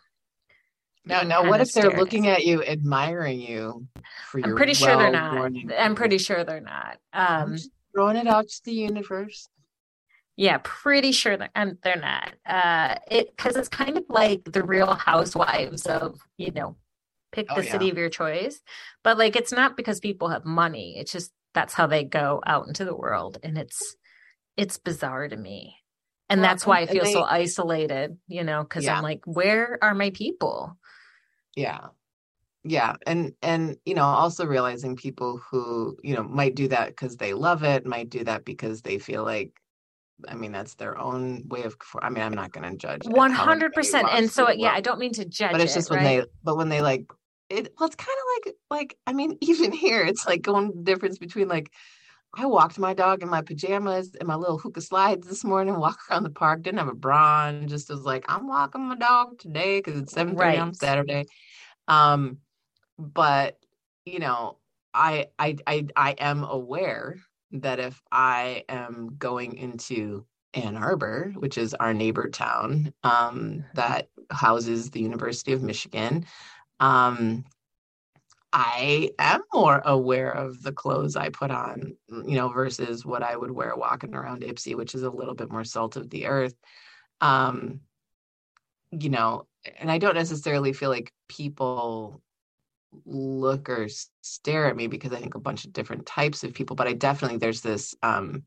now 1.05 1.23
now 1.23 1.49
what 1.49 1.61
if 1.61 1.73
they're 1.73 1.97
looking 1.97 2.29
at 2.29 2.45
you 2.45 2.63
admiring 2.63 3.41
you 3.41 3.87
for 4.31 4.41
i'm 4.45 4.55
pretty 4.55 4.75
sure 4.75 4.97
they're 4.97 5.11
not 5.11 5.51
i'm 5.79 5.95
pretty 5.95 6.19
sure 6.19 6.45
they're 6.45 6.61
not 6.61 6.99
um 7.13 7.57
throwing 7.95 8.17
it 8.17 8.27
out 8.27 8.49
to 8.49 8.61
the 8.65 8.73
universe 8.73 9.49
yeah, 10.41 10.57
pretty 10.63 11.13
sure 11.13 11.37
that 11.37 11.51
and 11.55 11.77
they're 11.83 12.01
not. 12.01 12.33
Uh 12.47 12.95
it 13.11 13.37
because 13.37 13.57
it's 13.57 13.69
kind 13.69 13.99
of 13.99 14.05
like 14.09 14.43
the 14.45 14.63
real 14.63 14.95
housewives 14.95 15.85
of, 15.85 16.19
you 16.39 16.51
know, 16.51 16.77
pick 17.31 17.47
oh, 17.51 17.57
the 17.57 17.67
yeah. 17.67 17.73
city 17.73 17.91
of 17.91 17.99
your 17.99 18.09
choice. 18.09 18.63
But 19.05 19.19
like 19.19 19.37
it's 19.37 19.53
not 19.53 19.77
because 19.77 20.01
people 20.01 20.29
have 20.29 20.47
money. 20.47 20.97
It's 20.97 21.13
just 21.13 21.31
that's 21.53 21.75
how 21.75 21.87
they 21.87 22.05
go 22.05 22.41
out 22.47 22.69
into 22.69 22.87
the 22.87 22.97
world. 22.97 23.37
And 23.43 23.59
it's 23.59 23.97
it's 24.57 24.79
bizarre 24.79 25.29
to 25.29 25.37
me. 25.37 25.77
And 26.31 26.45
that's 26.45 26.65
why 26.65 26.81
I 26.81 26.87
feel 26.87 27.05
they, 27.05 27.13
so 27.13 27.23
isolated, 27.23 28.17
you 28.29 28.45
know, 28.45 28.63
because 28.63 28.85
yeah. 28.85 28.97
I'm 28.97 29.03
like, 29.03 29.21
where 29.27 29.79
are 29.83 29.95
my 29.95 30.11
people? 30.11 30.79
Yeah. 31.57 31.89
Yeah. 32.63 32.95
And 33.07 33.35
and 33.43 33.77
you 33.85 33.95
know, 33.95 34.05
also 34.05 34.47
realizing 34.47 34.97
people 34.97 35.41
who, 35.51 35.97
you 36.03 36.15
know, 36.15 36.23
might 36.23 36.55
do 36.55 36.69
that 36.69 36.89
because 36.89 37.17
they 37.17 37.35
love 37.35 37.65
it, 37.65 37.85
might 37.85 38.11
do 38.11 38.23
that 38.25 38.45
because 38.45 38.83
they 38.83 38.99
feel 38.99 39.25
like 39.25 39.53
I 40.29 40.35
mean, 40.35 40.53
that's 40.53 40.75
their 40.75 40.99
own 40.99 41.45
way 41.49 41.63
of. 41.63 41.77
I 42.01 42.11
mean, 42.11 42.23
I'm 42.23 42.35
not 42.35 42.53
going 42.53 42.71
to 42.71 42.77
judge. 42.77 43.07
One 43.07 43.33
hundred 43.33 43.73
percent. 43.73 44.09
And 44.11 44.31
so, 44.31 44.51
yeah, 44.51 44.73
I 44.73 44.81
don't 44.81 44.99
mean 44.99 45.13
to 45.15 45.25
judge. 45.25 45.53
But 45.53 45.61
it's 45.61 45.75
just 45.75 45.91
it, 45.91 45.95
when 45.95 46.05
right? 46.05 46.21
they, 46.23 46.27
but 46.43 46.57
when 46.57 46.69
they 46.69 46.83
like 46.83 47.11
it. 47.49 47.73
Well, 47.79 47.87
it's 47.87 47.97
kind 47.97 48.09
of 48.09 48.47
like, 48.47 48.55
like 48.71 48.99
I 49.07 49.13
mean, 49.13 49.39
even 49.41 49.73
here, 49.73 50.03
it's 50.03 50.27
like 50.27 50.43
going 50.43 50.73
the 50.75 50.83
difference 50.83 51.19
between 51.19 51.49
like. 51.49 51.71
I 52.35 52.47
walked 52.47 52.79
my 52.79 52.95
dog 52.95 53.23
in 53.23 53.29
my 53.29 53.43
pajamas 53.43 54.15
and 54.15 54.29
my 54.29 54.37
little 54.37 54.59
Hoka 54.59 54.83
slides 54.83 55.27
this 55.27 55.45
morning, 55.45 55.77
walk 55.81 55.99
around 56.11 56.23
the 56.23 56.31
park, 56.31 56.63
didn't 56.63 56.79
have 56.79 56.89
a 56.89 56.95
bra 56.95 57.47
on, 57.47 57.69
just 57.69 57.89
was 57.89 58.03
like, 58.03 58.25
I'm 58.29 58.47
walking 58.47 58.83
my 58.83 58.97
dog 58.97 59.39
today 59.39 59.79
because 59.79 60.01
it's 60.01 60.13
7 60.13 60.37
right. 60.37 60.59
on 60.59 60.75
Saturday. 60.75 61.27
Um, 61.89 62.39
but 62.99 63.59
you 64.05 64.19
know, 64.19 64.59
I 64.95 65.27
I 65.39 65.57
I 65.67 65.87
I 65.97 66.11
am 66.19 66.45
aware 66.45 67.17
that 67.53 67.81
if 67.81 68.01
I 68.11 68.65
am 68.69 69.17
going 69.19 69.57
into 69.57 70.27
Ann 70.55 70.77
Arbor, 70.77 71.33
which 71.37 71.59
is 71.59 71.75
our 71.75 71.95
neighbor 71.95 72.29
town 72.29 72.93
um, 73.03 73.65
that 73.75 74.09
houses 74.31 74.91
the 74.91 75.01
University 75.01 75.53
of 75.53 75.63
Michigan, 75.63 76.27
um, 76.81 77.45
I 78.53 79.11
am 79.19 79.43
more 79.53 79.81
aware 79.85 80.31
of 80.31 80.63
the 80.63 80.73
clothes 80.73 81.15
I 81.15 81.29
put 81.29 81.51
on, 81.51 81.97
you 82.09 82.35
know, 82.35 82.49
versus 82.49 83.07
what 83.07 83.23
I 83.23 83.37
would 83.37 83.51
wear 83.51 83.77
walking 83.77 84.15
around 84.15 84.43
Ypsi, 84.43 84.75
which 84.75 84.95
is 84.95 85.03
a 85.03 85.11
little 85.11 85.35
bit 85.35 85.51
more 85.51 85.65
salt 85.65 85.97
of 85.97 86.11
the 86.11 86.27
earth. 86.27 86.55
Um, 87.21 87.81
you 88.91 89.09
know, 89.09 89.47
and 89.79 89.91
I 89.91 89.99
don't 89.99 90.17
necessarily 90.17 90.73
feel 90.73 90.91
like 90.91 91.13
people 91.29 92.23
look 93.05 93.69
or 93.69 93.89
stare 94.21 94.67
at 94.67 94.77
me 94.77 94.89
because 94.89 95.13
I 95.13 95.21
think 95.21 95.37
a 95.37 95.41
bunch 95.41 95.65
of 95.65 95.73
different 95.73 96.07
types 96.07 96.43
of 96.43 96.55
people, 96.55 96.75
but 96.75 96.89
I 96.89 96.93
definitely 96.93 97.39
there's 97.39 97.61
this 97.61 97.95
um 98.03 98.43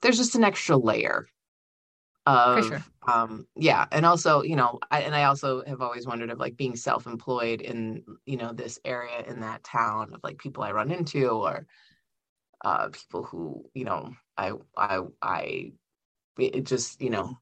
there's 0.00 0.16
just 0.16 0.36
an 0.36 0.44
extra 0.44 0.76
layer 0.76 1.28
of 2.28 2.64
sure. 2.66 2.84
um 3.06 3.46
yeah 3.56 3.86
and 3.90 4.04
also 4.04 4.42
you 4.42 4.54
know 4.54 4.78
I, 4.90 5.00
and 5.00 5.14
i 5.14 5.24
also 5.24 5.64
have 5.64 5.80
always 5.80 6.06
wondered 6.06 6.30
of 6.30 6.38
like 6.38 6.56
being 6.56 6.76
self-employed 6.76 7.60
in 7.60 8.04
you 8.26 8.36
know 8.36 8.52
this 8.52 8.78
area 8.84 9.24
in 9.26 9.40
that 9.40 9.64
town 9.64 10.12
of 10.14 10.20
like 10.22 10.38
people 10.38 10.62
i 10.62 10.72
run 10.72 10.90
into 10.90 11.28
or 11.28 11.66
uh 12.64 12.88
people 12.88 13.24
who 13.24 13.64
you 13.72 13.84
know 13.84 14.14
i 14.36 14.52
i 14.76 15.00
i 15.22 15.72
it 16.38 16.64
just 16.64 17.00
you 17.00 17.10
know 17.10 17.38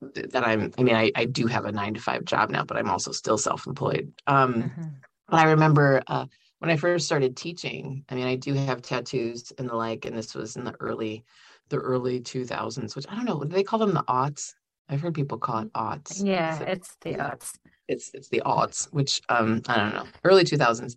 that 0.00 0.46
i'm 0.46 0.72
i 0.78 0.82
mean 0.82 0.96
i 0.96 1.12
i 1.14 1.24
do 1.26 1.46
have 1.46 1.66
a 1.66 1.72
nine 1.72 1.94
to 1.94 2.00
five 2.00 2.24
job 2.24 2.50
now 2.50 2.64
but 2.64 2.76
i'm 2.76 2.90
also 2.90 3.12
still 3.12 3.38
self-employed 3.38 4.12
um 4.26 4.54
mm-hmm. 4.54 4.82
I 5.28 5.44
remember 5.44 6.02
uh, 6.06 6.26
when 6.58 6.70
I 6.70 6.76
first 6.76 7.06
started 7.06 7.36
teaching. 7.36 8.04
I 8.08 8.14
mean, 8.14 8.26
I 8.26 8.36
do 8.36 8.54
have 8.54 8.82
tattoos 8.82 9.52
and 9.58 9.68
the 9.68 9.74
like, 9.74 10.04
and 10.04 10.16
this 10.16 10.34
was 10.34 10.56
in 10.56 10.64
the 10.64 10.76
early, 10.78 11.24
the 11.72 11.78
early 11.78 12.20
2000s. 12.20 12.94
Which 12.94 13.06
I 13.08 13.16
don't 13.16 13.24
know. 13.24 13.42
They 13.44 13.64
call 13.64 13.80
them 13.80 13.94
the 13.94 14.04
aughts? 14.04 14.54
I've 14.88 15.00
heard 15.00 15.14
people 15.14 15.38
call 15.38 15.58
it 15.60 15.72
aughts. 15.72 16.24
Yeah, 16.24 16.58
so, 16.58 16.64
it's 16.64 16.96
the 17.00 17.14
aughts. 17.14 17.52
It's 17.88 18.10
it's 18.14 18.28
the 18.28 18.42
aughts, 18.44 18.84
which 18.92 19.20
um 19.28 19.62
I 19.66 19.76
don't 19.78 19.94
know, 19.94 20.06
early 20.24 20.44
2000s. 20.44 20.94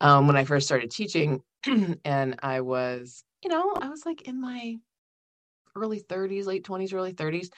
Um, 0.00 0.26
when 0.26 0.36
I 0.36 0.44
first 0.44 0.66
started 0.66 0.90
teaching, 0.90 1.42
and 2.04 2.36
I 2.42 2.62
was, 2.62 3.22
you 3.44 3.50
know, 3.50 3.74
I 3.76 3.88
was 3.90 4.06
like 4.06 4.22
in 4.22 4.40
my 4.40 4.76
early 5.76 6.00
30s, 6.00 6.46
late 6.46 6.64
20s, 6.64 6.94
early 6.94 7.12
30s, 7.12 7.48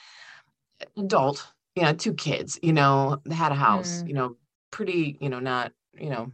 adult, 0.97 1.47
you 1.75 1.83
know, 1.83 1.93
two 1.93 2.13
kids, 2.13 2.59
you 2.61 2.73
know, 2.73 3.17
had 3.31 3.53
a 3.53 3.55
house, 3.55 4.03
mm. 4.03 4.09
you 4.09 4.13
know, 4.13 4.35
pretty, 4.71 5.17
you 5.21 5.29
know, 5.29 5.39
not 5.39 5.71
you 5.97 6.09
know, 6.09 6.31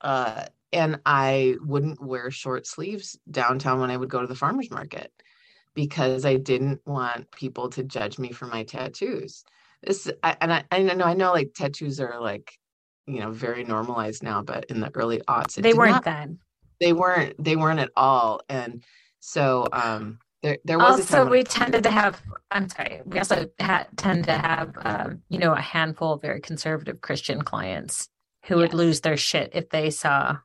uh, 0.00 0.46
and 0.72 1.00
I 1.04 1.56
wouldn't 1.60 2.02
wear 2.02 2.30
short 2.30 2.66
sleeves 2.66 3.18
downtown 3.30 3.80
when 3.80 3.90
I 3.90 3.96
would 3.96 4.08
go 4.08 4.20
to 4.20 4.26
the 4.26 4.34
farmer's 4.34 4.70
market 4.70 5.12
because 5.74 6.24
I 6.24 6.36
didn't 6.36 6.80
want 6.86 7.30
people 7.30 7.68
to 7.70 7.82
judge 7.82 8.18
me 8.18 8.32
for 8.32 8.46
my 8.46 8.64
tattoos. 8.64 9.44
This, 9.82 10.10
I, 10.22 10.36
and 10.40 10.52
I, 10.52 10.64
I 10.70 10.82
know, 10.82 11.04
I 11.04 11.14
know, 11.14 11.32
like 11.32 11.54
tattoos 11.54 12.00
are 12.00 12.20
like, 12.20 12.52
you 13.06 13.20
know, 13.20 13.32
very 13.32 13.64
normalized 13.64 14.22
now, 14.22 14.42
but 14.42 14.66
in 14.66 14.80
the 14.80 14.90
early 14.94 15.20
aughts, 15.28 15.60
they 15.60 15.74
weren't 15.74 15.92
not, 15.92 16.04
then. 16.04 16.38
They 16.80 16.92
weren't. 16.92 17.42
They 17.42 17.56
weren't 17.56 17.80
at 17.80 17.90
all. 17.96 18.42
And 18.48 18.84
so, 19.20 19.66
um, 19.72 20.18
there, 20.42 20.58
there 20.64 20.78
was 20.78 21.00
also 21.00 21.28
we 21.28 21.44
tended 21.44 21.84
to 21.84 21.90
have 21.90 22.20
i'm 22.50 22.68
sorry 22.68 23.00
we 23.04 23.18
also 23.18 23.48
ha- 23.60 23.86
tend 23.96 24.24
to 24.24 24.32
have 24.32 24.72
um, 24.84 25.22
you 25.28 25.38
know 25.38 25.52
a 25.52 25.60
handful 25.60 26.14
of 26.14 26.22
very 26.22 26.40
conservative 26.40 27.00
christian 27.00 27.42
clients 27.42 28.08
who 28.46 28.56
yes. 28.56 28.62
would 28.62 28.74
lose 28.74 29.00
their 29.02 29.16
shit 29.16 29.50
if 29.54 29.70
they 29.70 29.90
saw 29.90 30.36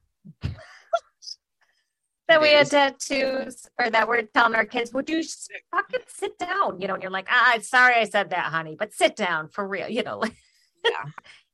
that 2.27 2.41
we 2.41 2.49
had 2.49 2.67
tattoos 2.69 3.67
or 3.79 3.89
that 3.89 4.07
we're 4.07 4.23
telling 4.23 4.55
our 4.55 4.65
kids, 4.65 4.93
would 4.93 5.09
you 5.09 5.23
fucking 5.71 6.01
sit 6.07 6.37
down? 6.37 6.81
You 6.81 6.87
know, 6.87 6.93
and 6.95 7.03
you're 7.03 7.11
like, 7.11 7.27
ah, 7.29 7.57
sorry 7.61 7.95
I 7.95 8.03
said 8.03 8.31
that, 8.31 8.45
honey, 8.45 8.75
but 8.77 8.93
sit 8.93 9.15
down 9.15 9.47
for 9.47 9.65
real, 9.67 9.87
you 9.89 10.03
know. 10.03 10.23
yeah. 10.85 10.91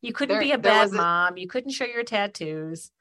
You 0.01 0.11
couldn't 0.13 0.35
There- 0.35 0.41
be 0.41 0.51
a 0.51 0.57
bad 0.57 0.89
a- 0.89 0.95
mom. 0.95 1.37
You 1.37 1.47
couldn't 1.47 1.71
show 1.71 1.85
your 1.85 2.03
tattoos. 2.03 2.91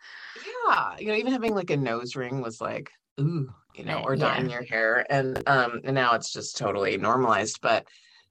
yeah 0.67 0.97
you 0.99 1.09
know 1.09 1.15
even 1.15 1.33
having 1.33 1.55
like 1.55 1.71
a 1.71 1.77
nose 1.77 2.15
ring 2.15 2.41
was 2.41 2.61
like 2.61 2.91
ooh 3.21 3.49
you 3.75 3.85
know 3.85 4.03
or 4.05 4.17
dyeing 4.17 4.49
your 4.49 4.63
hair 4.63 5.05
and 5.11 5.43
um 5.49 5.81
and 5.85 5.95
now 5.95 6.15
it's 6.15 6.33
just 6.33 6.57
totally 6.57 6.97
normalized 6.97 7.59
but 7.61 7.87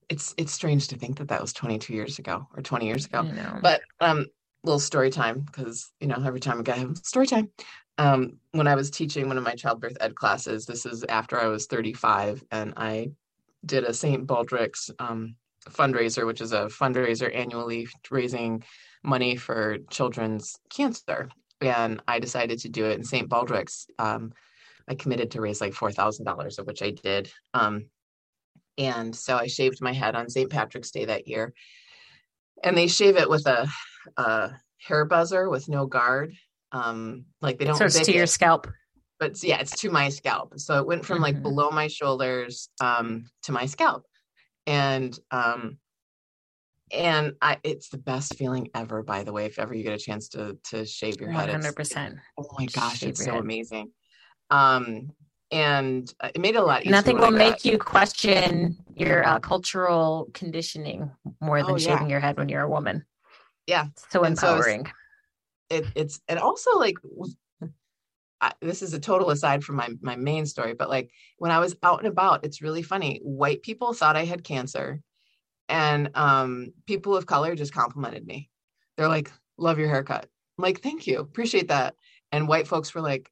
it's 0.10 0.34
it's 0.38 0.52
strange 0.54 0.88
to 0.88 0.98
think 0.98 1.18
that 1.18 1.28
that 1.28 1.42
was 1.42 1.52
22 1.54 1.94
years 1.94 2.18
ago 2.20 2.48
or 2.56 2.62
20 2.64 2.86
years 2.88 3.06
ago 3.06 3.24
but 3.62 3.82
um 4.00 4.26
little 4.64 4.80
story 4.80 5.10
time 5.10 5.40
because 5.40 5.92
you 6.00 6.08
know 6.08 6.22
every 6.24 6.40
time 6.40 6.62
gotta 6.64 6.82
have 6.82 6.98
story 6.98 7.28
time. 7.28 7.50
Um 7.98 8.38
when 8.52 8.68
i 8.68 8.76
was 8.76 8.90
teaching 8.90 9.28
one 9.28 9.38
of 9.38 9.44
my 9.44 9.56
childbirth 9.56 9.98
ed 10.00 10.16
classes 10.16 10.66
this 10.66 10.86
is 10.86 11.04
after 11.04 11.40
i 11.40 11.48
was 11.48 11.68
35 11.68 12.44
and 12.52 12.74
i 12.78 13.12
did 13.66 13.84
a 13.84 13.94
st 13.94 14.26
baldrick's 14.26 14.90
um 15.00 15.36
fundraiser 15.70 16.26
which 16.26 16.42
is 16.42 16.54
a 16.54 16.66
fundraiser 16.66 17.36
annually 17.36 17.88
raising 18.10 18.64
money 19.04 19.36
for 19.36 19.78
children's 19.90 20.58
cancer. 20.70 21.30
And 21.60 22.02
i 22.08 22.20
decided 22.20 22.60
to 22.60 22.70
do 22.70 22.86
it 22.86 22.98
in 22.98 23.04
st 23.04 23.30
baldrick's. 23.30 23.88
Um 24.00 24.34
i 24.88 24.96
committed 24.96 25.32
to 25.32 25.42
raise 25.42 25.62
like 25.62 25.74
$4000 25.74 26.60
of 26.60 26.66
which 26.66 26.82
i 26.82 26.92
did. 26.92 27.32
Um 27.54 27.86
and 28.78 29.16
so 29.16 29.38
i 29.38 29.48
shaved 29.48 29.82
my 29.82 29.94
head 29.94 30.16
on 30.16 30.30
st 30.30 30.50
patrick's 30.50 30.92
day 30.92 31.06
that 31.06 31.28
year 31.28 31.54
and 32.64 32.78
they 32.78 32.88
shave 32.88 33.18
it 33.18 33.30
with 33.30 33.46
a, 33.48 33.68
a 34.18 34.52
hair 34.78 35.06
buzzer 35.06 35.50
with 35.50 35.70
no 35.70 35.86
guard. 35.86 36.34
Um, 36.72 37.26
like 37.42 37.60
they 37.60 37.66
don't 37.66 37.78
so 37.78 37.86
it's 37.86 38.00
to 38.00 38.14
your 38.14 38.24
it, 38.24 38.28
scalp. 38.28 38.68
but 39.20 39.42
yeah, 39.44 39.60
it's 39.60 39.80
to 39.82 39.92
my 39.92 40.10
scalp. 40.10 40.58
So 40.60 40.78
it 40.80 40.88
went 40.88 41.06
from 41.06 41.20
like 41.20 41.36
Mhm. 41.36 41.44
below 41.44 41.70
my 41.72 41.88
shoulders 41.88 42.70
um, 42.80 43.26
to 43.44 43.52
my 43.52 43.66
scalp, 43.66 44.06
and 44.68 45.18
um, 45.32 45.78
and 46.94 47.34
I, 47.42 47.58
it's 47.64 47.90
the 47.90 47.98
best 47.98 48.36
feeling 48.36 48.70
ever. 48.76 49.04
By 49.04 49.24
the 49.24 49.34
way, 49.34 49.46
if 49.46 49.60
ever 49.60 49.74
you 49.74 49.84
get 49.84 49.94
a 49.94 49.98
chance 49.98 50.30
to 50.30 50.58
to 50.66 50.86
shave 50.86 51.20
your 51.20 51.30
head, 51.30 51.50
hundred 51.50 51.76
percent. 51.76 52.16
oh 52.38 52.48
my 52.58 52.66
gosh, 52.66 53.00
Shave 53.00 53.10
it's 53.10 53.24
so 53.26 53.32
head. 53.34 53.42
amazing. 53.42 53.92
Um, 54.50 55.12
and 55.52 56.14
uh, 56.22 56.30
it 56.34 56.40
made 56.42 56.56
it 56.56 56.60
a 56.60 56.64
lot 56.64 56.82
easier. 56.82 56.92
Nothing 56.92 57.16
will 57.18 57.30
got- 57.32 57.34
make 57.34 57.66
you 57.66 57.78
question 57.78 58.78
your 58.96 59.26
uh, 59.28 59.40
cultural 59.40 60.30
conditioning 60.34 61.10
more 61.42 61.62
than 61.62 61.72
Oh, 61.72 61.78
yeah. 61.78 61.88
shaving 61.88 62.10
your 62.10 62.20
head 62.20 62.38
when 62.38 62.50
you're 62.50 62.62
a 62.62 62.70
woman. 62.70 63.04
Yeah. 63.68 63.88
So 64.10 64.24
And 64.24 64.38
so 64.38 64.48
it's- 64.58 64.66
empowering. 64.68 64.88
it, 65.70 65.86
it's 65.96 66.20
and 66.28 66.40
also 66.40 66.78
like 66.78 66.98
I, 68.42 68.54
this 68.62 68.82
is 68.82 68.94
a 68.94 69.00
total 69.00 69.30
aside 69.30 69.64
from 69.64 69.76
my 69.76 69.90
my 70.02 70.16
main 70.16 70.46
story 70.48 70.74
but 70.74 70.90
like 70.90 71.12
when 71.38 71.52
i 71.52 71.60
was 71.60 71.76
out 71.84 72.00
and 72.00 72.08
about 72.08 72.44
it's 72.44 72.62
really 72.62 72.82
funny 72.82 73.20
white 73.24 73.62
people 73.62 73.94
thought 73.94 74.16
i 74.18 74.26
had 74.26 74.44
cancer 74.44 75.00
and 75.70 76.10
um 76.16 76.74
people 76.88 77.16
of 77.16 77.28
color 77.28 77.54
just 77.56 77.72
complimented 77.74 78.26
me 78.26 78.50
they're 78.98 79.08
like 79.08 79.32
love 79.60 79.78
your 79.78 79.90
haircut 79.90 80.28
i'm 80.58 80.64
like 80.64 80.82
thank 80.82 81.06
you 81.06 81.20
appreciate 81.20 81.68
that 81.68 81.94
and 82.32 82.48
white 82.48 82.68
folks 82.68 82.96
were 82.96 83.02
like 83.02 83.32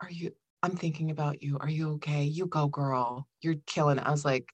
are 0.00 0.10
you 0.10 0.30
i'm 0.64 0.76
thinking 0.76 1.10
about 1.10 1.42
you 1.42 1.58
are 1.60 1.68
you 1.68 1.92
okay 1.92 2.24
you 2.24 2.46
go 2.46 2.66
girl 2.66 3.26
you're 3.42 3.56
killing 3.66 3.98
it 3.98 4.06
i 4.06 4.10
was 4.10 4.24
like 4.24 4.46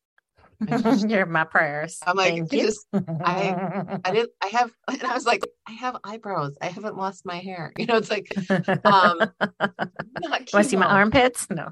I 0.70 0.76
just- 0.76 1.08
you're 1.08 1.24
my 1.24 1.44
prayers. 1.44 1.98
i'm 2.06 2.16
like 2.18 2.34
Thank 2.34 2.52
I 2.52 2.56
just 2.58 2.86
I 2.92 4.00
didn't 4.12 4.30
I 4.42 4.48
have 4.48 4.70
and 4.88 5.02
I 5.04 5.14
was 5.14 5.24
like, 5.24 5.42
I 5.66 5.72
have 5.72 5.96
eyebrows. 6.04 6.58
I 6.61 6.66
haven't 6.66 6.96
lost 6.98 7.24
my 7.24 7.36
hair. 7.38 7.72
You 7.78 7.86
know, 7.86 7.96
it's 7.96 8.11
like 8.11 8.28
um 8.84 9.16
not 9.40 10.30
Want 10.30 10.46
to 10.52 10.64
see 10.64 10.76
my 10.76 10.84
armpits? 10.86 11.46
No. 11.48 11.68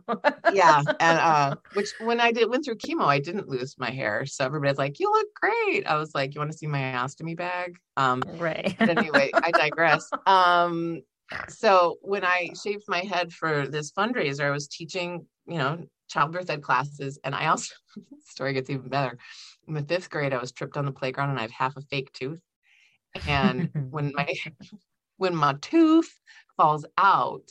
yeah. 0.54 0.80
And 1.00 1.18
uh 1.18 1.56
which 1.74 1.88
when 2.00 2.18
I 2.18 2.32
did 2.32 2.48
went 2.48 2.64
through 2.64 2.76
chemo, 2.76 3.04
I 3.04 3.18
didn't 3.18 3.46
lose 3.48 3.74
my 3.78 3.90
hair. 3.90 4.24
So 4.24 4.46
everybody's 4.46 4.78
like, 4.78 4.98
You 5.00 5.10
look 5.12 5.28
great. 5.34 5.86
I 5.86 5.96
was 5.96 6.14
like, 6.14 6.34
You 6.34 6.40
want 6.40 6.52
to 6.52 6.56
see 6.56 6.66
my 6.66 6.80
ostomy 7.02 7.36
bag? 7.36 7.76
Um 7.98 8.22
right. 8.38 8.74
but 8.78 8.88
anyway, 8.88 9.30
I 9.34 9.50
digress. 9.50 10.08
Um 10.26 11.02
so 11.48 11.98
when 12.02 12.24
I 12.24 12.50
shaved 12.60 12.84
my 12.88 13.00
head 13.00 13.32
for 13.32 13.68
this 13.68 13.92
fundraiser, 13.92 14.44
I 14.44 14.50
was 14.50 14.68
teaching, 14.68 15.26
you 15.46 15.58
know, 15.58 15.84
childbirth 16.08 16.50
ed 16.50 16.62
classes. 16.62 17.18
And 17.24 17.34
I 17.34 17.46
also 17.46 17.74
story 18.24 18.54
gets 18.54 18.70
even 18.70 18.88
better. 18.88 19.18
In 19.66 19.74
the 19.74 19.82
fifth 19.82 20.10
grade, 20.10 20.32
I 20.32 20.40
was 20.40 20.52
tripped 20.52 20.76
on 20.76 20.86
the 20.86 20.92
playground 20.92 21.30
and 21.30 21.38
I 21.38 21.42
had 21.42 21.50
half 21.50 21.76
a 21.76 21.82
fake 21.82 22.12
tooth. 22.12 22.40
And 23.26 23.70
when 23.90 24.12
my 24.14 24.32
when 25.16 25.34
my 25.34 25.54
tooth 25.60 26.12
falls 26.56 26.84
out, 26.96 27.42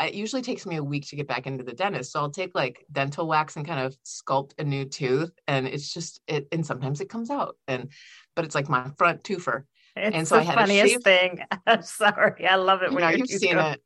it 0.00 0.14
usually 0.14 0.42
takes 0.42 0.66
me 0.66 0.76
a 0.76 0.84
week 0.84 1.06
to 1.08 1.16
get 1.16 1.28
back 1.28 1.46
into 1.46 1.62
the 1.62 1.74
dentist. 1.74 2.12
So 2.12 2.20
I'll 2.20 2.30
take 2.30 2.54
like 2.54 2.84
dental 2.90 3.28
wax 3.28 3.56
and 3.56 3.66
kind 3.66 3.80
of 3.80 3.96
sculpt 4.04 4.52
a 4.58 4.64
new 4.64 4.84
tooth. 4.84 5.32
And 5.46 5.66
it's 5.66 5.92
just 5.92 6.20
it 6.26 6.48
and 6.50 6.66
sometimes 6.66 7.00
it 7.00 7.08
comes 7.10 7.30
out. 7.30 7.56
And 7.68 7.90
but 8.34 8.44
it's 8.44 8.54
like 8.54 8.68
my 8.68 8.90
front 8.96 9.22
toofer. 9.22 9.64
It's 9.96 10.16
and 10.16 10.26
so 10.28 10.36
I 10.36 10.40
the 10.40 10.44
had 10.46 10.52
to 10.54 10.60
funniest 10.60 11.02
thing. 11.04 11.40
I'm 11.66 11.82
sorry. 11.82 12.46
I 12.46 12.56
love 12.56 12.82
it 12.82 12.90
You 12.90 12.96
when 12.96 13.04
know, 13.04 13.10
you've 13.10 13.28
seen 13.28 13.54
go- 13.54 13.70
it. 13.72 13.82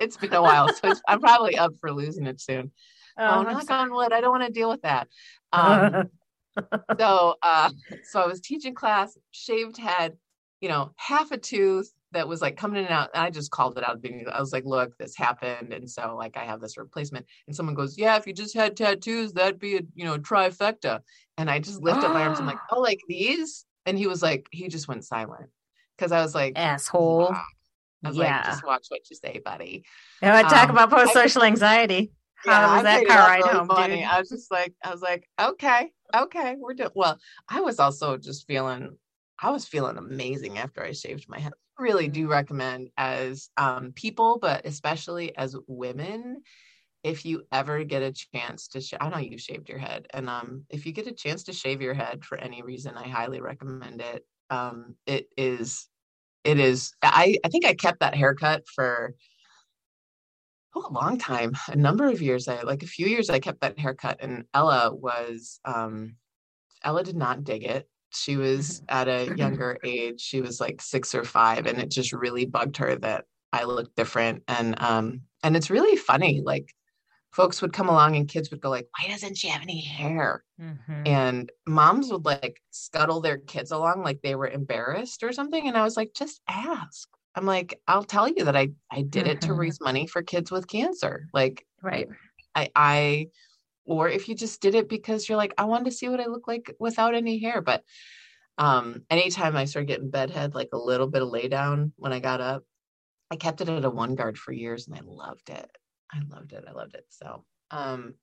It's 0.00 0.16
been 0.16 0.34
a 0.34 0.42
while, 0.42 0.68
so 0.68 0.90
it's, 0.90 1.00
I'm 1.08 1.20
probably 1.20 1.56
up 1.56 1.72
for 1.80 1.92
losing 1.92 2.26
it 2.26 2.40
soon. 2.40 2.72
Oh, 3.16 3.38
Oh, 3.38 3.42
knock 3.42 3.62
sorry. 3.62 3.80
on 3.82 3.92
wood. 3.94 4.12
I 4.12 4.20
don't 4.20 4.32
want 4.32 4.44
to 4.44 4.50
deal 4.52 4.68
with 4.68 4.82
that. 4.82 5.08
Um, 5.52 6.10
so 6.98 7.34
uh 7.42 7.68
so 8.04 8.20
i 8.20 8.26
was 8.28 8.40
teaching 8.40 8.74
class 8.76 9.18
shaved 9.32 9.76
head 9.76 10.16
you 10.60 10.68
know 10.68 10.92
half 10.94 11.32
a 11.32 11.36
tooth 11.36 11.92
that 12.12 12.28
was 12.28 12.40
like 12.40 12.56
coming 12.56 12.78
in 12.78 12.84
and 12.84 12.94
out 12.94 13.10
and 13.12 13.24
i 13.24 13.28
just 13.28 13.50
called 13.50 13.76
it 13.76 13.82
out 13.82 13.98
i 14.32 14.38
was 14.40 14.52
like 14.52 14.64
look 14.64 14.96
this 14.96 15.16
happened 15.16 15.72
and 15.72 15.90
so 15.90 16.14
like 16.16 16.36
i 16.36 16.44
have 16.44 16.60
this 16.60 16.76
replacement 16.76 17.26
and 17.48 17.56
someone 17.56 17.74
goes 17.74 17.98
yeah 17.98 18.16
if 18.16 18.24
you 18.24 18.32
just 18.32 18.54
had 18.54 18.76
tattoos 18.76 19.32
that'd 19.32 19.58
be 19.58 19.78
a 19.78 19.80
you 19.96 20.04
know 20.04 20.16
trifecta 20.16 21.00
and 21.38 21.50
i 21.50 21.58
just 21.58 21.82
lift 21.82 22.04
up 22.04 22.12
my 22.12 22.22
arms 22.22 22.38
i'm 22.38 22.46
like 22.46 22.58
oh 22.70 22.80
like 22.80 23.00
these 23.08 23.64
and 23.86 23.98
he 23.98 24.06
was 24.06 24.22
like 24.22 24.46
he 24.50 24.68
just 24.68 24.88
went 24.88 25.04
silent 25.04 25.50
because 25.96 26.12
i 26.12 26.20
was 26.22 26.34
like 26.34 26.52
Asshole. 26.56 27.30
wow. 27.30 27.42
i 28.04 28.08
was 28.08 28.16
yeah. 28.16 28.36
like 28.36 28.44
just 28.46 28.66
watch 28.66 28.86
what 28.88 29.08
you 29.10 29.16
say 29.16 29.40
buddy 29.44 29.84
Now 30.22 30.36
I 30.36 30.42
talk 30.42 30.70
um, 30.70 30.70
about 30.70 30.90
post 30.90 31.12
social 31.12 31.42
anxiety. 31.52 32.12
How 32.44 32.76
was 32.76 32.80
I 32.80 32.82
that 32.82 33.06
car 33.06 33.18
ride 33.18 33.38
really 33.38 33.58
home, 33.58 33.68
funny. 33.68 33.96
dude? 33.96 34.04
I 34.04 34.18
was 34.18 34.28
just 34.28 34.50
like, 34.50 34.74
I 34.84 34.90
was 34.90 35.02
like, 35.02 35.28
okay, 35.40 35.92
okay, 36.14 36.56
we're 36.58 36.74
doing 36.74 36.90
well. 36.94 37.18
I 37.48 37.60
was 37.60 37.78
also 37.78 38.16
just 38.16 38.46
feeling, 38.46 38.96
I 39.40 39.50
was 39.50 39.66
feeling 39.66 39.96
amazing 39.96 40.58
after 40.58 40.82
I 40.82 40.92
shaved 40.92 41.28
my 41.28 41.38
head. 41.38 41.52
Really 41.78 42.08
do 42.08 42.28
recommend 42.28 42.90
as 42.96 43.48
um, 43.56 43.92
people, 43.94 44.38
but 44.40 44.64
especially 44.66 45.36
as 45.36 45.56
women, 45.66 46.42
if 47.04 47.24
you 47.26 47.46
ever 47.52 47.84
get 47.84 48.02
a 48.02 48.12
chance 48.12 48.66
to, 48.68 48.80
sh- 48.80 48.94
I 48.98 49.10
know 49.10 49.18
you 49.18 49.36
shaved 49.38 49.68
your 49.68 49.78
head, 49.78 50.06
and 50.14 50.28
um, 50.28 50.64
if 50.70 50.86
you 50.86 50.92
get 50.92 51.06
a 51.06 51.12
chance 51.12 51.44
to 51.44 51.52
shave 51.52 51.82
your 51.82 51.94
head 51.94 52.24
for 52.24 52.38
any 52.38 52.62
reason, 52.62 52.96
I 52.96 53.06
highly 53.06 53.42
recommend 53.42 54.00
it. 54.00 54.26
Um, 54.48 54.96
it 55.06 55.28
is, 55.36 55.88
it 56.44 56.58
is. 56.58 56.94
I 57.02 57.36
I 57.44 57.48
think 57.48 57.66
I 57.66 57.74
kept 57.74 58.00
that 58.00 58.14
haircut 58.14 58.66
for 58.66 59.14
oh, 60.74 60.86
a 60.88 60.92
long 60.92 61.18
time, 61.18 61.52
a 61.68 61.76
number 61.76 62.06
of 62.06 62.22
years. 62.22 62.48
I 62.48 62.62
like 62.62 62.82
a 62.82 62.86
few 62.86 63.06
years 63.06 63.30
I 63.30 63.38
kept 63.38 63.60
that 63.60 63.78
haircut 63.78 64.18
and 64.20 64.44
Ella 64.54 64.94
was 64.94 65.60
um 65.64 66.16
Ella 66.82 67.04
did 67.04 67.16
not 67.16 67.44
dig 67.44 67.64
it. 67.64 67.88
She 68.12 68.36
was 68.36 68.82
at 68.88 69.08
a 69.08 69.34
younger 69.36 69.78
age. 69.84 70.20
She 70.20 70.40
was 70.40 70.60
like 70.60 70.80
6 70.80 71.14
or 71.14 71.24
5 71.24 71.66
and 71.66 71.78
it 71.78 71.90
just 71.90 72.12
really 72.12 72.44
bugged 72.44 72.78
her 72.78 72.96
that 72.96 73.24
I 73.52 73.64
looked 73.64 73.96
different 73.96 74.42
and 74.48 74.80
um 74.82 75.22
and 75.42 75.56
it's 75.56 75.70
really 75.70 75.96
funny 75.96 76.42
like 76.44 76.74
folks 77.34 77.62
would 77.62 77.72
come 77.72 77.88
along 77.88 78.16
and 78.16 78.28
kids 78.28 78.50
would 78.50 78.60
go 78.60 78.70
like 78.70 78.88
why 78.98 79.08
doesn't 79.08 79.36
she 79.36 79.48
have 79.48 79.62
any 79.62 79.80
hair? 79.80 80.44
Mhm. 80.58 81.04
And 81.06 81.52
moms 81.66 82.10
would 82.12 82.24
like 82.24 82.62
scuttle 82.70 83.20
their 83.20 83.38
kids 83.38 83.70
along 83.72 84.02
like 84.02 84.22
they 84.22 84.34
were 84.36 84.48
embarrassed 84.48 85.22
or 85.22 85.32
something 85.32 85.68
and 85.68 85.76
I 85.76 85.84
was 85.84 85.96
like 85.96 86.12
just 86.14 86.42
ask. 86.48 87.08
I'm 87.36 87.46
like 87.46 87.80
I'll 87.88 88.04
tell 88.04 88.28
you 88.28 88.44
that 88.44 88.56
I 88.56 88.70
I 88.90 89.02
did 89.02 89.26
it 89.28 89.42
to 89.42 89.54
Mhm. 89.54 89.54
raise 89.54 89.80
money 89.80 90.06
for 90.06 90.22
kids 90.22 90.50
with 90.52 90.68
cancer. 90.68 91.28
Like 91.34 91.66
Right. 91.82 92.08
I, 92.54 92.70
I, 92.76 93.28
or 93.86 94.08
if 94.08 94.28
you 94.28 94.34
just 94.34 94.60
did 94.62 94.74
it 94.74 94.88
because 94.88 95.28
you're 95.28 95.38
like, 95.38 95.54
I 95.58 95.64
wanted 95.64 95.86
to 95.86 95.92
see 95.92 96.08
what 96.08 96.20
I 96.20 96.26
look 96.26 96.48
like 96.48 96.74
without 96.80 97.14
any 97.14 97.38
hair. 97.38 97.62
But 97.62 97.84
um, 98.58 99.04
anytime 99.10 99.56
I 99.56 99.66
started 99.66 99.88
getting 99.88 100.10
bedhead, 100.10 100.54
like 100.54 100.70
a 100.72 100.78
little 100.78 101.08
bit 101.08 101.22
of 101.22 101.28
lay 101.30 101.48
down 101.48 101.92
when 101.96 102.12
I 102.12 102.20
got 102.20 102.40
up, 102.40 102.64
I 103.30 103.36
kept 103.36 103.60
it 103.62 103.68
at 103.68 103.84
a 103.84 103.90
one 103.90 104.14
guard 104.16 104.38
for 104.38 104.52
years 104.52 104.86
and 104.88 104.96
I 104.96 105.00
loved 105.02 105.50
it. 105.50 105.70
I 106.12 106.20
loved 106.28 106.52
it. 106.52 106.64
I 106.68 106.72
loved 106.72 106.94
it. 106.94 107.06
So, 107.08 107.44
um, 107.70 108.14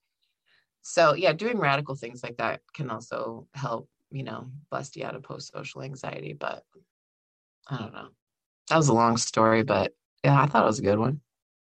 so 0.82 1.14
yeah, 1.14 1.34
doing 1.34 1.60
radical 1.60 1.96
things 1.96 2.24
like 2.24 2.38
that 2.38 2.62
can 2.74 2.90
also 2.90 3.48
help, 3.54 3.90
you 4.12 4.24
know, 4.24 4.52
bust 4.70 4.96
you 4.96 5.06
out 5.06 5.16
of 5.16 5.24
post 5.24 5.52
social 5.52 5.82
anxiety. 5.82 6.34
But 6.34 6.64
I 7.68 7.78
don't 7.78 7.94
know. 7.94 8.10
That 8.70 8.78
was 8.78 8.90
a 8.90 8.94
long 8.94 9.18
story, 9.18 9.64
but 9.64 9.94
yeah, 10.24 10.42
I 10.42 10.46
thought 10.46 10.64
it 10.64 10.68
was 10.68 10.80
a 10.80 10.84
good 10.84 11.00
one. 11.00 11.22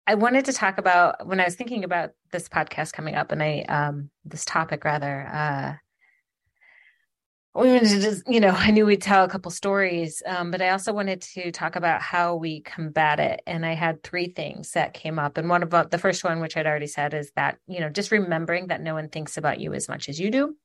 I 0.07 0.15
wanted 0.15 0.45
to 0.45 0.53
talk 0.53 0.79
about 0.79 1.27
when 1.27 1.41
I 1.41 1.45
was 1.45 1.57
thinking 1.57 1.83
about 1.83 2.11
this 2.31 2.49
podcast 2.49 2.93
coming 2.93 3.17
up 3.17 3.33
and 3.33 3.43
I 3.43 3.63
um 3.69 4.11
this 4.25 4.45
topic 4.45 4.85
rather 4.85 5.27
uh 5.33 5.75
we 7.57 7.69
wanted 7.69 7.89
to 7.89 8.01
just 8.01 8.29
you 8.29 8.41
know 8.41 8.49
I 8.57 8.71
knew 8.71 8.87
we'd 8.87 9.03
tell 9.03 9.25
a 9.25 9.29
couple 9.29 9.51
stories 9.51 10.23
um 10.27 10.51
but 10.51 10.63
I 10.63 10.71
also 10.71 10.93
wanted 10.93 11.23
to 11.23 11.51
talk 11.53 11.77
about 11.77 12.03
how 12.03 12.37
we 12.37 12.61
combat 12.61 13.21
it 13.21 13.43
and 13.47 13.65
I 13.65 13.75
had 13.75 14.03
three 14.03 14.29
things 14.29 14.73
that 14.73 14.95
came 14.95 15.19
up 15.19 15.37
and 15.39 15.49
one 15.49 15.63
about 15.63 15.91
the 15.91 15.99
first 15.99 16.25
one 16.25 16.41
which 16.41 16.57
I'd 16.57 16.67
already 16.67 16.87
said 16.87 17.15
is 17.15 17.33
that 17.37 17.59
you 17.67 17.81
know 17.81 17.89
just 17.89 18.11
remembering 18.11 18.69
that 18.69 18.83
no 18.83 18.95
one 18.95 19.09
thinks 19.09 19.37
about 19.37 19.61
you 19.61 19.75
as 19.75 19.89
much 19.89 20.09
as 20.09 20.21
you 20.21 20.31
do 20.31 20.57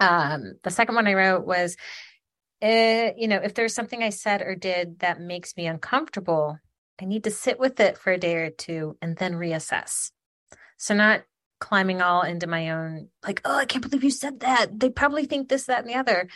um 0.00 0.54
the 0.62 0.70
second 0.70 0.94
one 0.94 1.06
I 1.06 1.14
wrote 1.14 1.46
was 1.46 1.76
uh, 2.60 3.10
you 3.16 3.28
know, 3.28 3.40
if 3.42 3.54
there's 3.54 3.74
something 3.74 4.02
I 4.02 4.10
said 4.10 4.42
or 4.42 4.54
did 4.54 4.98
that 5.00 5.20
makes 5.20 5.56
me 5.56 5.66
uncomfortable, 5.66 6.58
I 7.00 7.04
need 7.04 7.24
to 7.24 7.30
sit 7.30 7.60
with 7.60 7.78
it 7.78 7.96
for 7.98 8.12
a 8.12 8.18
day 8.18 8.34
or 8.34 8.50
two 8.50 8.96
and 9.00 9.16
then 9.16 9.34
reassess. 9.34 10.10
So, 10.76 10.94
not 10.94 11.22
climbing 11.60 12.00
all 12.00 12.22
into 12.22 12.46
my 12.46 12.70
own, 12.70 13.08
like, 13.24 13.40
oh, 13.44 13.56
I 13.56 13.64
can't 13.64 13.82
believe 13.82 14.04
you 14.04 14.10
said 14.10 14.40
that. 14.40 14.78
They 14.78 14.90
probably 14.90 15.26
think 15.26 15.48
this, 15.48 15.66
that, 15.66 15.80
and 15.80 15.88
the 15.88 15.98
other. 15.98 16.28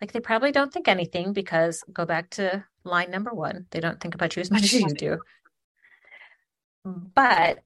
Like, 0.00 0.12
they 0.12 0.20
probably 0.20 0.52
don't 0.52 0.72
think 0.72 0.88
anything 0.88 1.32
because 1.32 1.84
go 1.92 2.06
back 2.06 2.30
to 2.30 2.64
line 2.84 3.10
number 3.10 3.32
one, 3.32 3.66
they 3.70 3.80
don't 3.80 4.00
think 4.00 4.14
about 4.14 4.36
you 4.36 4.40
as 4.40 4.50
much 4.50 4.64
as 4.64 4.74
you 4.74 4.88
do. 4.96 5.18
But, 6.84 7.62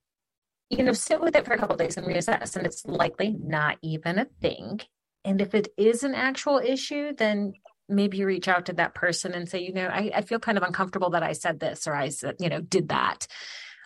you 0.70 0.82
know, 0.82 0.92
sit 0.92 1.20
with 1.20 1.36
it 1.36 1.44
for 1.44 1.52
a 1.52 1.58
couple 1.58 1.76
days 1.76 1.96
and 1.96 2.06
reassess. 2.06 2.56
And 2.56 2.66
it's 2.66 2.84
likely 2.84 3.36
not 3.38 3.78
even 3.82 4.18
a 4.18 4.26
thing. 4.40 4.80
And 5.24 5.40
if 5.40 5.54
it 5.54 5.68
is 5.78 6.02
an 6.02 6.14
actual 6.14 6.58
issue, 6.58 7.14
then 7.16 7.54
maybe 7.88 8.18
you 8.18 8.26
reach 8.26 8.48
out 8.48 8.66
to 8.66 8.72
that 8.74 8.94
person 8.94 9.32
and 9.32 9.48
say, 9.48 9.60
you 9.60 9.72
know, 9.72 9.86
I, 9.86 10.10
I 10.14 10.20
feel 10.22 10.38
kind 10.38 10.58
of 10.58 10.64
uncomfortable 10.64 11.10
that 11.10 11.22
I 11.22 11.32
said 11.32 11.60
this 11.60 11.86
or 11.86 11.94
I 11.94 12.08
said, 12.08 12.36
you 12.40 12.48
know, 12.48 12.60
did 12.60 12.88
that. 12.88 13.26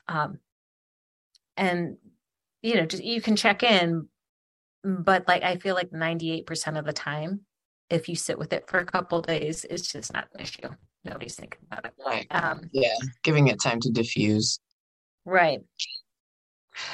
Um, 0.07 0.39
and, 1.57 1.99
you 2.63 2.75
know, 2.75 2.87
just 2.87 3.05
you 3.05 3.21
can 3.21 3.37
check 3.37 3.63
in, 3.63 4.09
but 4.85 5.27
like 5.29 5.43
I 5.43 5.57
feel 5.57 5.75
like 5.75 5.91
98% 5.91 6.79
of 6.79 6.85
the 6.85 6.93
time, 6.93 7.41
if 7.91 8.09
you 8.09 8.17
sit 8.17 8.39
with 8.39 8.53
it 8.53 8.69
for 8.69 8.79
a 8.79 8.85
couple 8.85 9.23
days, 9.23 9.65
it's 9.69 9.93
just 9.93 10.13
not 10.13 10.29
an 10.35 10.41
issue. 10.41 10.69
Nobody's 11.05 11.37
thinking 11.37 11.61
about 11.71 11.87
it. 11.87 11.93
Right. 12.05 12.27
Um, 12.31 12.69
yeah. 12.73 12.95
Giving 13.23 13.49
it 13.49 13.63
time 13.63 13.81
to 13.81 13.91
diffuse. 13.91 14.59
Right. 15.25 15.61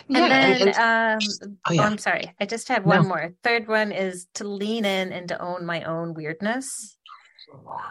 Yeah, 0.09 0.25
and 0.25 0.33
then, 0.33 0.69
and, 0.69 1.23
um, 1.23 1.59
oh, 1.69 1.73
yeah. 1.73 1.83
oh, 1.83 1.85
I'm 1.85 1.99
sorry. 1.99 2.35
I 2.41 2.47
just 2.47 2.69
have 2.69 2.87
one 2.87 3.03
no. 3.03 3.09
more. 3.09 3.35
Third 3.43 3.69
one 3.69 3.93
is 3.93 4.27
to 4.35 4.45
lean 4.49 4.85
in 4.85 5.13
and 5.13 5.29
to 5.29 5.41
own 5.41 5.67
my 5.67 5.83
own 5.83 6.15
weirdness, 6.15 6.97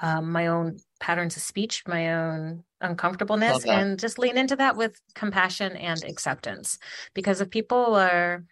um, 0.02 0.32
my 0.32 0.48
own 0.48 0.78
patterns 1.00 1.36
of 1.36 1.44
speech, 1.44 1.84
my 1.88 2.14
own 2.14 2.64
uncomfortableness, 2.84 3.66
and 3.66 4.00
just 4.00 4.20
lean 4.20 4.38
into 4.38 4.56
that 4.58 4.76
with 4.76 5.00
compassion 5.16 5.76
and 5.76 6.04
acceptance. 6.04 6.78
Because 7.14 7.42
if 7.42 7.50
people 7.50 7.96
are, 7.96 8.44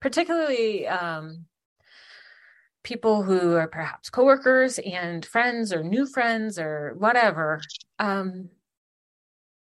particularly 0.00 0.88
um, 0.88 1.46
people 2.82 3.22
who 3.22 3.54
are 3.56 3.68
perhaps 3.68 4.10
coworkers 4.10 4.78
and 4.78 5.24
friends 5.24 5.72
or 5.72 5.82
new 5.84 6.06
friends 6.06 6.58
or 6.58 6.94
whatever, 6.98 7.60
um, 7.98 8.48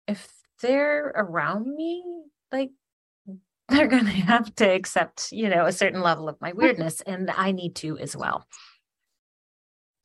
if 0.07 0.29
they're 0.61 1.11
around 1.15 1.73
me, 1.75 2.03
like 2.51 2.71
they're 3.69 3.87
going 3.87 4.05
to 4.05 4.11
have 4.11 4.53
to 4.55 4.65
accept, 4.65 5.31
you 5.31 5.49
know, 5.49 5.65
a 5.65 5.71
certain 5.71 6.01
level 6.01 6.29
of 6.29 6.39
my 6.39 6.53
weirdness, 6.53 7.01
and 7.01 7.31
I 7.31 7.51
need 7.51 7.75
to 7.77 7.97
as 7.97 8.15
well. 8.15 8.45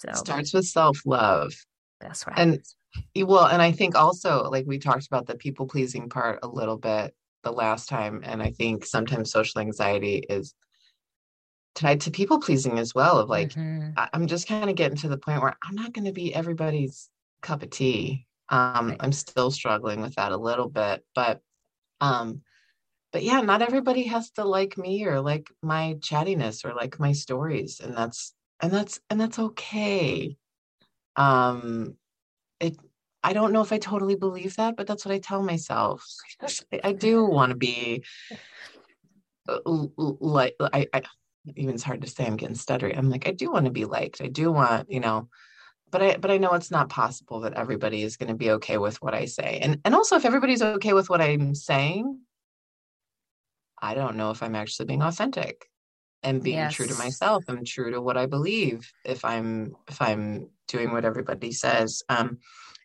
So 0.00 0.08
it 0.08 0.16
starts 0.16 0.54
with 0.54 0.66
self 0.66 1.00
love. 1.04 1.52
That's 2.00 2.26
right. 2.26 2.38
And 2.38 2.64
well, 3.16 3.46
and 3.46 3.62
I 3.62 3.72
think 3.72 3.94
also, 3.94 4.48
like 4.50 4.66
we 4.66 4.78
talked 4.78 5.06
about 5.06 5.26
the 5.26 5.36
people 5.36 5.66
pleasing 5.66 6.08
part 6.08 6.40
a 6.42 6.48
little 6.48 6.76
bit 6.76 7.14
the 7.42 7.52
last 7.52 7.88
time, 7.88 8.20
and 8.24 8.42
I 8.42 8.50
think 8.50 8.84
sometimes 8.84 9.30
social 9.30 9.60
anxiety 9.60 10.16
is 10.28 10.54
tied 11.74 12.00
to 12.02 12.10
people 12.10 12.40
pleasing 12.40 12.78
as 12.78 12.94
well. 12.94 13.18
Of 13.18 13.28
like, 13.28 13.50
mm-hmm. 13.50 13.90
I'm 14.12 14.26
just 14.26 14.48
kind 14.48 14.68
of 14.68 14.76
getting 14.76 14.98
to 14.98 15.08
the 15.08 15.18
point 15.18 15.42
where 15.42 15.56
I'm 15.66 15.74
not 15.74 15.92
going 15.92 16.06
to 16.06 16.12
be 16.12 16.34
everybody's 16.34 17.08
cup 17.42 17.62
of 17.62 17.70
tea. 17.70 18.26
Um, 18.48 18.88
right. 18.88 18.96
I'm 19.00 19.12
still 19.12 19.50
struggling 19.50 20.00
with 20.00 20.16
that 20.16 20.32
a 20.32 20.36
little 20.36 20.68
bit, 20.68 21.04
but 21.14 21.40
um, 22.00 22.42
but 23.12 23.22
yeah, 23.22 23.40
not 23.40 23.62
everybody 23.62 24.04
has 24.04 24.30
to 24.32 24.44
like 24.44 24.78
me 24.78 25.04
or 25.04 25.20
like 25.20 25.48
my 25.62 25.96
chattiness 26.00 26.64
or 26.64 26.74
like 26.74 27.00
my 27.00 27.12
stories. 27.12 27.80
And 27.80 27.96
that's 27.96 28.34
and 28.60 28.72
that's 28.72 29.00
and 29.10 29.20
that's 29.20 29.38
okay. 29.38 30.36
Um 31.16 31.96
it 32.60 32.76
I 33.22 33.32
don't 33.32 33.52
know 33.52 33.60
if 33.60 33.72
I 33.72 33.78
totally 33.78 34.14
believe 34.14 34.56
that, 34.56 34.76
but 34.76 34.86
that's 34.86 35.04
what 35.04 35.14
I 35.14 35.18
tell 35.18 35.42
myself. 35.42 36.06
I 36.84 36.92
do 36.92 37.24
want 37.24 37.50
to 37.50 37.56
be 37.56 38.04
uh, 39.48 39.58
like 39.96 40.54
I, 40.60 40.86
I 40.92 41.02
even 41.56 41.74
it's 41.74 41.82
hard 41.82 42.02
to 42.02 42.06
say 42.06 42.26
I'm 42.26 42.36
getting 42.36 42.56
stuttery. 42.56 42.96
I'm 42.96 43.10
like, 43.10 43.26
I 43.26 43.32
do 43.32 43.50
want 43.50 43.64
to 43.64 43.70
be 43.70 43.84
liked. 43.84 44.20
I 44.20 44.28
do 44.28 44.52
want, 44.52 44.90
you 44.90 45.00
know, 45.00 45.28
but 45.90 46.02
I 46.02 46.16
but 46.16 46.30
I 46.30 46.38
know 46.38 46.52
it's 46.52 46.70
not 46.70 46.88
possible 46.88 47.40
that 47.40 47.54
everybody 47.54 48.02
is 48.02 48.16
going 48.16 48.28
to 48.28 48.34
be 48.34 48.52
okay 48.52 48.78
with 48.78 49.02
what 49.02 49.14
I 49.14 49.26
say. 49.26 49.58
And 49.62 49.80
and 49.84 49.94
also 49.94 50.16
if 50.16 50.24
everybody's 50.24 50.62
okay 50.62 50.92
with 50.92 51.10
what 51.10 51.20
I'm 51.20 51.54
saying, 51.54 52.20
I 53.80 53.94
don't 53.94 54.16
know 54.16 54.30
if 54.30 54.42
I'm 54.42 54.54
actually 54.54 54.86
being 54.86 55.02
authentic 55.02 55.66
and 56.22 56.42
being 56.42 56.58
yes. 56.58 56.74
true 56.74 56.86
to 56.86 56.94
myself 56.94 57.44
and 57.48 57.66
true 57.66 57.90
to 57.90 58.00
what 58.00 58.16
I 58.16 58.26
believe 58.26 58.92
if 59.04 59.24
I'm 59.24 59.74
if 59.88 60.00
I'm 60.02 60.48
doing 60.68 60.92
what 60.92 61.04
everybody 61.04 61.52
says. 61.52 62.02
Um, 62.08 62.38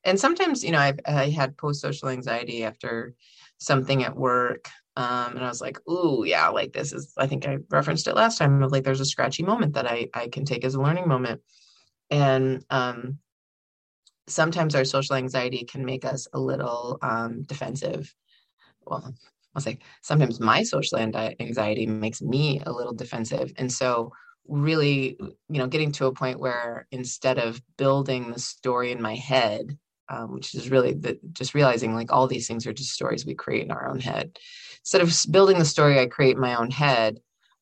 and 0.04 0.20
sometimes, 0.20 0.64
you 0.64 0.72
know, 0.72 0.80
I've 0.80 1.00
I 1.06 1.30
had 1.30 1.58
post 1.58 1.82
social 1.82 2.10
anxiety 2.10 2.64
after 2.64 3.16
something 3.58 4.04
at 4.04 4.16
work. 4.16 4.70
Um, 4.98 5.36
and 5.36 5.44
I 5.44 5.50
was 5.50 5.60
like, 5.60 5.78
ooh, 5.90 6.24
yeah, 6.26 6.48
like 6.48 6.72
this 6.72 6.94
is 6.94 7.14
I 7.18 7.28
think 7.28 7.46
I 7.46 7.58
referenced 7.70 8.08
it 8.08 8.16
last 8.16 8.38
time 8.38 8.64
of 8.64 8.72
like 8.72 8.84
there's 8.84 9.02
a 9.02 9.06
scratchy 9.06 9.44
moment 9.44 9.74
that 9.74 9.90
I 9.90 10.08
I 10.14 10.30
can 10.30 10.46
take 10.46 10.64
as 10.64 10.76
a 10.76 10.82
learning 10.82 11.08
moment. 11.08 11.42
And 12.10 12.64
um 12.70 13.20
sometimes 14.28 14.76
our 14.76 14.86
social 14.86 15.16
anxiety 15.16 15.66
can 15.66 15.86
make 15.86 16.06
us 16.06 16.28
a 16.34 16.40
little 16.40 16.98
um 17.02 17.44
defensive 17.44 18.14
well 18.86 19.14
I'll 19.56 19.62
say 19.62 19.80
sometimes 20.02 20.40
my 20.40 20.64
social 20.64 20.98
anxiety 20.98 21.86
makes 21.86 22.22
me 22.22 22.62
a 22.66 22.72
little 22.72 22.94
defensive. 22.94 23.54
And 23.58 23.72
so, 23.72 24.12
really, 24.48 25.18
you 25.20 25.58
know, 25.58 25.68
getting 25.68 25.92
to 25.94 26.06
a 26.06 26.14
point 26.14 26.40
where 26.40 26.88
instead 26.92 27.40
of 27.40 27.62
building 27.78 28.32
the 28.32 28.40
story 28.40 28.92
in 28.92 29.02
my 29.02 29.16
head, 29.16 29.78
um, 30.10 30.34
which 30.34 30.54
is 30.54 30.70
really 30.70 30.94
the, 30.94 31.20
just 31.34 31.56
realizing 31.56 31.96
like 31.96 32.12
all 32.12 32.28
these 32.28 32.48
things 32.48 32.68
are 32.68 32.74
just 32.74 32.92
stories 32.92 33.26
we 33.26 33.34
create 33.34 33.66
in 33.66 33.72
our 33.72 33.88
own 33.88 34.00
head. 34.00 34.38
Instead 34.82 35.02
of 35.02 35.16
building 35.32 35.58
the 35.58 35.66
story 35.66 36.00
I 36.00 36.06
create 36.06 36.36
in 36.36 36.42
my 36.42 36.56
own 36.56 36.70
head, 36.70 37.20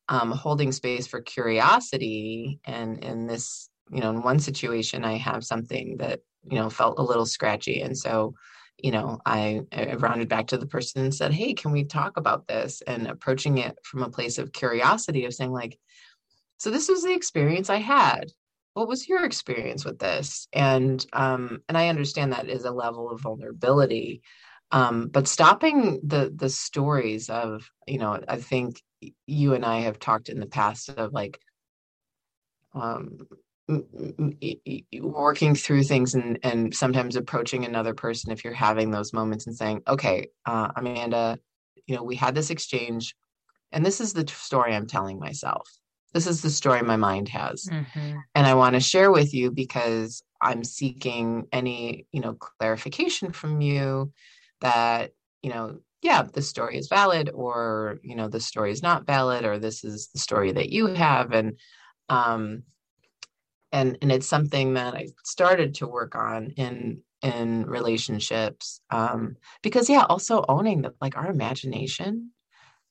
um, 0.09 0.31
holding 0.31 0.71
space 0.71 1.07
for 1.07 1.21
curiosity. 1.21 2.59
And 2.65 3.01
in 3.03 3.27
this, 3.27 3.69
you 3.89 4.01
know, 4.01 4.09
in 4.09 4.21
one 4.21 4.39
situation, 4.39 5.05
I 5.05 5.17
have 5.17 5.45
something 5.45 5.97
that, 5.97 6.19
you 6.43 6.57
know, 6.57 6.69
felt 6.69 6.99
a 6.99 7.03
little 7.03 7.25
scratchy. 7.25 7.81
And 7.81 7.97
so 7.97 8.33
you 8.77 8.91
know, 8.91 9.19
I, 9.25 9.61
I 9.71 9.95
rounded 9.95 10.29
back 10.29 10.47
to 10.47 10.57
the 10.57 10.65
person 10.65 11.03
and 11.03 11.13
said, 11.13 11.33
Hey, 11.33 11.53
can 11.53 11.71
we 11.71 11.83
talk 11.83 12.17
about 12.17 12.47
this? 12.47 12.81
And 12.81 13.07
approaching 13.07 13.57
it 13.57 13.77
from 13.83 14.03
a 14.03 14.09
place 14.09 14.37
of 14.37 14.51
curiosity 14.51 15.25
of 15.25 15.33
saying, 15.33 15.51
like, 15.51 15.79
so 16.57 16.69
this 16.69 16.89
was 16.89 17.03
the 17.03 17.13
experience 17.13 17.69
I 17.69 17.77
had. 17.77 18.31
What 18.73 18.87
was 18.87 19.07
your 19.07 19.25
experience 19.25 19.85
with 19.85 19.99
this? 19.99 20.47
And 20.53 21.05
um, 21.13 21.59
and 21.67 21.77
I 21.77 21.89
understand 21.89 22.33
that 22.33 22.49
is 22.49 22.65
a 22.65 22.71
level 22.71 23.11
of 23.11 23.21
vulnerability. 23.21 24.21
Um, 24.71 25.09
but 25.09 25.27
stopping 25.27 25.99
the 26.03 26.33
the 26.35 26.49
stories 26.49 27.29
of, 27.29 27.69
you 27.87 27.99
know, 27.99 28.19
I 28.27 28.37
think 28.37 28.81
you 29.27 29.53
and 29.53 29.65
I 29.65 29.81
have 29.81 29.99
talked 29.99 30.29
in 30.29 30.39
the 30.39 30.47
past 30.47 30.89
of 30.89 31.13
like 31.13 31.39
um, 32.73 33.19
working 35.01 35.55
through 35.55 35.83
things 35.83 36.15
and 36.15 36.37
and 36.43 36.75
sometimes 36.75 37.15
approaching 37.15 37.63
another 37.63 37.93
person 37.93 38.31
if 38.31 38.43
you're 38.43 38.53
having 38.53 38.91
those 38.91 39.13
moments 39.13 39.47
and 39.47 39.55
saying 39.55 39.81
okay 39.87 40.27
uh, 40.45 40.69
amanda 40.75 41.39
you 41.87 41.95
know 41.95 42.03
we 42.03 42.15
had 42.15 42.35
this 42.35 42.49
exchange 42.49 43.15
and 43.71 43.85
this 43.85 44.01
is 44.01 44.13
the 44.13 44.27
story 44.27 44.75
i'm 44.75 44.87
telling 44.87 45.19
myself. 45.19 45.69
This 46.13 46.27
is 46.27 46.43
the 46.43 46.51
story 46.51 46.83
my 46.83 46.95
mind 46.97 47.29
has. 47.29 47.65
Mm-hmm. 47.65 48.17
and 48.35 48.47
i 48.47 48.53
want 48.53 48.75
to 48.75 48.79
share 48.79 49.11
with 49.11 49.33
you 49.33 49.49
because 49.49 50.23
i'm 50.41 50.63
seeking 50.63 51.47
any 51.51 52.05
you 52.11 52.21
know 52.21 52.33
clarification 52.33 53.31
from 53.31 53.61
you 53.61 54.11
that 54.61 55.11
you 55.41 55.49
know 55.49 55.79
yeah 56.01 56.21
the 56.21 56.41
story 56.41 56.77
is 56.77 56.87
valid 56.87 57.31
or 57.33 57.99
you 58.03 58.15
know 58.15 58.27
the 58.27 58.39
story 58.39 58.71
is 58.71 58.83
not 58.83 59.07
valid 59.07 59.45
or 59.45 59.57
this 59.57 59.83
is 59.83 60.09
the 60.09 60.19
story 60.19 60.51
that 60.51 60.69
you 60.69 60.87
have. 60.87 61.31
And 61.31 61.57
um 62.09 62.63
and 63.73 63.97
and 64.01 64.11
it's 64.11 64.27
something 64.27 64.75
that 64.75 64.93
I 64.93 65.07
started 65.25 65.75
to 65.75 65.87
work 65.87 66.15
on 66.15 66.51
in 66.51 67.01
in 67.21 67.65
relationships 67.65 68.81
um 68.89 69.35
because 69.61 69.89
yeah 69.89 70.05
also 70.09 70.45
owning 70.47 70.81
that 70.81 70.93
like 71.01 71.17
our 71.17 71.29
imagination 71.29 72.29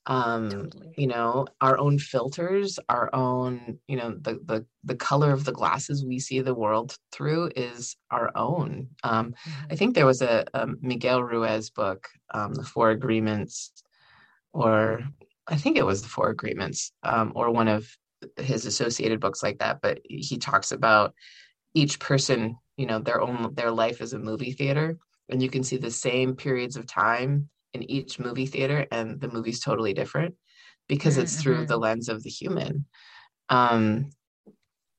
um 0.07 0.51
totally. 0.51 0.95
you 0.97 1.07
know 1.07 1.47
our 1.61 1.79
own 1.79 1.99
filters 1.99 2.79
our 2.89 3.15
own 3.15 3.79
you 3.87 3.97
know 3.97 4.11
the 4.23 4.41
the 4.47 4.67
the 4.85 4.97
color 4.97 5.33
of 5.33 5.45
the 5.45 5.53
glasses 5.53 6.05
we 6.05 6.19
see 6.19 6.41
the 6.41 6.55
world 6.55 6.97
through 7.13 7.51
is 7.55 7.95
our 8.11 8.33
own 8.35 8.89
um 9.05 9.27
mm-hmm. 9.27 9.73
i 9.73 9.77
think 9.77 9.95
there 9.95 10.07
was 10.07 10.23
a, 10.23 10.45
a 10.55 10.67
miguel 10.81 11.23
ruiz 11.23 11.71
book 11.71 12.09
um 12.33 12.55
the 12.55 12.65
four 12.65 12.91
agreements 12.91 13.71
or 14.55 15.01
i 15.47 15.57
think 15.57 15.77
it 15.77 15.87
was 15.87 16.03
the 16.03 16.09
four 16.09 16.31
agreements 16.31 16.91
um 17.03 17.33
or 17.37 17.51
one 17.51 17.69
of 17.69 17.87
his 18.39 18.67
associated 18.67 19.21
books 19.21 19.43
like 19.43 19.59
that, 19.59 19.81
but 19.83 20.01
he 20.05 20.39
talks 20.39 20.73
about 20.73 21.15
each 21.75 21.99
person, 21.99 22.57
you 22.77 22.87
know, 22.87 22.99
their 22.99 23.21
own 23.21 23.55
their 23.55 23.71
life 23.71 24.01
as 24.01 24.13
a 24.13 24.19
movie 24.19 24.53
theater, 24.53 24.99
and 25.29 25.43
you 25.43 25.49
can 25.49 25.63
see 25.63 25.77
the 25.77 25.91
same 25.91 26.35
periods 26.35 26.77
of 26.77 26.87
time 26.87 27.49
in 27.75 27.91
each 27.91 28.19
movie 28.19 28.47
theater, 28.47 28.87
and 28.91 29.21
the 29.21 29.29
movie's 29.29 29.61
totally 29.61 29.95
different 29.95 30.35
because 30.89 31.17
it's 31.17 31.33
mm-hmm. 31.35 31.43
through 31.43 31.67
the 31.67 31.77
lens 31.77 32.09
of 32.09 32.23
the 32.23 32.31
human. 32.31 32.85
Um, 33.49 34.11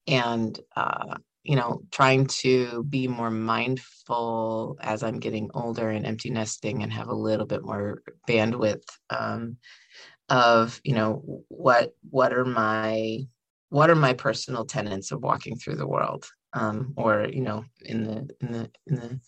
and 0.07 0.59
uh, 0.75 1.15
you 1.43 1.57
know, 1.57 1.81
trying 1.91 2.25
to 2.25 2.84
be 2.84 3.07
more 3.07 3.29
mindful 3.29 4.77
as 4.81 5.03
I'm 5.03 5.19
getting 5.19 5.49
older 5.53 5.89
and 5.89 6.05
empty 6.05 6.29
nesting 6.29 6.84
and 6.84 6.91
have 6.91 7.09
a 7.09 7.13
little 7.13 7.45
bit 7.45 7.63
more 7.63 8.01
bandwidth 8.27 8.84
um, 9.09 9.57
of, 10.30 10.80
you 10.84 10.95
know, 10.95 11.43
what 11.49 11.93
what 12.09 12.34
are 12.34 12.45
my 12.45 13.19
what 13.69 13.89
are 13.89 13.95
my 13.95 14.13
personal 14.13 14.65
tenets 14.65 15.11
of 15.11 15.21
walking 15.21 15.57
through 15.57 15.76
the 15.76 15.88
world, 15.88 16.26
um, 16.53 16.93
or 16.97 17.28
you 17.28 17.41
know, 17.41 17.65
in 17.82 18.03
the 18.03 18.30
in 18.41 18.51
the 18.51 18.71
in 18.88 18.95
the 18.95 19.19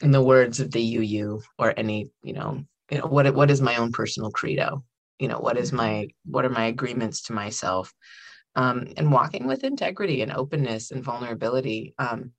in 0.00 0.10
the 0.10 0.22
words 0.22 0.60
of 0.60 0.70
the 0.70 0.96
UU 0.98 1.40
or 1.58 1.74
any, 1.76 2.10
you 2.22 2.32
know, 2.32 2.64
you 2.90 2.98
know, 2.98 3.06
what 3.06 3.32
what 3.34 3.50
is 3.50 3.60
my 3.60 3.76
own 3.76 3.92
personal 3.92 4.30
credo? 4.30 4.84
You 5.18 5.28
know, 5.28 5.38
what 5.38 5.56
is 5.56 5.72
my 5.72 6.08
what 6.24 6.44
are 6.44 6.50
my 6.50 6.66
agreements 6.66 7.22
to 7.22 7.32
myself? 7.32 7.92
um, 8.58 8.88
and 8.96 9.12
walking 9.12 9.46
with 9.46 9.62
integrity 9.62 10.20
and 10.22 10.32
openness 10.32 10.90
and 10.90 11.04
vulnerability. 11.04 11.94
Um, 11.98 12.32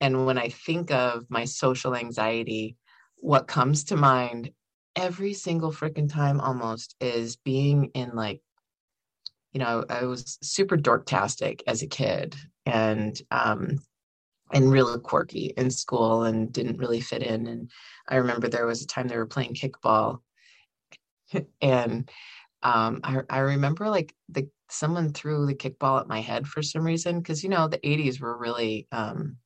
and 0.00 0.24
when 0.24 0.38
I 0.38 0.48
think 0.48 0.92
of 0.92 1.24
my 1.28 1.44
social 1.44 1.96
anxiety, 1.96 2.76
what 3.16 3.48
comes 3.48 3.84
to 3.84 3.96
mind 3.96 4.52
every 4.96 5.34
single 5.34 5.72
freaking 5.72 6.12
time 6.12 6.40
almost 6.40 6.94
is 7.00 7.36
being 7.36 7.86
in 7.94 8.14
like, 8.14 8.40
you 9.52 9.60
know, 9.60 9.84
I 9.88 10.04
was 10.04 10.38
super 10.42 10.76
dorktastic 10.76 11.62
as 11.66 11.82
a 11.82 11.86
kid 11.86 12.34
and 12.66 13.20
um, 13.30 13.78
and 14.52 14.70
really 14.70 15.00
quirky 15.00 15.52
in 15.56 15.70
school 15.70 16.24
and 16.24 16.52
didn't 16.52 16.78
really 16.78 17.00
fit 17.00 17.22
in. 17.22 17.46
And 17.46 17.70
I 18.08 18.16
remember 18.16 18.48
there 18.48 18.66
was 18.66 18.82
a 18.82 18.86
time 18.86 19.08
they 19.08 19.16
were 19.16 19.26
playing 19.26 19.54
kickball 19.54 20.20
and 21.60 22.10
um, 22.62 23.00
I, 23.04 23.20
I 23.28 23.38
remember 23.40 23.88
like 23.88 24.14
the 24.28 24.48
someone 24.70 25.12
threw 25.12 25.46
the 25.46 25.54
kickball 25.54 26.00
at 26.00 26.08
my 26.08 26.20
head 26.20 26.46
for 26.46 26.62
some 26.62 26.84
reason 26.84 27.20
because 27.20 27.42
you 27.42 27.50
know 27.50 27.68
the 27.68 27.78
80s 27.86 28.20
were 28.20 28.36
really 28.36 28.88
um 28.92 29.36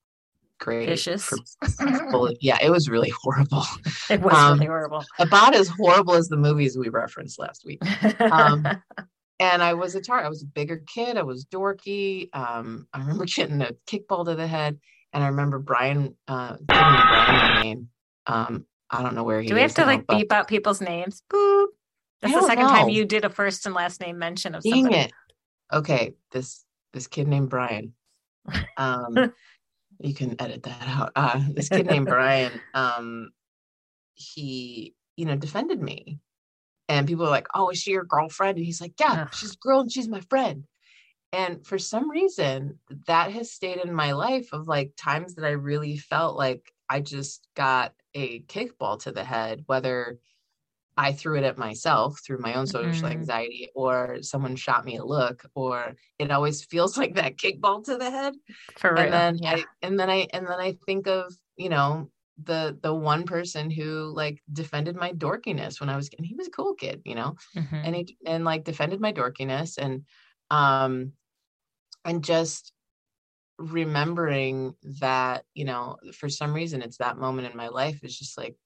great 0.58 0.88
vicious 0.88 1.32
yeah 2.40 2.58
it 2.62 2.70
was 2.70 2.88
really 2.88 3.12
horrible 3.22 3.64
it 4.10 4.20
was 4.20 4.34
um, 4.34 4.54
really 4.54 4.66
horrible 4.66 5.04
about 5.18 5.54
as 5.54 5.68
horrible 5.68 6.14
as 6.14 6.28
the 6.28 6.36
movies 6.36 6.76
we 6.76 6.88
referenced 6.88 7.38
last 7.38 7.64
week 7.64 7.80
um 8.20 8.66
and 9.40 9.62
i 9.62 9.72
was 9.74 9.94
a 9.94 10.00
tar 10.00 10.24
i 10.24 10.28
was 10.28 10.42
a 10.42 10.46
bigger 10.46 10.82
kid 10.86 11.16
i 11.16 11.22
was 11.22 11.44
dorky 11.46 12.28
um 12.34 12.86
i 12.92 12.98
remember 12.98 13.24
getting 13.24 13.62
a 13.62 13.70
kickball 13.86 14.24
to 14.24 14.34
the 14.34 14.46
head 14.46 14.78
and 15.12 15.22
i 15.22 15.28
remember 15.28 15.58
brian 15.58 16.14
uh 16.26 16.56
giving 16.56 16.66
brian 16.66 17.56
a 17.58 17.62
name 17.62 17.88
um 18.26 18.64
i 18.90 19.02
don't 19.02 19.14
know 19.14 19.24
where 19.24 19.40
he 19.40 19.48
do 19.48 19.54
we 19.54 19.60
have 19.60 19.74
to 19.74 19.82
now, 19.82 19.86
like 19.86 20.06
but... 20.06 20.16
beep 20.16 20.32
out 20.32 20.48
people's 20.48 20.80
names 20.80 21.22
boop 21.32 21.66
that's 22.20 22.34
the 22.34 22.46
second 22.46 22.64
know. 22.64 22.70
time 22.70 22.88
you 22.88 23.04
did 23.04 23.24
a 23.24 23.30
first 23.30 23.66
and 23.66 23.74
last 23.74 24.00
name 24.00 24.18
mention 24.18 24.54
of 24.54 24.62
Dang 24.62 24.84
somebody. 24.84 24.96
It. 24.96 25.12
Okay, 25.72 26.14
this 26.32 26.64
this 26.92 27.06
kid 27.06 27.28
named 27.28 27.50
Brian. 27.50 27.94
Um, 28.76 29.32
you 30.00 30.14
can 30.14 30.40
edit 30.40 30.62
that 30.64 30.86
out. 30.86 31.12
Uh, 31.16 31.40
this 31.50 31.68
kid 31.68 31.86
named 31.86 32.06
Brian. 32.08 32.60
Um, 32.74 33.30
he, 34.14 34.94
you 35.16 35.24
know, 35.24 35.36
defended 35.36 35.80
me, 35.80 36.18
and 36.88 37.06
people 37.06 37.24
were 37.24 37.30
like, 37.30 37.48
"Oh, 37.54 37.70
is 37.70 37.78
she 37.78 37.92
your 37.92 38.04
girlfriend?" 38.04 38.58
And 38.58 38.66
he's 38.66 38.80
like, 38.80 38.94
"Yeah, 38.98 39.28
she's 39.30 39.52
a 39.54 39.58
girl 39.58 39.80
and 39.80 39.92
she's 39.92 40.08
my 40.08 40.20
friend." 40.20 40.64
And 41.32 41.66
for 41.66 41.78
some 41.78 42.10
reason, 42.10 42.78
that 43.06 43.32
has 43.32 43.52
stayed 43.52 43.78
in 43.78 43.92
my 43.92 44.12
life 44.12 44.48
of 44.52 44.66
like 44.66 44.92
times 44.96 45.34
that 45.34 45.44
I 45.44 45.50
really 45.50 45.96
felt 45.98 46.36
like 46.36 46.72
I 46.88 47.00
just 47.00 47.46
got 47.54 47.92
a 48.14 48.40
kickball 48.42 48.98
to 49.02 49.12
the 49.12 49.24
head, 49.24 49.64
whether 49.66 50.18
I 50.98 51.12
threw 51.12 51.38
it 51.38 51.44
at 51.44 51.56
myself 51.56 52.20
through 52.26 52.40
my 52.40 52.54
own 52.54 52.66
social 52.66 52.90
mm-hmm. 52.90 53.18
anxiety, 53.18 53.70
or 53.76 54.18
someone 54.20 54.56
shot 54.56 54.84
me 54.84 54.96
a 54.96 55.04
look, 55.04 55.46
or 55.54 55.94
it 56.18 56.32
always 56.32 56.64
feels 56.70 56.98
like 56.98 57.14
that 57.14 57.36
kickball 57.36 57.84
to 57.84 57.96
the 57.96 58.10
head. 58.10 58.34
For 58.76 58.92
real. 58.92 59.04
And 59.04 59.12
then 59.12 59.38
yeah. 59.38 59.52
I, 59.52 59.64
and 59.80 59.98
then 59.98 60.10
I 60.10 60.26
and 60.32 60.44
then 60.44 60.58
I 60.58 60.76
think 60.86 61.06
of, 61.06 61.32
you 61.56 61.68
know, 61.68 62.10
the 62.42 62.76
the 62.82 62.92
one 62.92 63.24
person 63.24 63.70
who 63.70 64.12
like 64.14 64.42
defended 64.52 64.96
my 64.96 65.12
dorkiness 65.12 65.80
when 65.80 65.88
I 65.88 65.94
was 65.94 66.10
and 66.18 66.26
he 66.26 66.34
was 66.34 66.48
a 66.48 66.52
cool 66.52 66.74
kid, 66.74 67.02
you 67.04 67.14
know, 67.14 67.36
mm-hmm. 67.56 67.76
and 67.76 67.94
he 67.94 68.16
and 68.26 68.44
like 68.44 68.64
defended 68.64 69.00
my 69.00 69.12
dorkiness 69.12 69.78
and 69.78 70.02
um 70.50 71.12
and 72.04 72.24
just 72.24 72.72
remembering 73.58 74.74
that, 75.00 75.44
you 75.54 75.64
know, 75.64 75.96
for 76.12 76.28
some 76.28 76.52
reason 76.52 76.82
it's 76.82 76.98
that 76.98 77.18
moment 77.18 77.48
in 77.48 77.56
my 77.56 77.68
life 77.68 78.02
is 78.02 78.18
just 78.18 78.36
like 78.36 78.56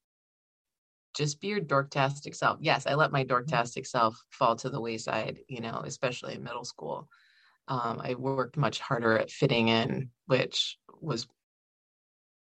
just 1.13 1.39
be 1.39 1.47
your 1.47 1.59
dorktastic 1.59 2.35
self. 2.35 2.57
Yes, 2.61 2.87
I 2.87 2.95
let 2.95 3.11
my 3.11 3.23
mm-hmm. 3.23 3.33
dorktastic 3.33 3.85
self 3.85 4.21
fall 4.29 4.55
to 4.57 4.69
the 4.69 4.81
wayside, 4.81 5.39
you 5.47 5.61
know, 5.61 5.81
especially 5.85 6.35
in 6.35 6.43
middle 6.43 6.65
school. 6.65 7.07
Um, 7.67 8.01
I 8.03 8.15
worked 8.15 8.57
much 8.57 8.79
harder 8.79 9.17
at 9.17 9.31
fitting 9.31 9.69
in, 9.69 10.09
which 10.25 10.77
was 10.99 11.27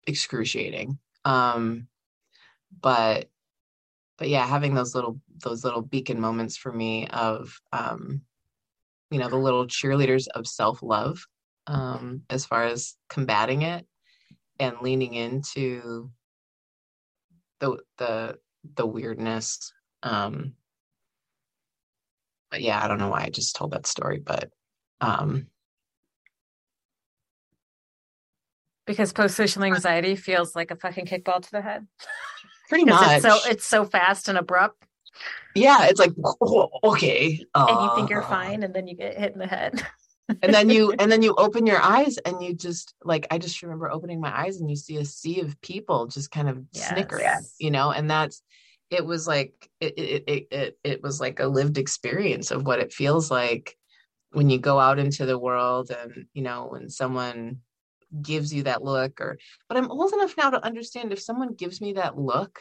excruciating. 0.05 0.99
Um, 1.26 1.88
but 2.82 3.30
but 4.18 4.30
yeah, 4.30 4.45
having 4.45 4.74
those 4.74 4.95
little 4.95 5.20
those 5.43 5.64
little 5.64 5.82
beacon 5.82 6.20
moments 6.20 6.58
for 6.58 6.72
me 6.72 7.08
of 7.08 7.62
um, 7.72 8.22
you 9.12 9.20
know, 9.20 9.30
the 9.30 9.38
little 9.38 9.68
cheerleaders 9.68 10.28
of 10.36 10.47
self-love 10.47 11.26
um, 11.68 12.24
as 12.30 12.45
far 12.45 12.66
as 12.66 12.95
combating 13.10 13.62
it 13.62 13.86
and 14.60 14.82
leaning 14.82 15.14
into 15.14 16.10
the 17.60 17.78
the 17.97 18.38
the 18.76 18.86
weirdness. 18.86 19.72
Um, 20.03 20.53
but 22.49 22.61
yeah, 22.61 22.84
I 22.84 22.88
don't 22.88 22.99
know 22.99 23.09
why 23.09 23.24
I 23.24 23.30
just 23.30 23.55
told 23.55 23.72
that 23.72 23.88
story, 23.88 24.20
but 24.20 24.49
um, 25.01 25.47
because 28.86 29.13
post 29.13 29.36
social 29.36 29.63
anxiety 29.63 30.15
feels 30.15 30.55
like 30.55 30.72
a 30.72 30.76
fucking 30.76 31.05
kickball 31.05 31.41
to 31.41 31.51
the 31.51 31.61
head. 31.61 31.86
Pretty 32.70 32.86
much. 32.86 33.18
It's 33.18 33.24
so 33.24 33.49
it's 33.49 33.65
so 33.65 33.86
fast 33.86 34.30
and 34.30 34.38
abrupt. 34.38 34.84
Yeah, 35.55 35.86
it's 35.88 35.99
like 35.99 36.13
oh, 36.41 36.70
okay, 36.84 37.43
uh, 37.53 37.65
and 37.70 37.84
you 37.84 37.95
think 37.95 38.09
you're 38.09 38.24
uh, 38.24 38.30
fine, 38.30 38.63
and 38.63 38.74
then 38.74 38.88
you 38.88 38.95
get 38.95 39.18
hit 39.18 39.34
in 39.34 39.39
the 39.39 39.47
head. 39.47 39.86
and 40.41 40.53
then 40.53 40.69
you 40.69 40.91
and 40.99 41.11
then 41.11 41.21
you 41.21 41.34
open 41.36 41.65
your 41.65 41.82
eyes 41.82 42.17
and 42.19 42.41
you 42.41 42.53
just 42.53 42.93
like 43.03 43.28
I 43.32 43.38
just 43.38 43.61
remember 43.61 43.91
opening 43.91 44.19
my 44.19 44.38
eyes 44.38 44.59
and 44.59 44.69
you 44.69 44.75
see 44.75 44.97
a 44.97 45.05
sea 45.05 45.41
of 45.41 45.59
people 45.61 46.07
just 46.07 46.32
kind 46.32 46.49
of 46.49 46.63
yes. 46.71 46.89
snickering, 46.89 47.28
you 47.59 47.71
know, 47.71 47.91
and 47.91 48.09
that's 48.09 48.41
it 48.89 49.05
was 49.05 49.28
like 49.28 49.69
it, 49.80 49.93
it 49.97 50.23
it 50.28 50.47
it 50.51 50.80
it 50.84 51.03
was 51.03 51.19
like 51.19 51.39
a 51.39 51.47
lived 51.47 51.78
experience 51.78 52.51
of 52.51 52.65
what 52.65 52.80
it 52.80 52.93
feels 52.93 53.30
like 53.30 53.78
when 54.32 54.49
you 54.49 54.59
go 54.59 54.80
out 54.80 54.99
into 54.99 55.25
the 55.25 55.38
world 55.38 55.91
and 55.91 56.28
you 56.34 56.41
know 56.41 56.67
when 56.69 56.89
someone 56.89 57.57
gives 58.21 58.53
you 58.53 58.63
that 58.63 58.84
look 58.84 59.19
or 59.19 59.38
but 59.67 59.78
i'm 59.78 59.91
old 59.91 60.13
enough 60.13 60.36
now 60.38 60.49
to 60.49 60.65
understand 60.65 61.11
if 61.11 61.21
someone 61.21 61.53
gives 61.53 61.82
me 61.82 61.93
that 61.93 62.17
look 62.17 62.59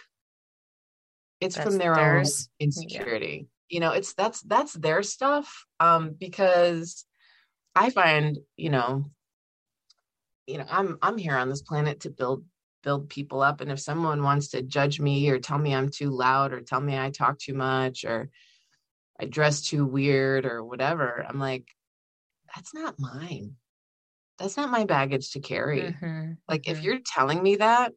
it's 1.41 1.55
that's 1.55 1.69
from 1.69 1.79
their 1.79 1.95
theirs. 1.95 2.49
own 2.61 2.67
insecurity 2.67 3.49
yeah. 3.69 3.75
you 3.75 3.81
know 3.81 3.93
it's 3.93 4.15
that's 4.15 4.43
that's 4.43 4.73
their 4.73 5.03
stuff 5.03 5.65
um 5.79 6.15
because 6.19 7.05
i 7.77 7.91
find 7.91 8.39
you 8.57 8.71
know 8.71 9.05
you 10.47 10.59
know 10.59 10.67
i'm 10.69 10.99
i'm 11.03 11.19
here 11.19 11.37
on 11.37 11.49
this 11.49 11.63
planet 11.63 12.01
to 12.01 12.11
build 12.11 12.45
build 12.87 13.09
people 13.09 13.43
up. 13.43 13.61
And 13.61 13.73
if 13.73 13.81
someone 13.81 14.23
wants 14.23 14.51
to 14.51 14.63
judge 14.63 15.01
me 15.01 15.29
or 15.29 15.41
tell 15.41 15.59
me 15.59 15.75
I'm 15.75 15.89
too 15.89 16.11
loud 16.11 16.53
or 16.53 16.61
tell 16.61 16.81
me 16.81 16.97
I 16.97 17.11
talk 17.11 17.37
too 17.37 17.53
much 17.53 18.05
or 18.05 18.31
I 19.19 19.25
dress 19.25 19.63
too 19.63 19.85
weird 19.85 20.47
or 20.47 20.65
whatever, 20.65 21.27
I'm 21.29 21.41
like, 21.41 21.67
that's 22.55 22.73
not 22.73 22.95
mine. 23.01 23.57
That's 24.39 24.57
not 24.57 24.71
my 24.71 24.85
baggage 24.85 25.33
to 25.33 25.41
carry. 25.41 25.81
Mm-hmm. 25.81 26.33
Like 26.49 26.63
mm-hmm. 26.63 26.79
if 26.79 26.85
you're 26.85 27.01
telling 27.05 27.43
me 27.43 27.57
that, 27.57 27.93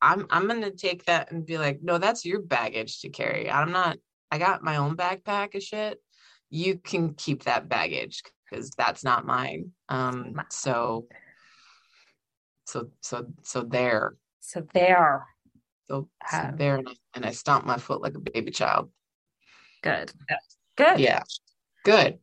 I'm 0.00 0.26
I'm 0.30 0.46
gonna 0.46 0.70
take 0.70 1.06
that 1.06 1.32
and 1.32 1.44
be 1.44 1.58
like, 1.58 1.80
no, 1.82 1.98
that's 1.98 2.24
your 2.24 2.40
baggage 2.40 3.00
to 3.00 3.08
carry. 3.08 3.50
I'm 3.50 3.72
not. 3.72 3.98
I 4.30 4.38
got 4.38 4.62
my 4.62 4.76
own 4.76 4.96
backpack 4.96 5.56
of 5.56 5.62
shit. 5.64 6.00
You 6.52 6.76
can 6.76 7.14
keep 7.14 7.44
that 7.44 7.68
baggage 7.70 8.22
because 8.50 8.70
that's 8.70 9.02
not 9.02 9.24
mine. 9.24 9.72
Um, 9.88 10.38
so 10.50 11.06
so 12.66 12.90
so 13.00 13.26
so 13.42 13.62
there. 13.62 14.16
So 14.40 14.66
there. 14.74 15.26
So, 15.88 16.08
so 16.30 16.38
um, 16.38 16.56
there, 16.56 16.76
and 16.76 16.88
I, 16.88 16.92
and 17.14 17.26
I 17.26 17.30
stomped 17.30 17.66
my 17.66 17.78
foot 17.78 18.02
like 18.02 18.14
a 18.14 18.20
baby 18.20 18.50
child. 18.50 18.90
Good. 19.82 20.12
Good. 20.76 21.00
Yeah. 21.00 21.22
Good. 21.84 22.18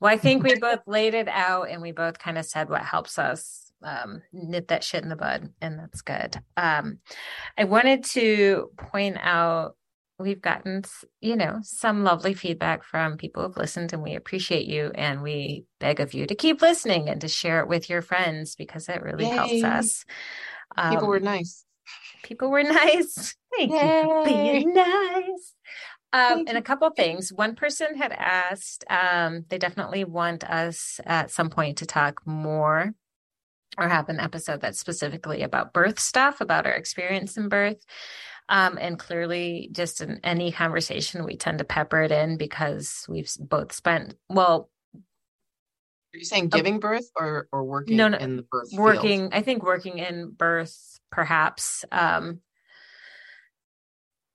Well, 0.00 0.12
I 0.12 0.16
think 0.16 0.42
we 0.42 0.56
both 0.56 0.80
laid 0.86 1.14
it 1.14 1.28
out 1.28 1.70
and 1.70 1.80
we 1.80 1.92
both 1.92 2.18
kind 2.18 2.38
of 2.38 2.46
said 2.46 2.70
what 2.70 2.82
helps 2.82 3.18
us 3.18 3.70
um, 3.82 4.22
nip 4.32 4.68
that 4.68 4.82
shit 4.84 5.02
in 5.02 5.08
the 5.08 5.16
bud, 5.16 5.52
and 5.60 5.78
that's 5.78 6.02
good. 6.02 6.36
Um, 6.56 6.98
I 7.56 7.64
wanted 7.64 8.04
to 8.06 8.70
point 8.76 9.16
out 9.20 9.76
we've 10.20 10.40
gotten 10.40 10.82
you 11.20 11.36
know 11.36 11.58
some 11.62 12.04
lovely 12.04 12.34
feedback 12.34 12.84
from 12.84 13.16
people 13.16 13.42
who've 13.42 13.56
listened 13.56 13.92
and 13.92 14.02
we 14.02 14.14
appreciate 14.14 14.66
you 14.66 14.90
and 14.94 15.22
we 15.22 15.64
beg 15.78 16.00
of 16.00 16.14
you 16.14 16.26
to 16.26 16.34
keep 16.34 16.62
listening 16.62 17.08
and 17.08 17.20
to 17.20 17.28
share 17.28 17.60
it 17.60 17.68
with 17.68 17.88
your 17.88 18.02
friends 18.02 18.54
because 18.54 18.88
it 18.88 19.02
really 19.02 19.24
Yay. 19.24 19.36
helps 19.36 19.64
us 19.64 20.04
um, 20.76 20.90
people 20.90 21.08
were 21.08 21.20
nice 21.20 21.64
people 22.22 22.50
were 22.50 22.62
nice 22.64 23.36
thank 23.56 23.72
Yay. 23.72 23.82
you 23.82 23.88
for 24.02 24.24
being 24.24 24.74
nice 24.74 25.54
um, 26.12 26.44
and 26.48 26.58
a 26.58 26.62
couple 26.62 26.90
things. 26.90 27.32
One 27.32 27.54
person 27.54 27.96
had 27.96 28.10
asked, 28.10 28.84
um, 28.90 29.44
they 29.48 29.58
definitely 29.58 30.04
want 30.04 30.42
us 30.42 30.98
at 31.06 31.30
some 31.30 31.50
point 31.50 31.78
to 31.78 31.86
talk 31.86 32.20
more 32.26 32.92
or 33.78 33.88
have 33.88 34.08
an 34.08 34.18
episode 34.18 34.60
that's 34.60 34.80
specifically 34.80 35.42
about 35.42 35.72
birth 35.72 36.00
stuff, 36.00 36.40
about 36.40 36.66
our 36.66 36.72
experience 36.72 37.36
in 37.36 37.48
birth. 37.48 37.78
Um, 38.50 38.78
and 38.80 38.98
clearly, 38.98 39.70
just 39.70 40.00
in 40.00 40.20
any 40.24 40.50
conversation, 40.50 41.24
we 41.24 41.36
tend 41.36 41.58
to 41.58 41.64
pepper 41.64 42.02
it 42.02 42.10
in 42.10 42.36
because 42.36 43.06
we've 43.08 43.30
both 43.38 43.72
spent, 43.72 44.16
well, 44.28 44.68
are 46.12 46.18
you 46.18 46.24
saying 46.24 46.48
giving 46.48 46.80
birth 46.80 47.08
or 47.16 47.46
or 47.52 47.62
working 47.62 47.96
no, 47.96 48.08
no, 48.08 48.18
in 48.18 48.36
the 48.36 48.42
birth 48.42 48.70
working, 48.72 49.20
field? 49.20 49.34
I 49.34 49.42
think 49.42 49.62
working 49.62 49.98
in 49.98 50.32
birth, 50.32 50.98
perhaps, 51.12 51.84
um, 51.92 52.40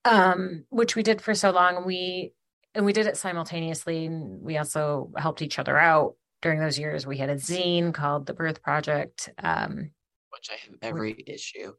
um, 0.05 0.63
which 0.70 0.95
we 0.95 1.03
did 1.03 1.22
for 1.22 1.36
so 1.36 1.51
long. 1.51 1.86
We 1.86 2.32
and 2.76 2.86
we 2.86 2.93
did 2.93 3.07
it 3.07 3.18
simultaneously. 3.18 4.05
And 4.05 4.41
we 4.41 4.57
also 4.57 5.11
helped 5.18 5.41
each 5.41 5.59
other 5.59 5.78
out 5.78 6.16
during 6.41 6.59
those 6.59 6.78
years. 6.80 7.07
We 7.07 7.18
had 7.18 7.30
a 7.30 7.36
zine 7.36 7.93
called 7.93 8.26
The 8.26 8.34
Birth 8.34 8.61
Project, 8.61 9.30
um, 9.41 9.91
which 10.30 10.49
I 10.49 10.55
have 10.66 10.76
every 10.82 11.24
issue. 11.28 11.74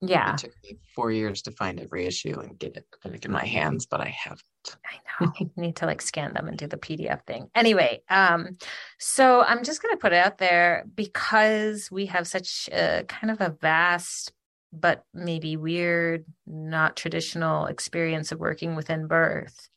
Yeah. 0.00 0.34
It 0.34 0.38
took 0.38 0.52
me 0.62 0.78
four 0.94 1.10
years 1.10 1.42
to 1.42 1.50
find 1.52 1.80
every 1.80 2.06
issue 2.06 2.38
and 2.38 2.58
get 2.58 2.76
it 2.76 3.24
in 3.24 3.32
my 3.32 3.44
hands, 3.44 3.86
but 3.86 4.00
I 4.00 4.08
haven't. 4.08 4.42
I 4.84 5.24
know. 5.24 5.32
I 5.40 5.60
need 5.60 5.76
to 5.76 5.86
like 5.86 6.02
scan 6.02 6.34
them 6.34 6.48
and 6.48 6.58
do 6.58 6.66
the 6.66 6.76
PDF 6.76 7.24
thing. 7.26 7.48
Anyway, 7.54 8.02
um, 8.10 8.58
so 8.98 9.42
I'm 9.42 9.64
just 9.64 9.82
gonna 9.82 9.96
put 9.96 10.12
it 10.12 10.24
out 10.24 10.38
there 10.38 10.84
because 10.94 11.90
we 11.90 12.06
have 12.06 12.26
such 12.26 12.68
a 12.72 13.04
kind 13.08 13.30
of 13.30 13.40
a 13.40 13.56
vast 13.60 14.32
but 14.72 15.04
maybe 15.14 15.56
weird, 15.56 16.24
not 16.46 16.96
traditional 16.96 17.66
experience 17.66 18.32
of 18.32 18.40
working 18.40 18.76
within 18.76 19.06
birth. 19.06 19.68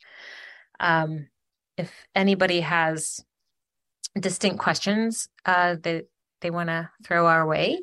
Um, 0.79 1.27
if 1.77 1.91
anybody 2.15 2.61
has 2.61 3.23
distinct 4.19 4.59
questions 4.59 5.29
uh, 5.45 5.75
that 5.83 6.05
they 6.41 6.49
want 6.49 6.69
to 6.69 6.89
throw 7.03 7.27
our 7.27 7.45
way, 7.45 7.79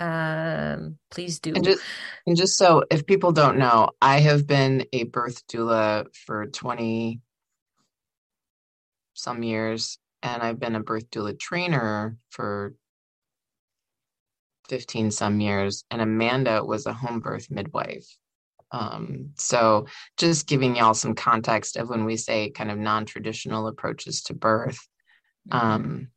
um, 0.00 0.96
please 1.10 1.38
do. 1.38 1.52
And 1.54 1.62
just, 1.62 1.82
and 2.26 2.36
just 2.36 2.56
so 2.56 2.84
if 2.90 3.06
people 3.06 3.32
don't 3.32 3.58
know, 3.58 3.90
I 4.00 4.20
have 4.20 4.46
been 4.46 4.86
a 4.92 5.04
birth 5.04 5.46
doula 5.46 6.06
for 6.14 6.46
20 6.46 7.20
some 9.12 9.42
years, 9.42 9.98
and 10.22 10.42
I've 10.42 10.58
been 10.58 10.74
a 10.74 10.82
birth 10.82 11.10
doula 11.10 11.38
trainer 11.38 12.16
for 12.30 12.74
15 14.70 15.10
some 15.10 15.40
years, 15.40 15.84
and 15.90 16.00
Amanda 16.00 16.64
was 16.64 16.86
a 16.86 16.92
home 16.94 17.20
birth 17.20 17.50
midwife. 17.50 18.06
Um, 18.72 19.30
so 19.36 19.86
just 20.16 20.46
giving 20.46 20.76
y'all 20.76 20.94
some 20.94 21.14
context 21.14 21.76
of 21.76 21.90
when 21.90 22.04
we 22.04 22.16
say 22.16 22.50
kind 22.50 22.70
of 22.70 22.78
non-traditional 22.78 23.66
approaches 23.66 24.22
to 24.22 24.34
birth. 24.34 24.78
Mm-hmm. 25.50 25.66
Um, 25.66 26.08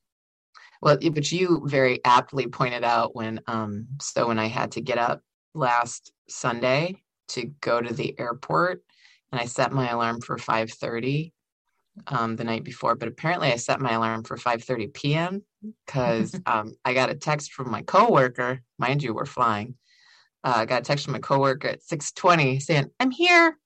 well, 0.83 0.97
but 0.97 1.31
you 1.31 1.61
very 1.65 2.03
aptly 2.03 2.47
pointed 2.47 2.83
out 2.83 3.15
when 3.15 3.39
um, 3.47 3.87
so 4.01 4.27
when 4.27 4.37
I 4.37 4.47
had 4.47 4.73
to 4.73 4.81
get 4.81 4.97
up 4.97 5.21
last 5.53 6.11
Sunday 6.27 7.01
to 7.29 7.45
go 7.61 7.79
to 7.79 7.93
the 7.93 8.19
airport 8.19 8.83
and 9.31 9.39
I 9.39 9.45
set 9.45 9.71
my 9.71 9.89
alarm 9.89 10.19
for 10.19 10.37
5:30 10.37 11.31
um, 12.07 12.35
the 12.35 12.43
night 12.43 12.65
before, 12.65 12.95
but 12.95 13.07
apparently 13.07 13.53
I 13.53 13.55
set 13.55 13.79
my 13.79 13.93
alarm 13.93 14.23
for 14.25 14.35
5:30 14.35 14.93
p.m. 14.93 15.43
because 15.85 16.35
um, 16.45 16.73
I 16.83 16.93
got 16.93 17.09
a 17.09 17.15
text 17.15 17.53
from 17.53 17.71
my 17.71 17.83
coworker. 17.83 18.61
Mind 18.77 19.01
you, 19.03 19.13
we're 19.13 19.25
flying. 19.25 19.75
Uh, 20.43 20.55
I 20.57 20.65
got 20.65 20.81
a 20.81 20.83
text 20.83 21.05
from 21.05 21.13
my 21.13 21.19
coworker 21.19 21.69
at 21.69 21.81
6:20 21.81 22.61
saying, 22.61 22.91
"I'm 22.99 23.11
here," 23.11 23.57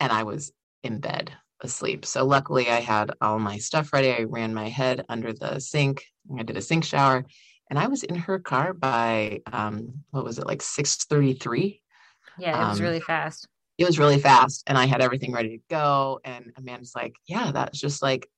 and 0.00 0.10
I 0.10 0.22
was 0.22 0.52
in 0.82 1.00
bed 1.00 1.32
asleep. 1.60 2.06
So 2.06 2.24
luckily, 2.24 2.70
I 2.70 2.80
had 2.80 3.10
all 3.20 3.38
my 3.38 3.58
stuff 3.58 3.92
ready. 3.92 4.10
I 4.10 4.22
ran 4.22 4.54
my 4.54 4.70
head 4.70 5.04
under 5.10 5.34
the 5.34 5.58
sink. 5.58 6.06
I 6.38 6.42
did 6.42 6.56
a 6.56 6.62
sink 6.62 6.84
shower, 6.84 7.24
and 7.70 7.78
I 7.78 7.88
was 7.88 8.02
in 8.02 8.16
her 8.16 8.38
car 8.38 8.72
by 8.72 9.40
um, 9.52 10.04
what 10.10 10.24
was 10.24 10.38
it 10.38 10.46
like 10.46 10.60
6:33? 10.60 11.80
Yeah, 12.38 12.64
it 12.64 12.68
was 12.68 12.80
um, 12.80 12.84
really 12.84 13.00
fast. 13.00 13.48
It 13.78 13.86
was 13.86 13.98
really 13.98 14.18
fast, 14.18 14.64
and 14.66 14.78
I 14.78 14.86
had 14.86 15.02
everything 15.02 15.32
ready 15.32 15.58
to 15.58 15.62
go. 15.68 16.20
And 16.24 16.52
Amanda's 16.56 16.94
like, 16.94 17.14
"Yeah, 17.26 17.52
that's 17.52 17.78
just 17.78 18.02
like." 18.02 18.28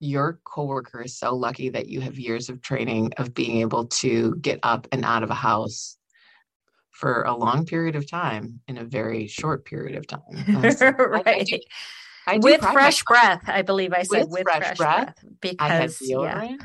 Your 0.00 0.40
coworker 0.44 1.02
is 1.02 1.16
so 1.16 1.34
lucky 1.34 1.70
that 1.70 1.88
you 1.88 2.02
have 2.02 2.18
years 2.18 2.50
of 2.50 2.60
training 2.60 3.12
of 3.16 3.32
being 3.32 3.60
able 3.60 3.86
to 3.86 4.34
get 4.36 4.58
up 4.62 4.86
and 4.92 5.02
out 5.02 5.22
of 5.22 5.30
a 5.30 5.34
house 5.34 5.96
for 6.94 7.22
a 7.22 7.34
long 7.34 7.66
period 7.66 7.96
of 7.96 8.08
time 8.08 8.60
in 8.68 8.78
a 8.78 8.84
very 8.84 9.26
short 9.26 9.64
period 9.64 9.96
of 9.96 10.06
time. 10.06 10.20
right. 10.98 11.26
I 11.26 11.42
do, 11.42 11.58
I 12.26 12.38
with 12.38 12.60
fresh 12.60 13.02
breath, 13.04 13.42
I 13.46 13.62
believe 13.62 13.92
I 13.92 14.02
said 14.02 14.22
with, 14.22 14.30
with 14.30 14.42
fresh, 14.44 14.58
fresh, 14.58 14.76
breath, 14.76 15.04
breath 15.20 15.24
because 15.40 15.98
yeah. 16.00 16.56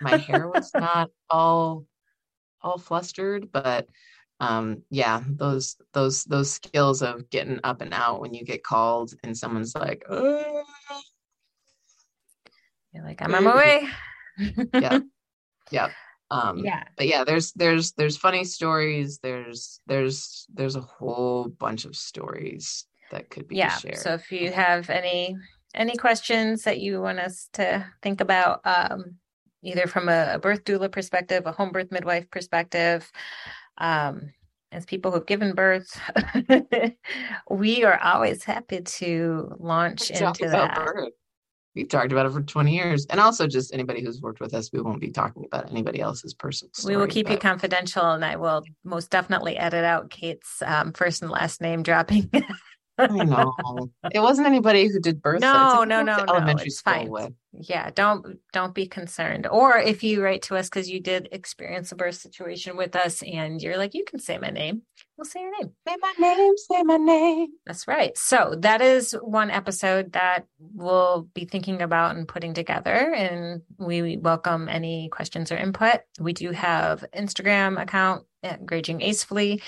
My 0.00 0.16
hair 0.16 0.48
was 0.48 0.70
not 0.74 1.10
all 1.28 1.86
all 2.62 2.78
flustered, 2.78 3.50
but 3.52 3.88
um 4.40 4.82
yeah, 4.90 5.22
those 5.26 5.76
those 5.92 6.24
those 6.24 6.52
skills 6.52 7.02
of 7.02 7.28
getting 7.30 7.60
up 7.64 7.80
and 7.80 7.92
out 7.92 8.20
when 8.20 8.34
you 8.34 8.44
get 8.44 8.62
called 8.62 9.14
and 9.22 9.36
someone's 9.36 9.74
like, 9.74 10.04
oh. 10.08 10.64
you're 12.92 13.04
like, 13.04 13.22
I'm 13.22 13.34
on 13.34 13.44
my 13.44 13.56
way. 13.56 13.88
yeah. 14.74 15.00
Yeah. 15.70 15.90
Um, 16.30 16.58
yeah. 16.58 16.84
But 16.96 17.08
yeah, 17.08 17.24
there's 17.24 17.52
there's 17.52 17.92
there's 17.92 18.16
funny 18.16 18.44
stories. 18.44 19.18
There's 19.18 19.80
there's 19.86 20.46
there's 20.52 20.76
a 20.76 20.80
whole 20.80 21.48
bunch 21.48 21.84
of 21.84 21.96
stories 21.96 22.86
that 23.10 23.30
could 23.30 23.48
be 23.48 23.56
yeah. 23.56 23.76
shared. 23.76 23.98
So 23.98 24.14
if 24.14 24.30
you 24.30 24.52
have 24.52 24.90
any 24.90 25.36
any 25.74 25.96
questions 25.96 26.62
that 26.62 26.80
you 26.80 27.00
want 27.00 27.18
us 27.18 27.48
to 27.54 27.84
think 28.02 28.20
about, 28.20 28.60
um, 28.64 29.16
either 29.62 29.86
from 29.86 30.08
a, 30.08 30.34
a 30.34 30.38
birth 30.38 30.64
doula 30.64 30.90
perspective, 30.90 31.46
a 31.46 31.52
home 31.52 31.70
birth 31.70 31.90
midwife 31.90 32.30
perspective, 32.30 33.10
um, 33.78 34.30
as 34.72 34.86
people 34.86 35.10
who've 35.10 35.26
given 35.26 35.54
birth, 35.54 36.00
we 37.50 37.84
are 37.84 37.98
always 38.00 38.44
happy 38.44 38.80
to 38.82 39.54
launch 39.58 40.10
into 40.10 40.48
that. 40.48 40.76
Birth 40.76 41.10
we've 41.74 41.88
talked 41.88 42.12
about 42.12 42.26
it 42.26 42.32
for 42.32 42.42
20 42.42 42.74
years 42.74 43.06
and 43.10 43.20
also 43.20 43.46
just 43.46 43.72
anybody 43.72 44.02
who's 44.02 44.20
worked 44.20 44.40
with 44.40 44.54
us 44.54 44.70
we 44.72 44.80
won't 44.80 45.00
be 45.00 45.10
talking 45.10 45.44
about 45.44 45.70
anybody 45.70 46.00
else's 46.00 46.34
personal 46.34 46.70
story, 46.74 46.96
we 46.96 47.00
will 47.00 47.06
keep 47.06 47.26
but... 47.26 47.32
you 47.32 47.38
confidential 47.38 48.10
and 48.10 48.24
i 48.24 48.36
will 48.36 48.62
most 48.84 49.10
definitely 49.10 49.56
edit 49.56 49.84
out 49.84 50.10
kate's 50.10 50.62
um, 50.66 50.92
first 50.92 51.22
and 51.22 51.30
last 51.30 51.60
name 51.60 51.82
dropping 51.82 52.30
I 53.00 53.24
know 53.24 53.90
it 54.12 54.20
wasn't 54.20 54.46
anybody 54.46 54.88
who 54.88 55.00
did 55.00 55.22
birth. 55.22 55.40
No, 55.40 55.84
no, 55.84 56.02
no, 56.02 56.16
no. 56.16 56.24
Elementary 56.28 56.66
it's 56.66 56.78
school 56.78 56.94
fine. 56.94 57.10
with. 57.10 57.32
Yeah, 57.52 57.90
don't 57.90 58.38
don't 58.52 58.74
be 58.74 58.86
concerned. 58.86 59.46
Or 59.46 59.76
if 59.76 60.04
you 60.04 60.22
write 60.22 60.42
to 60.42 60.56
us 60.56 60.68
because 60.68 60.88
you 60.88 61.00
did 61.00 61.28
experience 61.32 61.90
a 61.92 61.96
birth 61.96 62.16
situation 62.16 62.76
with 62.76 62.94
us, 62.94 63.22
and 63.22 63.60
you're 63.60 63.76
like, 63.76 63.94
you 63.94 64.04
can 64.04 64.20
say 64.20 64.38
my 64.38 64.50
name. 64.50 64.82
We'll 65.16 65.24
say 65.24 65.40
your 65.40 65.58
name. 65.58 65.72
Say 65.86 65.96
my 66.00 66.14
name. 66.18 66.56
Say 66.56 66.82
my 66.82 66.96
name. 66.96 67.48
That's 67.66 67.88
right. 67.88 68.16
So 68.16 68.54
that 68.60 68.80
is 68.80 69.12
one 69.20 69.50
episode 69.50 70.12
that 70.12 70.46
we'll 70.58 71.28
be 71.34 71.44
thinking 71.44 71.82
about 71.82 72.16
and 72.16 72.28
putting 72.28 72.54
together, 72.54 73.12
and 73.14 73.62
we 73.78 74.16
welcome 74.16 74.68
any 74.68 75.08
questions 75.08 75.50
or 75.50 75.56
input. 75.56 76.00
We 76.20 76.32
do 76.32 76.52
have 76.52 77.04
Instagram 77.14 77.80
account 77.80 78.26
at 78.42 78.64
Graging 78.64 79.02
Acefully. 79.02 79.62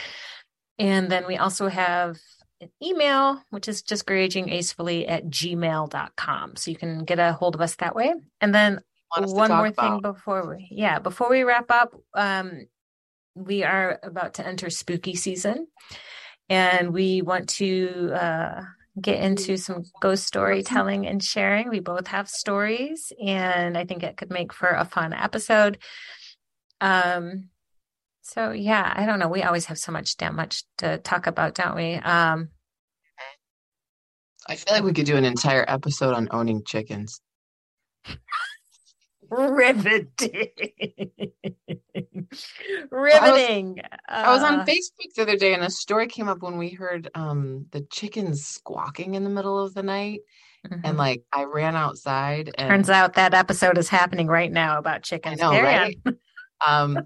And 0.78 1.10
then 1.10 1.26
we 1.26 1.36
also 1.36 1.68
have 1.68 2.16
an 2.62 2.70
email, 2.82 3.42
which 3.50 3.68
is 3.68 3.82
just 3.82 4.06
gragingacefully 4.06 5.08
at 5.08 5.26
gmail.com. 5.26 6.56
So 6.56 6.70
you 6.70 6.76
can 6.76 7.04
get 7.04 7.18
a 7.18 7.32
hold 7.32 7.54
of 7.54 7.60
us 7.60 7.76
that 7.76 7.94
way. 7.94 8.14
And 8.40 8.54
then 8.54 8.80
one 9.16 9.50
more 9.50 9.66
about. 9.66 9.76
thing 9.76 10.00
before 10.00 10.48
we, 10.48 10.68
yeah, 10.70 10.98
before 10.98 11.28
we 11.28 11.42
wrap 11.42 11.70
up, 11.70 11.94
um, 12.14 12.66
we 13.34 13.64
are 13.64 13.98
about 14.02 14.34
to 14.34 14.46
enter 14.46 14.70
spooky 14.70 15.14
season 15.14 15.66
and 16.48 16.92
we 16.92 17.22
want 17.22 17.48
to, 17.50 18.12
uh, 18.14 18.62
get 19.00 19.22
into 19.22 19.56
some 19.56 19.84
ghost 20.00 20.26
storytelling 20.26 21.06
and 21.06 21.22
sharing. 21.22 21.70
We 21.70 21.80
both 21.80 22.08
have 22.08 22.28
stories 22.28 23.10
and 23.24 23.76
I 23.76 23.84
think 23.84 24.02
it 24.02 24.16
could 24.18 24.30
make 24.30 24.52
for 24.52 24.68
a 24.68 24.84
fun 24.84 25.14
episode. 25.14 25.78
Um, 26.80 27.48
so 28.22 28.52
yeah, 28.52 28.92
I 28.94 29.06
don't 29.06 29.18
know. 29.18 29.28
We 29.28 29.42
always 29.42 29.66
have 29.66 29.78
so 29.78 29.92
much 29.92 30.16
damn 30.16 30.36
much 30.36 30.64
to 30.78 30.98
talk 30.98 31.26
about, 31.26 31.54
don't 31.54 31.76
we? 31.76 31.94
Um 31.94 32.48
I 34.48 34.56
feel 34.56 34.74
like 34.74 34.84
we 34.84 34.92
could 34.92 35.06
do 35.06 35.16
an 35.16 35.24
entire 35.24 35.64
episode 35.68 36.14
on 36.14 36.28
owning 36.30 36.64
chickens. 36.64 37.20
Riveting. 39.30 40.48
Riveting. 42.90 43.80
I 44.08 44.30
was, 44.30 44.42
uh, 44.42 44.46
I 44.46 44.52
was, 44.56 44.60
on 44.60 44.66
Facebook 44.66 45.14
the 45.16 45.22
other 45.22 45.36
day 45.36 45.54
and 45.54 45.62
a 45.62 45.70
story 45.70 46.06
came 46.06 46.28
up 46.28 46.42
when 46.42 46.58
we 46.58 46.70
heard 46.70 47.10
um 47.14 47.66
the 47.70 47.80
chickens 47.90 48.44
squawking 48.44 49.14
in 49.14 49.24
the 49.24 49.30
middle 49.30 49.58
of 49.58 49.74
the 49.74 49.82
night. 49.82 50.20
Mm-hmm. 50.66 50.80
And 50.84 50.98
like 50.98 51.22
I 51.32 51.44
ran 51.44 51.76
outside 51.76 52.54
and 52.58 52.68
turns 52.68 52.90
out 52.90 53.14
that 53.14 53.32
episode 53.34 53.78
is 53.78 53.88
happening 53.88 54.26
right 54.26 54.52
now 54.52 54.78
about 54.78 55.02
chickens. 55.02 55.40
I 55.40 55.44
know, 55.44 55.62
right? 55.62 55.96
um 56.66 56.98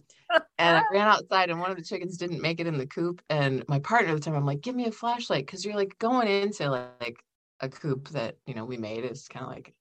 and 0.58 0.76
I 0.76 0.82
ran 0.92 1.08
outside 1.08 1.50
and 1.50 1.60
one 1.60 1.70
of 1.70 1.76
the 1.76 1.82
chickens 1.82 2.16
didn't 2.16 2.42
make 2.42 2.60
it 2.60 2.66
in 2.66 2.78
the 2.78 2.86
coop. 2.86 3.22
And 3.30 3.64
my 3.68 3.78
partner 3.78 4.10
at 4.10 4.14
the 4.14 4.20
time, 4.20 4.34
I'm 4.34 4.46
like, 4.46 4.60
give 4.60 4.74
me 4.74 4.86
a 4.86 4.92
flashlight. 4.92 5.46
Cause 5.46 5.64
you're 5.64 5.76
like 5.76 5.98
going 5.98 6.28
into 6.28 6.68
like, 6.70 6.90
like 7.00 7.18
a 7.60 7.68
coop 7.68 8.08
that, 8.10 8.36
you 8.46 8.54
know, 8.54 8.64
we 8.64 8.76
made 8.76 9.04
is 9.04 9.28
kind 9.28 9.44
of 9.44 9.50
like 9.50 9.74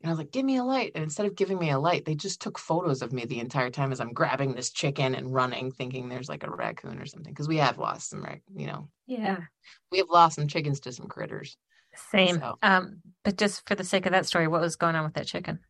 And 0.00 0.08
I 0.08 0.12
was 0.12 0.18
like, 0.18 0.32
give 0.32 0.44
me 0.44 0.56
a 0.56 0.64
light. 0.64 0.92
And 0.94 1.04
instead 1.04 1.26
of 1.26 1.36
giving 1.36 1.58
me 1.58 1.70
a 1.70 1.78
light, 1.78 2.04
they 2.04 2.14
just 2.14 2.40
took 2.40 2.58
photos 2.58 3.02
of 3.02 3.12
me 3.12 3.24
the 3.24 3.40
entire 3.40 3.70
time 3.70 3.92
as 3.92 4.00
I'm 4.00 4.12
grabbing 4.12 4.54
this 4.54 4.70
chicken 4.70 5.14
and 5.14 5.32
running, 5.32 5.72
thinking 5.72 6.08
there's 6.08 6.28
like 6.28 6.44
a 6.44 6.50
raccoon 6.50 6.98
or 6.98 7.06
something. 7.06 7.34
Cause 7.34 7.48
we 7.48 7.56
have 7.58 7.78
lost 7.78 8.10
some, 8.10 8.26
you 8.54 8.66
know. 8.66 8.88
Yeah. 9.06 9.38
We 9.90 9.98
have 9.98 10.10
lost 10.10 10.36
some 10.36 10.48
chickens 10.48 10.80
to 10.80 10.92
some 10.92 11.06
critters. 11.06 11.56
Same. 12.10 12.38
So. 12.38 12.58
Um, 12.62 13.00
but 13.24 13.38
just 13.38 13.66
for 13.66 13.74
the 13.74 13.84
sake 13.84 14.06
of 14.06 14.12
that 14.12 14.26
story, 14.26 14.48
what 14.48 14.60
was 14.60 14.76
going 14.76 14.96
on 14.96 15.04
with 15.04 15.14
that 15.14 15.26
chicken? 15.26 15.60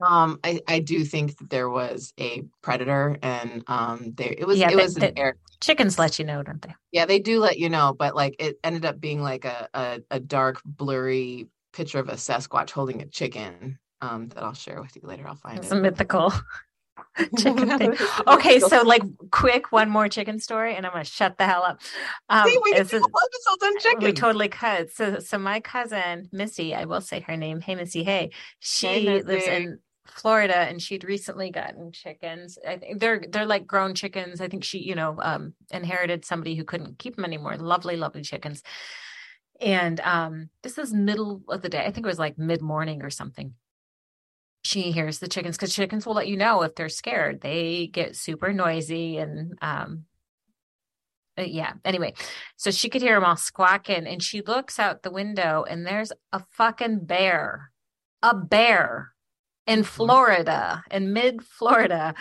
Um, 0.00 0.38
I, 0.44 0.60
I 0.68 0.78
do 0.78 1.04
think 1.04 1.38
that 1.38 1.50
there 1.50 1.68
was 1.68 2.12
a 2.20 2.44
predator 2.62 3.18
and 3.22 3.64
um 3.66 4.12
there 4.16 4.32
it 4.36 4.46
was 4.46 4.58
yeah, 4.58 4.68
it 4.68 4.76
the, 4.76 4.82
was 4.82 4.94
the, 4.94 5.18
air. 5.18 5.36
chickens 5.60 5.98
let 5.98 6.18
you 6.18 6.24
know, 6.24 6.42
don't 6.42 6.62
they? 6.62 6.74
Yeah, 6.92 7.06
they 7.06 7.18
do 7.18 7.40
let 7.40 7.58
you 7.58 7.68
know, 7.68 7.94
but 7.98 8.14
like 8.14 8.36
it 8.38 8.58
ended 8.62 8.84
up 8.84 9.00
being 9.00 9.20
like 9.20 9.44
a, 9.44 9.68
a, 9.74 10.00
a 10.12 10.20
dark, 10.20 10.62
blurry 10.64 11.48
picture 11.72 11.98
of 11.98 12.08
a 12.08 12.14
Sasquatch 12.14 12.70
holding 12.70 13.02
a 13.02 13.06
chicken. 13.06 13.78
Um, 14.00 14.28
that 14.28 14.44
I'll 14.44 14.54
share 14.54 14.80
with 14.80 14.94
you 14.94 15.02
later. 15.02 15.26
I'll 15.26 15.34
find 15.34 15.58
it's 15.58 15.72
it. 15.72 15.76
a 15.76 15.80
mythical 15.80 16.32
chicken 17.38 17.76
thing. 17.78 17.96
Okay, 18.28 18.60
so 18.60 18.82
like 18.82 19.02
quick, 19.32 19.72
one 19.72 19.90
more 19.90 20.08
chicken 20.08 20.38
story, 20.38 20.76
and 20.76 20.86
I'm 20.86 20.92
gonna 20.92 21.04
shut 21.04 21.36
the 21.36 21.46
hell 21.46 21.64
up. 21.64 21.80
Um, 22.28 22.46
See, 22.46 22.58
we 22.62 22.74
can 22.74 22.86
do 22.86 22.96
episodes 22.96 23.62
on 23.64 23.78
chicken. 23.80 24.04
We 24.04 24.12
totally 24.12 24.48
could. 24.48 24.92
So, 24.92 25.18
so 25.18 25.38
my 25.38 25.58
cousin 25.58 26.28
Missy, 26.30 26.76
I 26.76 26.84
will 26.84 27.00
say 27.00 27.20
her 27.20 27.36
name. 27.36 27.60
Hey, 27.60 27.74
Missy. 27.74 28.04
Hey, 28.04 28.30
she 28.60 28.86
hey, 28.86 29.22
lives 29.22 29.46
in 29.48 29.80
Florida 30.10 30.56
and 30.56 30.80
she'd 30.80 31.04
recently 31.04 31.50
gotten 31.50 31.92
chickens. 31.92 32.58
I 32.66 32.76
think 32.76 33.00
they're 33.00 33.22
they're 33.28 33.46
like 33.46 33.66
grown 33.66 33.94
chickens. 33.94 34.40
I 34.40 34.48
think 34.48 34.64
she, 34.64 34.78
you 34.78 34.94
know, 34.94 35.16
um, 35.20 35.54
inherited 35.70 36.24
somebody 36.24 36.54
who 36.54 36.64
couldn't 36.64 36.98
keep 36.98 37.16
them 37.16 37.24
anymore. 37.24 37.56
Lovely, 37.56 37.96
lovely 37.96 38.22
chickens. 38.22 38.62
And 39.60 40.00
um, 40.00 40.50
this 40.62 40.78
is 40.78 40.92
middle 40.92 41.42
of 41.48 41.62
the 41.62 41.68
day. 41.68 41.84
I 41.84 41.90
think 41.90 42.06
it 42.06 42.08
was 42.08 42.18
like 42.18 42.38
mid 42.38 42.62
morning 42.62 43.02
or 43.02 43.10
something. 43.10 43.54
She 44.62 44.92
hears 44.92 45.18
the 45.18 45.28
chickens 45.28 45.56
because 45.56 45.74
chickens 45.74 46.06
will 46.06 46.14
let 46.14 46.28
you 46.28 46.36
know 46.36 46.62
if 46.62 46.74
they're 46.74 46.88
scared. 46.88 47.40
They 47.40 47.86
get 47.86 48.16
super 48.16 48.52
noisy 48.52 49.18
and 49.18 49.56
um, 49.62 50.04
uh, 51.38 51.42
yeah. 51.42 51.74
Anyway, 51.84 52.14
so 52.56 52.70
she 52.70 52.88
could 52.88 53.02
hear 53.02 53.14
them 53.14 53.24
all 53.24 53.36
squawking, 53.36 54.06
and 54.06 54.22
she 54.22 54.42
looks 54.42 54.78
out 54.78 55.02
the 55.02 55.10
window, 55.10 55.64
and 55.68 55.86
there's 55.86 56.12
a 56.32 56.42
fucking 56.52 57.04
bear, 57.04 57.70
a 58.22 58.34
bear 58.34 59.12
in 59.68 59.84
Florida, 59.84 60.82
in 60.90 61.12
mid 61.12 61.42
Florida, 61.44 62.14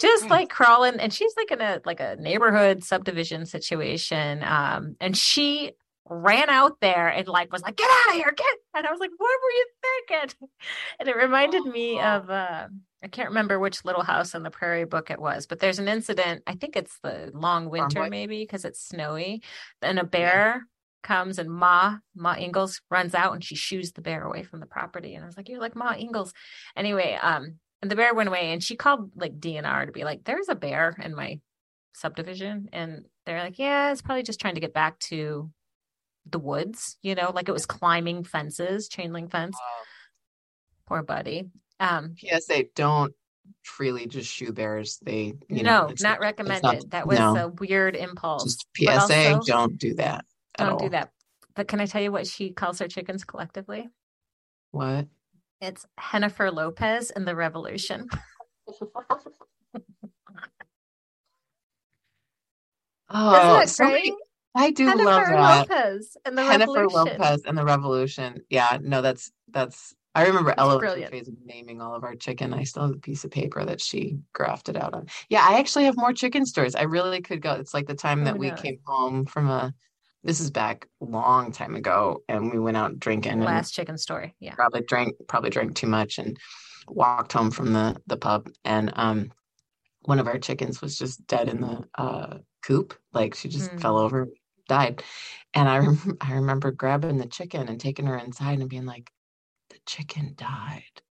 just 0.00 0.28
like 0.28 0.48
crawling. 0.48 0.98
And 0.98 1.12
she's 1.12 1.34
like 1.36 1.50
in 1.52 1.60
a 1.60 1.80
like 1.84 2.00
a 2.00 2.16
neighborhood 2.16 2.82
subdivision 2.82 3.46
situation. 3.46 4.42
Um, 4.42 4.96
and 5.00 5.16
she 5.16 5.72
ran 6.10 6.48
out 6.48 6.80
there 6.80 7.08
and 7.08 7.28
like 7.28 7.52
was 7.52 7.62
like, 7.62 7.76
"Get 7.76 7.90
out 7.90 8.14
of 8.14 8.14
here, 8.14 8.32
get!" 8.34 8.46
And 8.74 8.86
I 8.86 8.90
was 8.90 9.00
like, 9.00 9.10
"What 9.16 9.38
were 9.44 9.50
you 9.50 9.66
thinking?" 10.08 10.48
And 10.98 11.08
it 11.08 11.16
reminded 11.16 11.64
me 11.64 12.00
of 12.00 12.30
uh, 12.30 12.68
I 13.02 13.08
can't 13.08 13.28
remember 13.28 13.58
which 13.58 13.84
Little 13.84 14.02
House 14.02 14.34
on 14.34 14.42
the 14.42 14.50
Prairie 14.50 14.86
book 14.86 15.10
it 15.10 15.20
was, 15.20 15.46
but 15.46 15.60
there's 15.60 15.78
an 15.78 15.88
incident. 15.88 16.42
I 16.46 16.54
think 16.54 16.74
it's 16.74 16.98
the 17.02 17.30
long 17.34 17.68
winter, 17.68 18.08
maybe 18.08 18.40
because 18.40 18.64
it's 18.64 18.80
snowy, 18.80 19.42
and 19.82 19.98
a 19.98 20.04
bear 20.04 20.66
comes 21.02 21.38
and 21.38 21.50
Ma 21.50 21.98
Ma 22.14 22.34
Ingalls 22.36 22.80
runs 22.90 23.14
out 23.14 23.34
and 23.34 23.44
she 23.44 23.54
shoos 23.54 23.92
the 23.92 24.00
bear 24.00 24.22
away 24.22 24.42
from 24.42 24.60
the 24.60 24.66
property. 24.66 25.14
And 25.14 25.24
I 25.24 25.26
was 25.26 25.36
like, 25.36 25.48
"You're 25.48 25.60
like 25.60 25.76
Ma 25.76 25.94
Ingalls." 25.94 26.32
Anyway, 26.76 27.18
um, 27.20 27.58
and 27.82 27.90
the 27.90 27.96
bear 27.96 28.14
went 28.14 28.28
away, 28.28 28.52
and 28.52 28.62
she 28.62 28.76
called 28.76 29.12
like 29.16 29.38
DNR 29.38 29.86
to 29.86 29.92
be 29.92 30.04
like, 30.04 30.24
"There's 30.24 30.48
a 30.48 30.54
bear 30.54 30.96
in 31.02 31.14
my 31.14 31.40
subdivision," 31.94 32.68
and 32.72 33.04
they're 33.26 33.42
like, 33.42 33.58
"Yeah, 33.58 33.92
it's 33.92 34.02
probably 34.02 34.22
just 34.22 34.40
trying 34.40 34.54
to 34.54 34.60
get 34.60 34.74
back 34.74 34.98
to 35.00 35.50
the 36.26 36.38
woods." 36.38 36.98
You 37.02 37.14
know, 37.14 37.30
like 37.34 37.48
it 37.48 37.52
was 37.52 37.66
climbing 37.66 38.24
fences, 38.24 38.88
chain 38.88 39.12
link 39.12 39.30
fence. 39.30 39.56
Wow. 39.60 39.84
Poor 40.86 41.02
buddy. 41.02 41.50
Um, 41.80 42.16
PSA: 42.18 42.64
Don't 42.74 43.14
freely 43.62 44.06
just 44.06 44.30
shoe 44.30 44.52
bears. 44.52 44.98
They 45.02 45.34
you 45.48 45.62
no, 45.62 45.86
know, 45.86 45.94
not 46.00 46.20
recommended. 46.20 46.62
Not, 46.62 46.90
that 46.90 47.06
was 47.06 47.18
no. 47.18 47.36
a 47.36 47.48
weird 47.48 47.94
impulse. 47.94 48.44
Just 48.44 48.66
PSA: 48.76 49.34
also, 49.34 49.40
Don't 49.46 49.78
do 49.78 49.94
that. 49.94 50.24
Don't 50.58 50.78
do 50.78 50.88
that. 50.90 51.12
But 51.54 51.68
can 51.68 51.80
I 51.80 51.86
tell 51.86 52.02
you 52.02 52.12
what 52.12 52.26
she 52.26 52.50
calls 52.50 52.78
her 52.78 52.88
chickens 52.88 53.24
collectively? 53.24 53.88
What? 54.70 55.06
It's 55.60 55.86
Jennifer 56.12 56.50
Lopez 56.50 57.10
and 57.10 57.26
the 57.26 57.34
Revolution. 57.34 58.08
oh, 63.10 63.64
somebody, 63.64 64.14
I 64.54 64.70
do 64.70 64.86
Jennifer 64.86 65.04
love 65.04 65.26
that. 65.26 65.68
Lopez 65.68 66.16
and 66.24 66.38
the 66.38 66.42
Jennifer 66.42 66.72
Revolution. 66.72 67.18
Lopez 67.18 67.42
and 67.44 67.58
the 67.58 67.64
Revolution. 67.64 68.42
Yeah, 68.50 68.78
no, 68.80 69.02
that's 69.02 69.32
that's. 69.50 69.94
I 70.14 70.26
remember 70.26 70.54
Ella 70.56 70.78
was 70.78 71.30
naming 71.44 71.80
all 71.80 71.94
of 71.94 72.02
our 72.02 72.14
chicken. 72.16 72.54
I 72.54 72.64
still 72.64 72.84
have 72.84 72.96
a 72.96 72.98
piece 72.98 73.24
of 73.24 73.30
paper 73.30 73.64
that 73.64 73.80
she 73.80 74.18
grafted 74.32 74.76
out 74.76 74.94
on. 74.94 75.06
Yeah, 75.28 75.46
I 75.48 75.58
actually 75.58 75.84
have 75.84 75.96
more 75.96 76.12
chicken 76.12 76.44
stories. 76.44 76.74
I 76.74 76.82
really 76.82 77.20
could 77.20 77.40
go. 77.40 77.52
It's 77.52 77.74
like 77.74 77.86
the 77.86 77.94
time 77.94 78.22
oh 78.22 78.24
that 78.24 78.34
oh, 78.34 78.38
we 78.38 78.50
came 78.52 78.78
home 78.84 79.26
from 79.26 79.48
a 79.48 79.72
this 80.24 80.40
is 80.40 80.50
back 80.50 80.86
a 81.00 81.04
long 81.04 81.52
time 81.52 81.74
ago 81.74 82.22
and 82.28 82.52
we 82.52 82.58
went 82.58 82.76
out 82.76 82.98
drinking 82.98 83.40
last 83.40 83.72
chicken 83.72 83.96
story 83.96 84.34
yeah. 84.40 84.54
probably 84.54 84.82
drank 84.82 85.14
probably 85.28 85.50
drank 85.50 85.74
too 85.74 85.86
much 85.86 86.18
and 86.18 86.36
walked 86.90 87.32
home 87.32 87.50
from 87.50 87.72
the 87.72 87.96
the 88.06 88.16
pub. 88.16 88.48
And 88.64 88.92
um 88.96 89.32
one 90.02 90.18
of 90.18 90.26
our 90.26 90.38
chickens 90.38 90.80
was 90.80 90.96
just 90.96 91.26
dead 91.26 91.48
in 91.48 91.60
the 91.60 91.84
uh 91.96 92.38
coop. 92.62 92.94
Like 93.12 93.34
she 93.34 93.48
just 93.48 93.70
mm. 93.70 93.80
fell 93.80 93.98
over 93.98 94.28
died. 94.68 95.02
And 95.54 95.68
i 95.68 95.78
rem- 95.78 96.18
i 96.20 96.32
remember 96.32 96.70
grabbing 96.70 97.18
the 97.18 97.26
chicken 97.26 97.68
and 97.68 97.80
taking 97.80 98.06
her 98.06 98.18
inside 98.18 98.60
and 98.60 98.68
being 98.68 98.86
like 98.86 99.10
the 99.70 99.78
chicken 99.86 100.34
died 100.36 101.02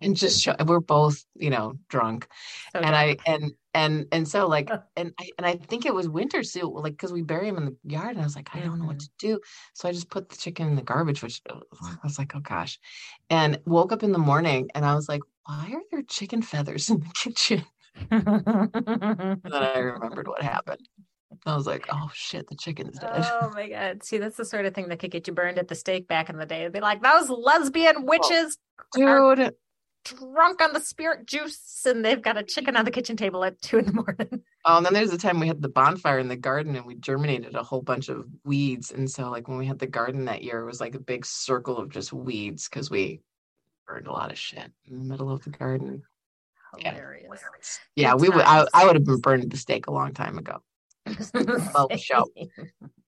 and 0.00 0.16
just 0.16 0.42
show, 0.42 0.54
we're 0.64 0.80
both 0.80 1.24
you 1.34 1.50
know 1.50 1.74
drunk 1.88 2.26
so 2.72 2.80
and 2.80 2.88
drunk. 2.88 3.20
i 3.26 3.30
and 3.32 3.52
and 3.76 4.06
and 4.10 4.26
so 4.26 4.46
like 4.46 4.70
and 4.96 5.12
I 5.20 5.30
and 5.36 5.46
I 5.46 5.56
think 5.56 5.84
it 5.84 5.94
was 5.94 6.08
winter 6.08 6.42
so 6.42 6.68
like 6.68 6.94
because 6.94 7.12
we 7.12 7.22
bury 7.22 7.48
him 7.48 7.58
in 7.58 7.66
the 7.66 7.76
yard 7.84 8.12
and 8.12 8.20
I 8.20 8.24
was 8.24 8.34
like 8.34 8.48
I 8.54 8.60
don't 8.60 8.78
know 8.78 8.86
what 8.86 8.96
mm-hmm. 8.96 9.26
to 9.28 9.34
do 9.34 9.40
so 9.74 9.88
I 9.88 9.92
just 9.92 10.08
put 10.08 10.30
the 10.30 10.36
chicken 10.36 10.68
in 10.68 10.76
the 10.76 10.82
garbage 10.82 11.22
which 11.22 11.42
uh, 11.50 11.60
I 11.82 11.96
was 12.02 12.18
like 12.18 12.34
oh 12.34 12.40
gosh 12.40 12.78
and 13.28 13.60
woke 13.66 13.92
up 13.92 14.02
in 14.02 14.12
the 14.12 14.18
morning 14.18 14.70
and 14.74 14.84
I 14.84 14.94
was 14.94 15.08
like 15.08 15.20
why 15.44 15.70
are 15.74 15.82
there 15.90 16.02
chicken 16.02 16.40
feathers 16.40 16.88
in 16.88 17.00
the 17.00 17.12
kitchen 17.14 17.64
and 18.10 18.24
then 19.44 19.52
I 19.52 19.78
remembered 19.78 20.26
what 20.26 20.42
happened 20.42 20.88
I 21.44 21.54
was 21.54 21.66
like, 21.66 21.86
oh 21.92 22.10
shit, 22.12 22.48
the 22.48 22.56
chicken's 22.56 22.98
dead. 22.98 23.10
Oh 23.14 23.50
my 23.54 23.68
god. 23.68 24.02
See, 24.02 24.18
that's 24.18 24.36
the 24.36 24.44
sort 24.44 24.64
of 24.64 24.74
thing 24.74 24.88
that 24.88 24.98
could 24.98 25.10
get 25.10 25.26
you 25.26 25.32
burned 25.32 25.58
at 25.58 25.68
the 25.68 25.74
stake 25.74 26.08
back 26.08 26.28
in 26.28 26.38
the 26.38 26.46
day. 26.46 26.62
It'd 26.62 26.72
be 26.72 26.80
like, 26.80 27.02
those 27.02 27.28
lesbian 27.28 28.06
witches 28.06 28.58
dude 28.92 29.52
drunk 30.06 30.62
on 30.62 30.72
the 30.72 30.80
spirit 30.80 31.26
juice 31.26 31.84
and 31.84 32.04
they've 32.04 32.22
got 32.22 32.36
a 32.36 32.42
chicken 32.42 32.76
on 32.76 32.84
the 32.84 32.90
kitchen 32.90 33.16
table 33.16 33.44
at 33.44 33.60
two 33.60 33.78
in 33.78 33.86
the 33.86 33.92
morning. 34.04 34.42
Oh, 34.64 34.76
and 34.76 34.86
then 34.86 34.92
there's 34.92 35.10
the 35.10 35.18
time 35.18 35.40
we 35.40 35.48
had 35.48 35.62
the 35.62 35.68
bonfire 35.68 36.18
in 36.18 36.28
the 36.28 36.36
garden 36.36 36.76
and 36.76 36.86
we 36.86 36.94
germinated 36.94 37.54
a 37.54 37.62
whole 37.62 37.82
bunch 37.82 38.08
of 38.08 38.26
weeds. 38.44 38.90
And 38.90 39.10
so, 39.10 39.30
like, 39.30 39.48
when 39.48 39.58
we 39.58 39.66
had 39.66 39.78
the 39.78 39.86
garden 39.86 40.26
that 40.26 40.42
year, 40.42 40.60
it 40.60 40.66
was 40.66 40.80
like 40.80 40.94
a 40.94 41.00
big 41.00 41.26
circle 41.26 41.78
of 41.78 41.90
just 41.90 42.12
weeds 42.12 42.68
because 42.68 42.90
we 42.90 43.20
burned 43.86 44.06
a 44.06 44.12
lot 44.12 44.30
of 44.30 44.38
shit 44.38 44.70
in 44.86 44.98
the 44.98 45.04
middle 45.04 45.30
of 45.30 45.42
the 45.44 45.50
garden. 45.50 46.02
Hilarious. 46.76 47.80
Yeah, 47.94 48.08
yeah 48.08 48.14
we 48.14 48.28
would. 48.28 48.44
I, 48.44 48.66
I 48.74 48.84
would 48.84 48.96
have 48.96 49.04
been 49.04 49.20
burned 49.20 49.50
the 49.50 49.56
stake 49.56 49.86
a 49.86 49.92
long 49.92 50.12
time 50.12 50.38
ago. 50.38 50.62
Faux 51.72 52.00
show. 52.00 52.26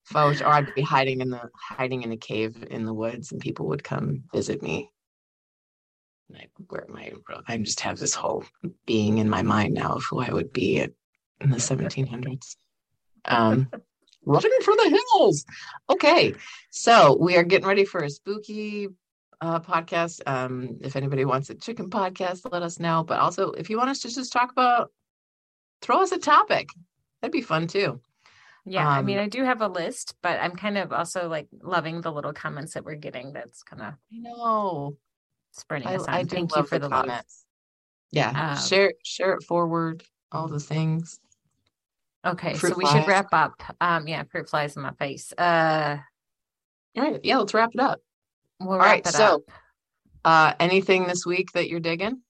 Faux, 0.05 0.41
or 0.41 0.47
I'd 0.47 0.75
be 0.75 0.83
hiding 0.83 1.21
in 1.21 1.31
the 1.31 1.51
hiding 1.55 2.03
in 2.03 2.13
a 2.13 2.17
cave 2.17 2.65
in 2.71 2.87
the 2.87 2.95
woods, 2.95 3.33
and 3.33 3.41
people 3.41 3.67
would 3.67 3.83
come 3.85 4.23
visit 4.33 4.63
me 4.63 4.91
I 6.35 6.47
wear 6.71 6.87
my 6.89 7.13
I 7.47 7.57
just 7.59 7.81
have 7.81 7.99
this 7.99 8.15
whole 8.15 8.45
being 8.87 9.19
in 9.19 9.29
my 9.29 9.43
mind 9.43 9.75
now 9.75 9.95
of 9.95 10.05
who 10.05 10.21
I 10.21 10.31
would 10.31 10.53
be 10.53 10.81
at, 10.81 10.93
in 11.41 11.51
the 11.51 11.57
1700s. 11.57 12.57
Um, 13.25 13.69
running 14.25 14.51
for 14.63 14.75
the 14.77 15.01
hills. 15.15 15.45
Okay, 15.89 16.35
so 16.71 17.17
we 17.19 17.37
are 17.37 17.45
getting 17.45 17.67
ready 17.67 17.85
for 17.85 18.03
a 18.03 18.11
spooky 18.11 18.89
uh, 19.41 19.61
podcast. 19.61 20.21
Um, 20.27 20.79
if 20.83 20.97
anybody 20.97 21.25
wants 21.25 21.51
a 21.51 21.55
chicken 21.55 21.89
podcast, 21.91 22.51
let 22.53 22.63
us 22.63 22.79
know. 22.79 23.05
But 23.05 23.21
also, 23.21 23.53
if 23.53 23.71
you 23.71 23.79
want 23.79 23.91
us 23.91 24.01
to 24.01 24.15
just 24.15 24.33
talk 24.33 24.53
about, 24.53 24.93
throw 25.81 26.03
us 26.03 26.13
a 26.13 26.19
topic. 26.19 26.69
That'd 27.21 27.33
be 27.33 27.43
fun 27.43 27.67
too. 27.67 28.01
Yeah, 28.67 28.87
um, 28.87 28.99
I 28.99 29.03
mean, 29.03 29.19
I 29.19 29.29
do 29.29 29.45
have 29.45 29.63
a 29.63 29.69
list, 29.69 30.15
but 30.23 30.39
I'm 30.41 30.55
kind 30.55 30.77
of 30.77 30.93
also 30.93 31.29
like 31.29 31.49
loving 31.63 32.03
the 32.03 32.13
little 32.13 32.35
comments 32.35 32.75
that 32.75 32.85
we're 32.85 32.97
getting. 32.97 33.33
That's 33.33 33.63
kind 33.63 33.81
of 33.81 33.95
I 34.13 34.19
know 34.19 34.97
spreading 35.53 35.89
us 35.89 36.05
I, 36.09 36.19
I 36.19 36.25
Thank 36.25 36.55
you 36.55 36.65
for 36.65 36.79
the, 36.79 36.89
the 36.89 36.95
comments. 36.95 37.45
Yeah, 38.11 38.53
um, 38.53 38.59
share 38.59 38.93
share 39.05 39.35
it 39.35 39.43
forward. 39.43 40.03
All 40.33 40.49
the 40.49 40.61
things. 40.61 41.21
Okay, 42.27 42.55
fruit 42.55 42.71
so 42.71 42.77
we 42.77 42.85
flies. 42.85 42.95
should 42.95 43.09
wrap 43.09 43.29
up. 43.33 43.63
Um, 43.81 44.09
yeah, 44.09 44.25
fruit 44.25 44.49
flies 44.49 44.77
in 44.77 44.83
my 44.83 44.93
face. 44.93 45.33
Uh, 45.37 45.99
all 46.97 47.03
right, 47.03 47.21
yeah, 47.23 47.39
let's 47.39 47.55
wrap 47.55 47.71
it 47.75 47.81
up. 47.81 48.01
We'll 48.61 48.73
all 48.73 48.79
right, 48.79 49.07
so 49.07 49.37
up. 49.37 49.43
uh, 50.25 50.55
anything 50.59 51.07
this 51.07 51.25
week 51.25 51.53
that 51.53 51.69
you're 51.69 51.81
digging? 51.81 52.23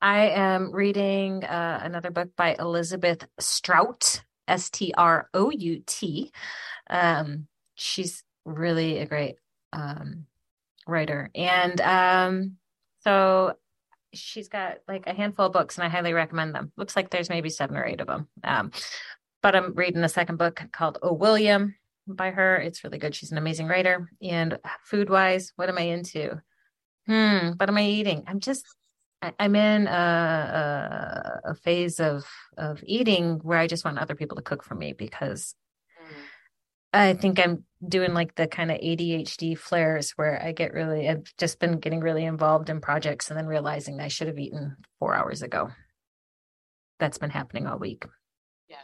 I 0.00 0.28
am 0.28 0.72
reading 0.72 1.42
uh, 1.42 1.80
another 1.82 2.10
book 2.10 2.28
by 2.36 2.54
Elizabeth 2.58 3.26
Strout, 3.40 4.22
S 4.46 4.68
T 4.70 4.92
R 4.96 5.28
O 5.32 5.50
U 5.50 5.82
T. 5.86 6.30
Um, 6.90 7.46
she's 7.74 8.22
really 8.44 8.98
a 8.98 9.06
great 9.06 9.36
um, 9.72 10.26
writer. 10.86 11.30
And 11.34 11.80
um, 11.80 12.56
so 13.00 13.54
she's 14.14 14.48
got 14.48 14.78
like 14.88 15.06
a 15.06 15.14
handful 15.14 15.46
of 15.46 15.52
books, 15.52 15.76
and 15.76 15.84
I 15.84 15.88
highly 15.88 16.12
recommend 16.12 16.54
them. 16.54 16.72
Looks 16.76 16.96
like 16.96 17.10
there's 17.10 17.28
maybe 17.28 17.50
seven 17.50 17.76
or 17.76 17.84
eight 17.84 18.00
of 18.00 18.06
them. 18.06 18.28
Um, 18.42 18.70
but 19.42 19.54
I'm 19.54 19.74
reading 19.74 20.02
a 20.02 20.08
second 20.08 20.36
book 20.36 20.62
called 20.72 20.98
Oh 21.02 21.12
William 21.12 21.74
by 22.06 22.30
her. 22.30 22.56
It's 22.56 22.84
really 22.84 22.98
good. 22.98 23.14
She's 23.14 23.32
an 23.32 23.38
amazing 23.38 23.66
writer. 23.66 24.10
And 24.22 24.58
food 24.84 25.10
wise, 25.10 25.52
what 25.56 25.68
am 25.68 25.78
I 25.78 25.82
into? 25.82 26.40
Hmm, 27.06 27.50
what 27.56 27.68
am 27.68 27.76
I 27.76 27.84
eating? 27.84 28.24
I'm 28.26 28.40
just 28.40 28.64
I'm 29.38 29.56
in 29.56 29.86
a, 29.86 31.40
a, 31.44 31.50
a 31.50 31.54
phase 31.54 32.00
of 32.00 32.24
of 32.56 32.82
eating 32.86 33.38
where 33.42 33.58
I 33.58 33.66
just 33.66 33.84
want 33.84 33.98
other 33.98 34.14
people 34.14 34.36
to 34.36 34.42
cook 34.42 34.62
for 34.62 34.74
me 34.74 34.92
because 34.92 35.54
I 36.96 37.14
think 37.14 37.38
I'm 37.38 37.64
doing 37.86 38.14
like 38.14 38.34
the 38.34 38.46
kind 38.46 38.70
of 38.70 38.78
ADHD 38.78 39.56
flares 39.56 40.12
where 40.12 40.42
I 40.42 40.52
get 40.52 40.72
really, 40.72 41.08
I've 41.08 41.24
just 41.36 41.58
been 41.58 41.78
getting 41.78 42.00
really 42.00 42.24
involved 42.24 42.70
in 42.70 42.80
projects 42.80 43.28
and 43.28 43.38
then 43.38 43.46
realizing 43.46 44.00
I 44.00 44.08
should 44.08 44.28
have 44.28 44.38
eaten 44.38 44.76
four 44.98 45.14
hours 45.14 45.42
ago. 45.42 45.70
That's 46.98 47.18
been 47.18 47.30
happening 47.30 47.66
all 47.66 47.78
week. 47.78 48.04
Yeah. 48.68 48.76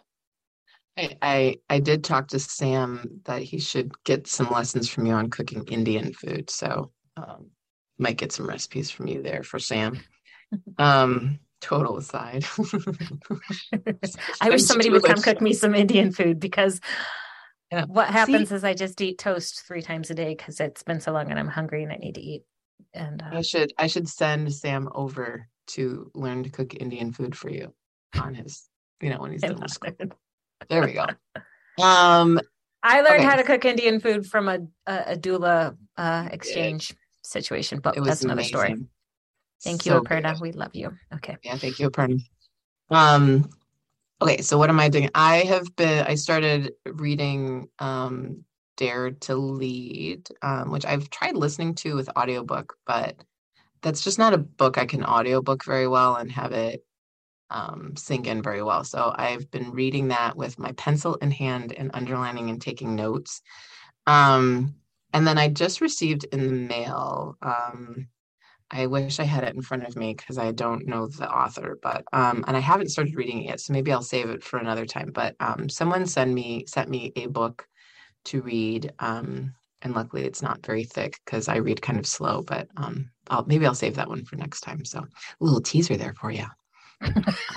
I, 0.97 1.17
I, 1.23 1.57
I 1.71 1.81
did 1.81 2.05
talk 2.05 2.29
to 2.29 2.39
Sam 2.39 3.23
that 3.25 3.43
he 3.43 3.59
should 3.59 3.93
get 4.05 4.27
some 4.27 4.51
lessons 4.51 4.89
from 4.89 5.07
you 5.07 5.15
on 5.15 5.31
cooking 5.31 5.65
Indian 5.69 6.13
food. 6.13 6.51
So 6.51 6.93
um, 7.17 7.47
might 7.99 8.19
get 8.19 8.33
some 8.33 8.47
recipes 8.47 8.91
from 8.91 9.07
you 9.07 9.23
there 9.23 9.43
for 9.43 9.59
Sam. 9.59 9.99
um, 10.79 11.39
total 11.63 11.97
aside. 11.97 12.45
I 14.41 14.51
wish 14.51 14.65
somebody 14.65 14.91
would 14.91 15.05
come 15.05 15.23
cook 15.23 15.41
me 15.41 15.55
some 15.55 15.75
Indian 15.75 16.13
food 16.13 16.39
because 16.39 16.81
yeah. 17.73 17.85
What 17.87 18.09
happens 18.09 18.51
See, 18.51 18.55
is 18.55 18.65
I 18.65 18.75
just 18.75 19.01
eat 19.01 19.19
toast 19.19 19.63
three 19.67 19.81
times 19.81 20.11
a 20.11 20.15
day 20.15 20.35
because 20.35 20.61
it's 20.61 20.83
been 20.83 21.01
so 21.01 21.13
long 21.13 21.31
and 21.31 21.39
I'm 21.39 21.49
hungry 21.49 21.83
and 21.83 21.93
I 21.93 21.97
need 21.97 22.17
to 22.17 22.21
eat. 22.21 22.45
And 22.93 23.23
uh, 23.23 23.39
I 23.39 23.43
should 23.43 23.73
I 23.79 23.87
should 23.87 24.09
send 24.09 24.53
Sam 24.53 24.91
over 24.95 25.49
to 25.69 26.11
learn 26.15 26.43
to 26.43 26.51
cook 26.51 26.75
Indian 26.75 27.13
food 27.13 27.35
for 27.37 27.49
you 27.49 27.73
on 28.21 28.35
his 28.35 28.69
you 29.01 29.09
know 29.09 29.21
when 29.21 29.33
he's 29.33 29.41
done 29.41 29.59
with 29.61 29.71
school. 29.71 29.93
There 30.69 30.85
we 30.85 30.93
go. 30.93 31.07
Um, 31.83 32.39
I 32.83 33.01
learned 33.01 33.21
okay. 33.21 33.25
how 33.25 33.37
to 33.37 33.45
cook 33.45 33.65
Indian 33.65 34.01
food 34.01 34.27
from 34.27 34.49
a 34.49 34.59
a, 34.87 35.13
a 35.13 35.17
doula 35.17 35.77
uh, 35.97 36.29
exchange 36.31 36.95
situation, 37.23 37.81
but 37.81 37.95
that's 38.05 38.23
another 38.23 38.41
amazing. 38.41 38.49
story. 38.49 38.77
Thank 39.65 39.87
you, 39.87 39.93
so 39.93 40.01
Aparna. 40.03 40.39
We 40.41 40.53
love 40.53 40.75
you. 40.75 40.93
Okay. 41.15 41.39
Yeah, 41.43 41.57
thank 41.57 41.79
you, 41.79 41.89
Aparna. 41.89 42.21
Um, 42.91 43.49
okay 44.23 44.41
so 44.41 44.57
what 44.57 44.71
am 44.71 44.79
i 44.79 44.89
doing? 44.89 45.11
I 45.15 45.39
have 45.39 45.75
been 45.77 46.07
i 46.07 46.15
started 46.15 46.73
reading 46.87 47.69
um 47.79 48.45
dare 48.77 49.11
to 49.11 49.35
lead 49.37 50.29
um, 50.43 50.71
which 50.71 50.87
i've 50.87 51.11
tried 51.11 51.37
listening 51.37 51.75
to 51.75 51.95
with 51.95 52.09
audiobook 52.17 52.77
but 52.87 53.17
that's 53.83 54.03
just 54.03 54.19
not 54.19 54.33
a 54.33 54.39
book 54.39 54.79
i 54.79 54.87
can 54.87 55.05
audiobook 55.05 55.65
very 55.65 55.89
well 55.89 56.17
and 56.17 56.31
have 56.31 56.53
it 56.53 56.85
um, 57.51 57.95
sink 57.97 58.27
in 58.27 58.43
very 58.43 58.63
well. 58.63 58.83
So 58.83 59.13
i've 59.15 59.51
been 59.51 59.73
reading 59.73 60.09
that 60.09 60.37
with 60.37 60.59
my 60.59 60.73
pencil 60.73 61.17
in 61.17 61.31
hand 61.31 61.73
and 61.73 61.91
underlining 61.93 62.49
and 62.49 62.63
taking 62.63 62.97
notes. 62.97 63.43
Um, 64.07 64.77
and 65.13 65.27
then 65.27 65.37
i 65.37 65.49
just 65.49 65.83
received 65.83 66.25
in 66.33 66.47
the 66.47 66.53
mail 66.53 67.37
um, 67.43 68.09
I 68.73 68.87
wish 68.87 69.21
I 69.21 69.25
had 69.25 69.45
it 69.45 69.55
in 69.55 69.61
front 69.61 69.87
of 69.87 69.97
me 69.97 70.15
because 70.15 70.39
I 70.39 70.51
don't 70.53 70.87
know 70.87 71.07
the 71.07 71.31
author, 71.31 71.79
but 71.83 72.05
um, 72.13 72.43
and 72.49 72.57
I 72.57 72.61
haven't 72.61 72.89
started 72.89 73.15
reading 73.15 73.43
it 73.43 73.47
yet, 73.47 73.61
so 73.61 73.73
maybe 73.73 73.93
I'll 73.93 74.03
save 74.03 74.31
it 74.31 74.43
for 74.43 74.59
another 74.59 74.87
time. 74.87 75.11
But 75.13 75.37
um, 75.41 75.69
someone 75.69 76.07
sent 76.07 76.33
me 76.33 76.65
sent 76.67 76.89
me 76.89 77.13
a 77.15 77.27
book 77.27 77.69
to 78.25 78.41
read, 78.41 78.93
um, 78.99 79.55
and 79.83 79.95
luckily 79.95 80.25
it's 80.25 80.41
not 80.41 80.65
very 80.65 80.85
thick 80.85 81.21
because 81.25 81.49
I 81.49 81.57
read 81.57 81.83
kind 81.83 81.99
of 81.99 82.07
slow. 82.07 82.43
But 82.43 82.69
um, 82.79 83.11
I'll 83.29 83.45
maybe 83.45 83.67
I'll 83.67 83.75
save 83.75 83.97
that 83.97 84.09
one 84.09 84.25
for 84.25 84.37
next 84.37 84.63
time. 84.63 84.85
So 84.87 85.01
a 85.01 85.09
little 85.45 85.61
teaser 85.61 85.99
there 85.99 86.15
for 86.15 86.31
you. 86.31 86.47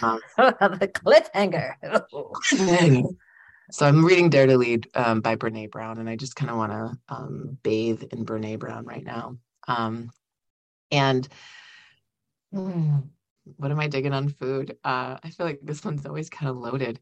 Um, 0.02 0.20
the 0.38 0.92
cliffhanger. 0.94 1.76
So 3.72 3.88
I'm 3.88 4.06
reading 4.06 4.30
Dare 4.30 4.46
to 4.46 4.58
Lead 4.58 4.88
um, 4.94 5.22
by 5.22 5.36
Brene 5.36 5.72
Brown, 5.72 5.98
and 5.98 6.10
I 6.10 6.16
just 6.16 6.36
kind 6.36 6.52
of 6.52 6.58
want 6.58 6.72
to 6.72 6.98
um, 7.10 7.58
bathe 7.64 8.04
in 8.12 8.26
Brene 8.26 8.60
Brown 8.60 8.86
right 8.86 9.04
now. 9.04 9.38
Um, 9.68 10.12
and 10.92 11.28
mm, 12.54 13.04
what 13.58 13.72
am 13.72 13.80
I 13.80 13.88
digging 13.88 14.14
on 14.14 14.30
food? 14.30 14.78
Uh, 14.84 15.18
I 15.24 15.30
feel 15.30 15.46
like 15.46 15.60
this 15.64 15.84
one's 15.84 16.06
always 16.06 16.30
kind 16.30 16.50
of 16.50 16.58
loaded. 16.58 17.00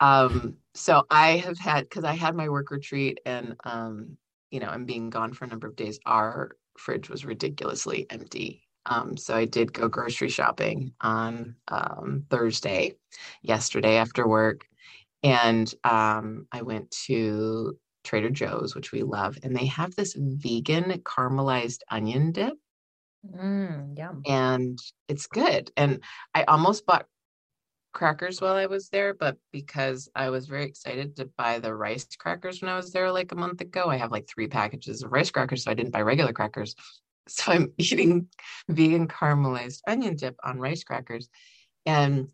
Um, 0.00 0.56
so 0.74 1.04
I 1.10 1.36
have 1.38 1.58
had 1.58 1.84
because 1.84 2.04
I 2.04 2.14
had 2.14 2.34
my 2.34 2.48
work 2.48 2.70
retreat 2.70 3.20
and 3.24 3.56
um, 3.64 4.16
you 4.50 4.60
know, 4.60 4.68
I'm 4.68 4.84
being 4.84 5.10
gone 5.10 5.32
for 5.32 5.44
a 5.44 5.48
number 5.48 5.66
of 5.66 5.76
days. 5.76 5.98
Our 6.06 6.56
fridge 6.78 7.08
was 7.08 7.24
ridiculously 7.24 8.06
empty. 8.10 8.62
Um, 8.86 9.16
so 9.16 9.34
I 9.34 9.46
did 9.46 9.72
go 9.72 9.88
grocery 9.88 10.28
shopping 10.28 10.92
on 11.00 11.56
um, 11.68 12.24
Thursday, 12.30 12.94
yesterday 13.42 13.96
after 13.96 14.28
work, 14.28 14.66
and 15.22 15.72
um, 15.84 16.46
I 16.52 16.62
went 16.62 16.90
to 17.06 17.78
Trader 18.04 18.30
Joe's, 18.30 18.74
which 18.74 18.92
we 18.92 19.02
love, 19.02 19.38
and 19.42 19.56
they 19.56 19.66
have 19.66 19.96
this 19.96 20.14
vegan 20.16 21.00
caramelized 21.02 21.80
onion 21.90 22.30
dip 22.30 22.54
Mm. 23.24 23.96
And 24.26 24.78
it's 25.08 25.26
good. 25.26 25.70
And 25.76 26.02
I 26.34 26.44
almost 26.44 26.86
bought 26.86 27.06
crackers 27.92 28.40
while 28.40 28.54
I 28.54 28.66
was 28.66 28.88
there, 28.88 29.14
but 29.14 29.38
because 29.52 30.08
I 30.14 30.28
was 30.28 30.46
very 30.46 30.64
excited 30.64 31.16
to 31.16 31.30
buy 31.38 31.60
the 31.60 31.74
rice 31.74 32.06
crackers 32.18 32.60
when 32.60 32.70
I 32.70 32.76
was 32.76 32.92
there 32.92 33.10
like 33.10 33.32
a 33.32 33.36
month 33.36 33.60
ago, 33.60 33.86
I 33.88 33.96
have 33.96 34.10
like 34.10 34.28
three 34.28 34.48
packages 34.48 35.02
of 35.02 35.12
rice 35.12 35.30
crackers, 35.30 35.64
so 35.64 35.70
I 35.70 35.74
didn't 35.74 35.92
buy 35.92 36.02
regular 36.02 36.32
crackers. 36.32 36.74
So 37.26 37.52
I'm 37.52 37.72
eating 37.78 38.28
vegan 38.68 39.08
caramelized 39.08 39.80
onion 39.88 40.14
dip 40.14 40.36
on 40.44 40.58
rice 40.58 40.84
crackers. 40.84 41.30
And 41.86 42.28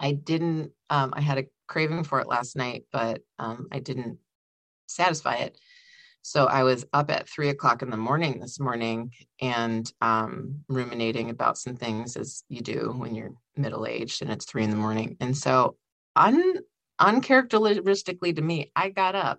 I 0.00 0.12
didn't, 0.12 0.72
um, 0.88 1.12
I 1.14 1.20
had 1.20 1.36
a 1.36 1.44
craving 1.68 2.04
for 2.04 2.20
it 2.20 2.26
last 2.26 2.56
night, 2.56 2.84
but 2.90 3.20
um, 3.38 3.68
I 3.70 3.80
didn't 3.80 4.16
satisfy 4.86 5.34
it. 5.34 5.58
So 6.26 6.46
I 6.46 6.64
was 6.64 6.84
up 6.92 7.08
at 7.12 7.28
three 7.28 7.50
o'clock 7.50 7.82
in 7.82 7.90
the 7.90 7.96
morning 7.96 8.40
this 8.40 8.58
morning 8.58 9.12
and 9.40 9.88
um, 10.00 10.64
ruminating 10.68 11.30
about 11.30 11.56
some 11.56 11.76
things 11.76 12.16
as 12.16 12.42
you 12.48 12.62
do 12.62 12.92
when 12.96 13.14
you're 13.14 13.30
middle 13.56 13.86
aged 13.86 14.22
and 14.22 14.32
it's 14.32 14.44
three 14.44 14.64
in 14.64 14.70
the 14.70 14.76
morning. 14.76 15.16
And 15.20 15.36
so, 15.36 15.76
un- 16.16 16.58
uncharacteristically 16.98 18.32
to 18.32 18.42
me, 18.42 18.72
I 18.74 18.88
got 18.88 19.14
up 19.14 19.38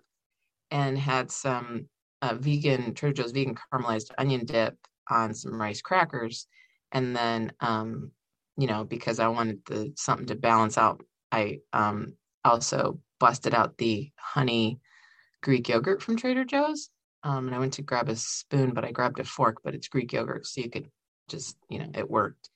and 0.70 0.96
had 0.98 1.30
some 1.30 1.90
uh, 2.22 2.36
vegan 2.36 2.94
Trader 2.94 3.22
Joe's 3.22 3.32
vegan 3.32 3.54
caramelized 3.54 4.12
onion 4.16 4.46
dip 4.46 4.74
on 5.10 5.34
some 5.34 5.60
rice 5.60 5.82
crackers, 5.82 6.46
and 6.92 7.14
then 7.14 7.52
um, 7.60 8.12
you 8.56 8.66
know 8.66 8.84
because 8.84 9.20
I 9.20 9.28
wanted 9.28 9.60
the 9.66 9.92
something 9.94 10.28
to 10.28 10.36
balance 10.36 10.78
out, 10.78 11.02
I 11.30 11.58
um, 11.74 12.14
also 12.46 12.98
busted 13.20 13.52
out 13.52 13.76
the 13.76 14.10
honey 14.18 14.80
Greek 15.42 15.68
yogurt 15.68 16.02
from 16.02 16.16
Trader 16.16 16.44
Joe's. 16.44 16.90
Um, 17.22 17.46
and 17.46 17.54
I 17.54 17.58
went 17.58 17.74
to 17.74 17.82
grab 17.82 18.08
a 18.08 18.16
spoon, 18.16 18.74
but 18.74 18.84
I 18.84 18.92
grabbed 18.92 19.18
a 19.18 19.24
fork, 19.24 19.58
but 19.64 19.74
it's 19.74 19.88
Greek 19.88 20.12
yogurt. 20.12 20.46
So 20.46 20.60
you 20.60 20.70
could 20.70 20.88
just, 21.28 21.56
you 21.68 21.78
know, 21.78 21.90
it 21.94 22.08
worked. 22.08 22.48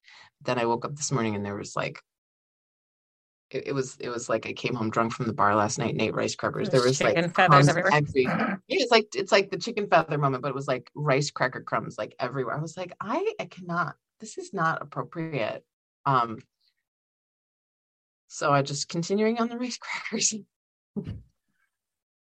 Then 0.42 0.59
I 0.59 0.66
woke 0.66 0.84
up 0.84 0.96
this 0.96 1.12
morning 1.12 1.34
and 1.34 1.44
there 1.44 1.56
was 1.56 1.74
like, 1.74 2.00
it, 3.50 3.68
it 3.68 3.72
was, 3.72 3.96
it 3.98 4.09
was 4.09 4.28
like 4.28 4.46
I 4.46 4.52
came 4.52 4.74
home 4.74 4.90
drunk 4.90 5.12
from 5.12 5.26
the 5.26 5.32
bar 5.32 5.54
last 5.54 5.78
night 5.78 5.92
and 5.92 6.00
ate 6.00 6.14
rice 6.14 6.34
crackers. 6.34 6.70
There 6.70 6.80
was 6.80 6.98
chicken 6.98 7.24
like 7.24 7.34
feathers 7.34 7.68
everywhere. 7.68 7.92
Every, 7.92 8.22
yeah, 8.24 8.56
it's 8.68 8.90
like, 8.90 9.09
it's 9.14 9.32
like 9.32 9.50
the 9.50 9.59
chicken 9.59 9.88
feather 9.88 10.16
moment, 10.16 10.42
but 10.42 10.48
it 10.48 10.54
was 10.54 10.68
like 10.68 10.90
rice 10.94 11.30
cracker 11.30 11.60
crumbs 11.60 11.96
like 11.98 12.14
everywhere. 12.18 12.56
I 12.56 12.62
was 12.62 12.76
like, 12.76 12.92
I, 13.00 13.34
I 13.38 13.46
cannot, 13.46 13.96
this 14.20 14.38
is 14.38 14.52
not 14.54 14.80
appropriate. 14.80 15.64
Um, 16.06 16.38
so 18.28 18.50
I 18.50 18.62
just 18.62 18.88
continuing 18.88 19.38
on 19.38 19.48
the 19.48 19.59
rice 19.59 19.78
crackers. 20.10 20.34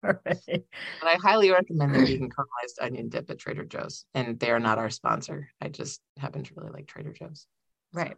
Right. 0.02 0.16
But 0.24 0.62
I 1.02 1.16
highly 1.20 1.50
recommend 1.50 1.94
the 1.94 1.98
vegan 1.98 2.30
caramelized 2.30 2.80
onion 2.80 3.08
dip 3.08 3.28
at 3.30 3.38
Trader 3.38 3.64
Joe's. 3.64 4.04
And 4.14 4.38
they 4.38 4.50
are 4.50 4.60
not 4.60 4.78
our 4.78 4.90
sponsor. 4.90 5.50
I 5.60 5.68
just 5.68 6.00
happen 6.16 6.44
to 6.44 6.54
really 6.54 6.70
like 6.70 6.86
Trader 6.86 7.12
Joe's. 7.12 7.46
Right. 7.92 8.16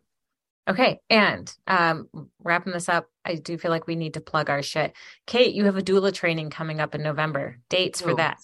Okay. 0.68 1.00
And 1.08 1.52
um, 1.66 2.08
wrapping 2.42 2.74
this 2.74 2.88
up, 2.88 3.06
I 3.24 3.36
do 3.36 3.56
feel 3.56 3.70
like 3.70 3.86
we 3.86 3.96
need 3.96 4.14
to 4.14 4.20
plug 4.20 4.50
our 4.50 4.62
shit. 4.62 4.92
Kate, 5.26 5.54
you 5.54 5.64
have 5.64 5.76
a 5.76 5.82
doula 5.82 6.12
training 6.12 6.50
coming 6.50 6.80
up 6.80 6.94
in 6.94 7.02
November. 7.02 7.58
Dates 7.70 8.02
for 8.02 8.14
that. 8.14 8.38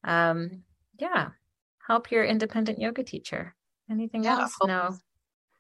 um, 0.04 0.64
yeah, 1.00 1.30
help 1.88 2.12
your 2.12 2.24
independent 2.24 2.80
yoga 2.80 3.04
teacher. 3.04 3.56
Anything 3.90 4.24
yeah, 4.24 4.42
else? 4.42 4.56
No. 4.66 4.96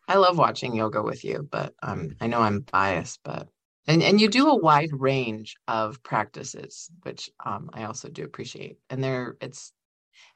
I 0.08 0.16
love 0.16 0.38
watching 0.38 0.76
yoga 0.76 1.02
with 1.02 1.24
you, 1.24 1.48
but 1.50 1.74
um, 1.82 2.16
I 2.20 2.28
know 2.28 2.40
I'm 2.40 2.60
biased, 2.60 3.20
but 3.24 3.48
and 3.88 4.02
and 4.02 4.22
you 4.22 4.30
do 4.30 4.50
a 4.50 4.56
wide 4.56 4.92
range 4.94 5.56
of 5.68 6.02
practices, 6.04 6.90
which 7.04 7.30
um, 7.46 7.70
I 7.74 7.84
also 7.84 8.10
do 8.10 8.24
appreciate. 8.24 8.78
And 8.90 9.04
there, 9.04 9.36
it's 9.42 9.74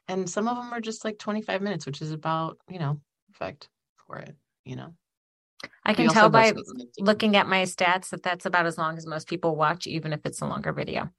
and 0.06 0.28
some 0.28 0.48
of 0.48 0.56
them 0.56 0.72
are 0.72 0.80
just 0.80 1.04
like 1.04 1.18
25 1.18 1.62
minutes, 1.62 1.86
which 1.86 2.02
is 2.02 2.12
about 2.12 2.58
you 2.68 2.78
know 2.78 3.00
perfect 3.32 3.68
for 4.06 4.18
it. 4.18 4.36
You 4.64 4.76
know. 4.76 4.94
I 5.84 5.94
can 5.94 6.08
tell 6.08 6.28
by 6.28 6.52
looking 7.00 7.34
at 7.34 7.48
my 7.48 7.62
stats 7.62 8.10
that 8.10 8.22
that's 8.22 8.46
about 8.46 8.66
as 8.66 8.78
long 8.78 8.96
as 8.96 9.06
most 9.06 9.26
people 9.26 9.56
watch, 9.56 9.86
even 9.86 10.12
if 10.12 10.20
it's 10.24 10.40
a 10.40 10.46
longer 10.46 10.72
video. 10.72 11.10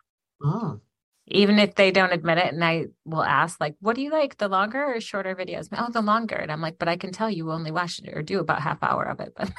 Oh. 0.42 0.80
Even 1.28 1.60
if 1.60 1.76
they 1.76 1.92
don't 1.92 2.14
admit 2.14 2.38
it, 2.38 2.54
and 2.54 2.64
I 2.64 2.86
will 3.06 3.24
ask, 3.24 3.60
like, 3.60 3.76
what 3.82 3.96
do 3.96 4.02
you 4.02 4.12
like, 4.12 4.38
the 4.38 4.48
longer 4.48 4.84
or 4.84 5.02
shorter 5.02 5.36
videos? 5.36 5.68
Oh, 5.78 5.92
the 5.92 6.02
longer. 6.02 6.36
And 6.36 6.52
I'm 6.52 6.62
like, 6.62 6.80
but 6.80 6.88
I 6.88 6.96
can 6.96 7.12
tell 7.12 7.30
you 7.30 7.52
only 7.52 7.70
watch 7.70 8.00
it 8.00 8.16
or 8.16 8.24
do 8.24 8.40
about 8.40 8.62
half 8.62 8.82
hour 8.82 9.04
of 9.04 9.20
it. 9.20 9.34
But 9.38 9.52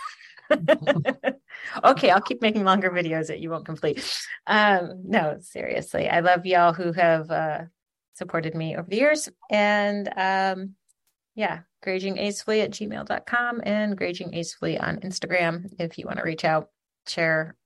okay, 1.84 2.10
I'll 2.10 2.20
keep 2.20 2.42
making 2.42 2.64
longer 2.64 2.90
videos 2.90 3.28
that 3.28 3.40
you 3.40 3.50
won't 3.50 3.66
complete. 3.66 4.04
Um, 4.46 5.02
no, 5.04 5.38
seriously, 5.40 6.08
I 6.08 6.20
love 6.20 6.46
y'all 6.46 6.72
who 6.72 6.92
have 6.92 7.30
uh, 7.30 7.62
supported 8.14 8.54
me 8.54 8.76
over 8.76 8.88
the 8.88 8.96
years. 8.96 9.28
And 9.50 10.08
um, 10.16 10.74
yeah, 11.34 11.60
gragingacefully 11.84 12.62
at 12.62 12.70
gmail.com 12.70 13.60
and 13.64 13.98
gragingacefully 13.98 14.82
on 14.82 15.00
Instagram 15.00 15.72
if 15.78 15.98
you 15.98 16.06
want 16.06 16.18
to 16.18 16.24
reach 16.24 16.44
out, 16.44 16.68
share, 17.06 17.56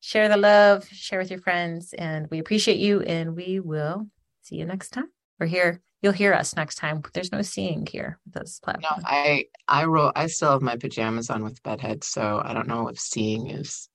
share 0.00 0.28
the 0.28 0.36
love, 0.36 0.86
share 0.88 1.18
with 1.18 1.30
your 1.30 1.40
friends. 1.40 1.92
And 1.92 2.28
we 2.30 2.38
appreciate 2.38 2.78
you 2.78 3.02
and 3.02 3.36
we 3.36 3.60
will 3.60 4.06
see 4.42 4.56
you 4.56 4.64
next 4.64 4.90
time. 4.90 5.10
We're 5.38 5.46
here. 5.46 5.85
You'll 6.02 6.12
hear 6.12 6.34
us 6.34 6.54
next 6.54 6.76
time. 6.76 7.02
There's 7.14 7.32
no 7.32 7.42
seeing 7.42 7.86
here 7.86 8.18
with 8.24 8.34
this 8.34 8.60
platform. 8.60 9.00
No, 9.00 9.08
I 9.08 9.46
I 9.66 9.84
wrote 9.84 10.12
I 10.14 10.26
still 10.26 10.52
have 10.52 10.62
my 10.62 10.76
pajamas 10.76 11.30
on 11.30 11.42
with 11.42 11.62
bedhead, 11.62 12.04
so 12.04 12.42
I 12.44 12.52
don't 12.52 12.68
know 12.68 12.88
if 12.88 12.98
seeing 12.98 13.48
is 13.48 13.88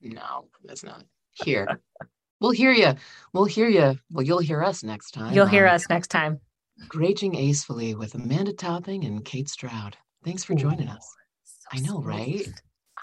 no, 0.00 0.48
it's 0.64 0.82
not 0.82 1.04
here. 1.32 1.80
we'll 2.40 2.50
hear 2.50 2.72
you. 2.72 2.94
We'll 3.32 3.44
hear 3.44 3.68
you. 3.68 3.98
Well, 4.10 4.24
you'll 4.24 4.38
hear 4.38 4.62
us 4.62 4.82
next 4.82 5.12
time. 5.12 5.34
You'll 5.34 5.46
hear 5.46 5.66
us 5.66 5.88
next 5.88 6.08
time. 6.08 6.40
Graging 6.88 7.36
Acefully 7.36 7.94
with 7.94 8.14
Amanda 8.14 8.52
Topping 8.52 9.04
and 9.04 9.24
Kate 9.24 9.48
Stroud. 9.48 9.96
Thanks 10.24 10.42
for 10.42 10.54
joining 10.54 10.88
us. 10.88 11.14
So 11.44 11.68
I 11.72 11.80
know, 11.80 12.00
right? 12.00 12.48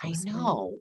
I 0.04 0.14
know. 0.24 0.80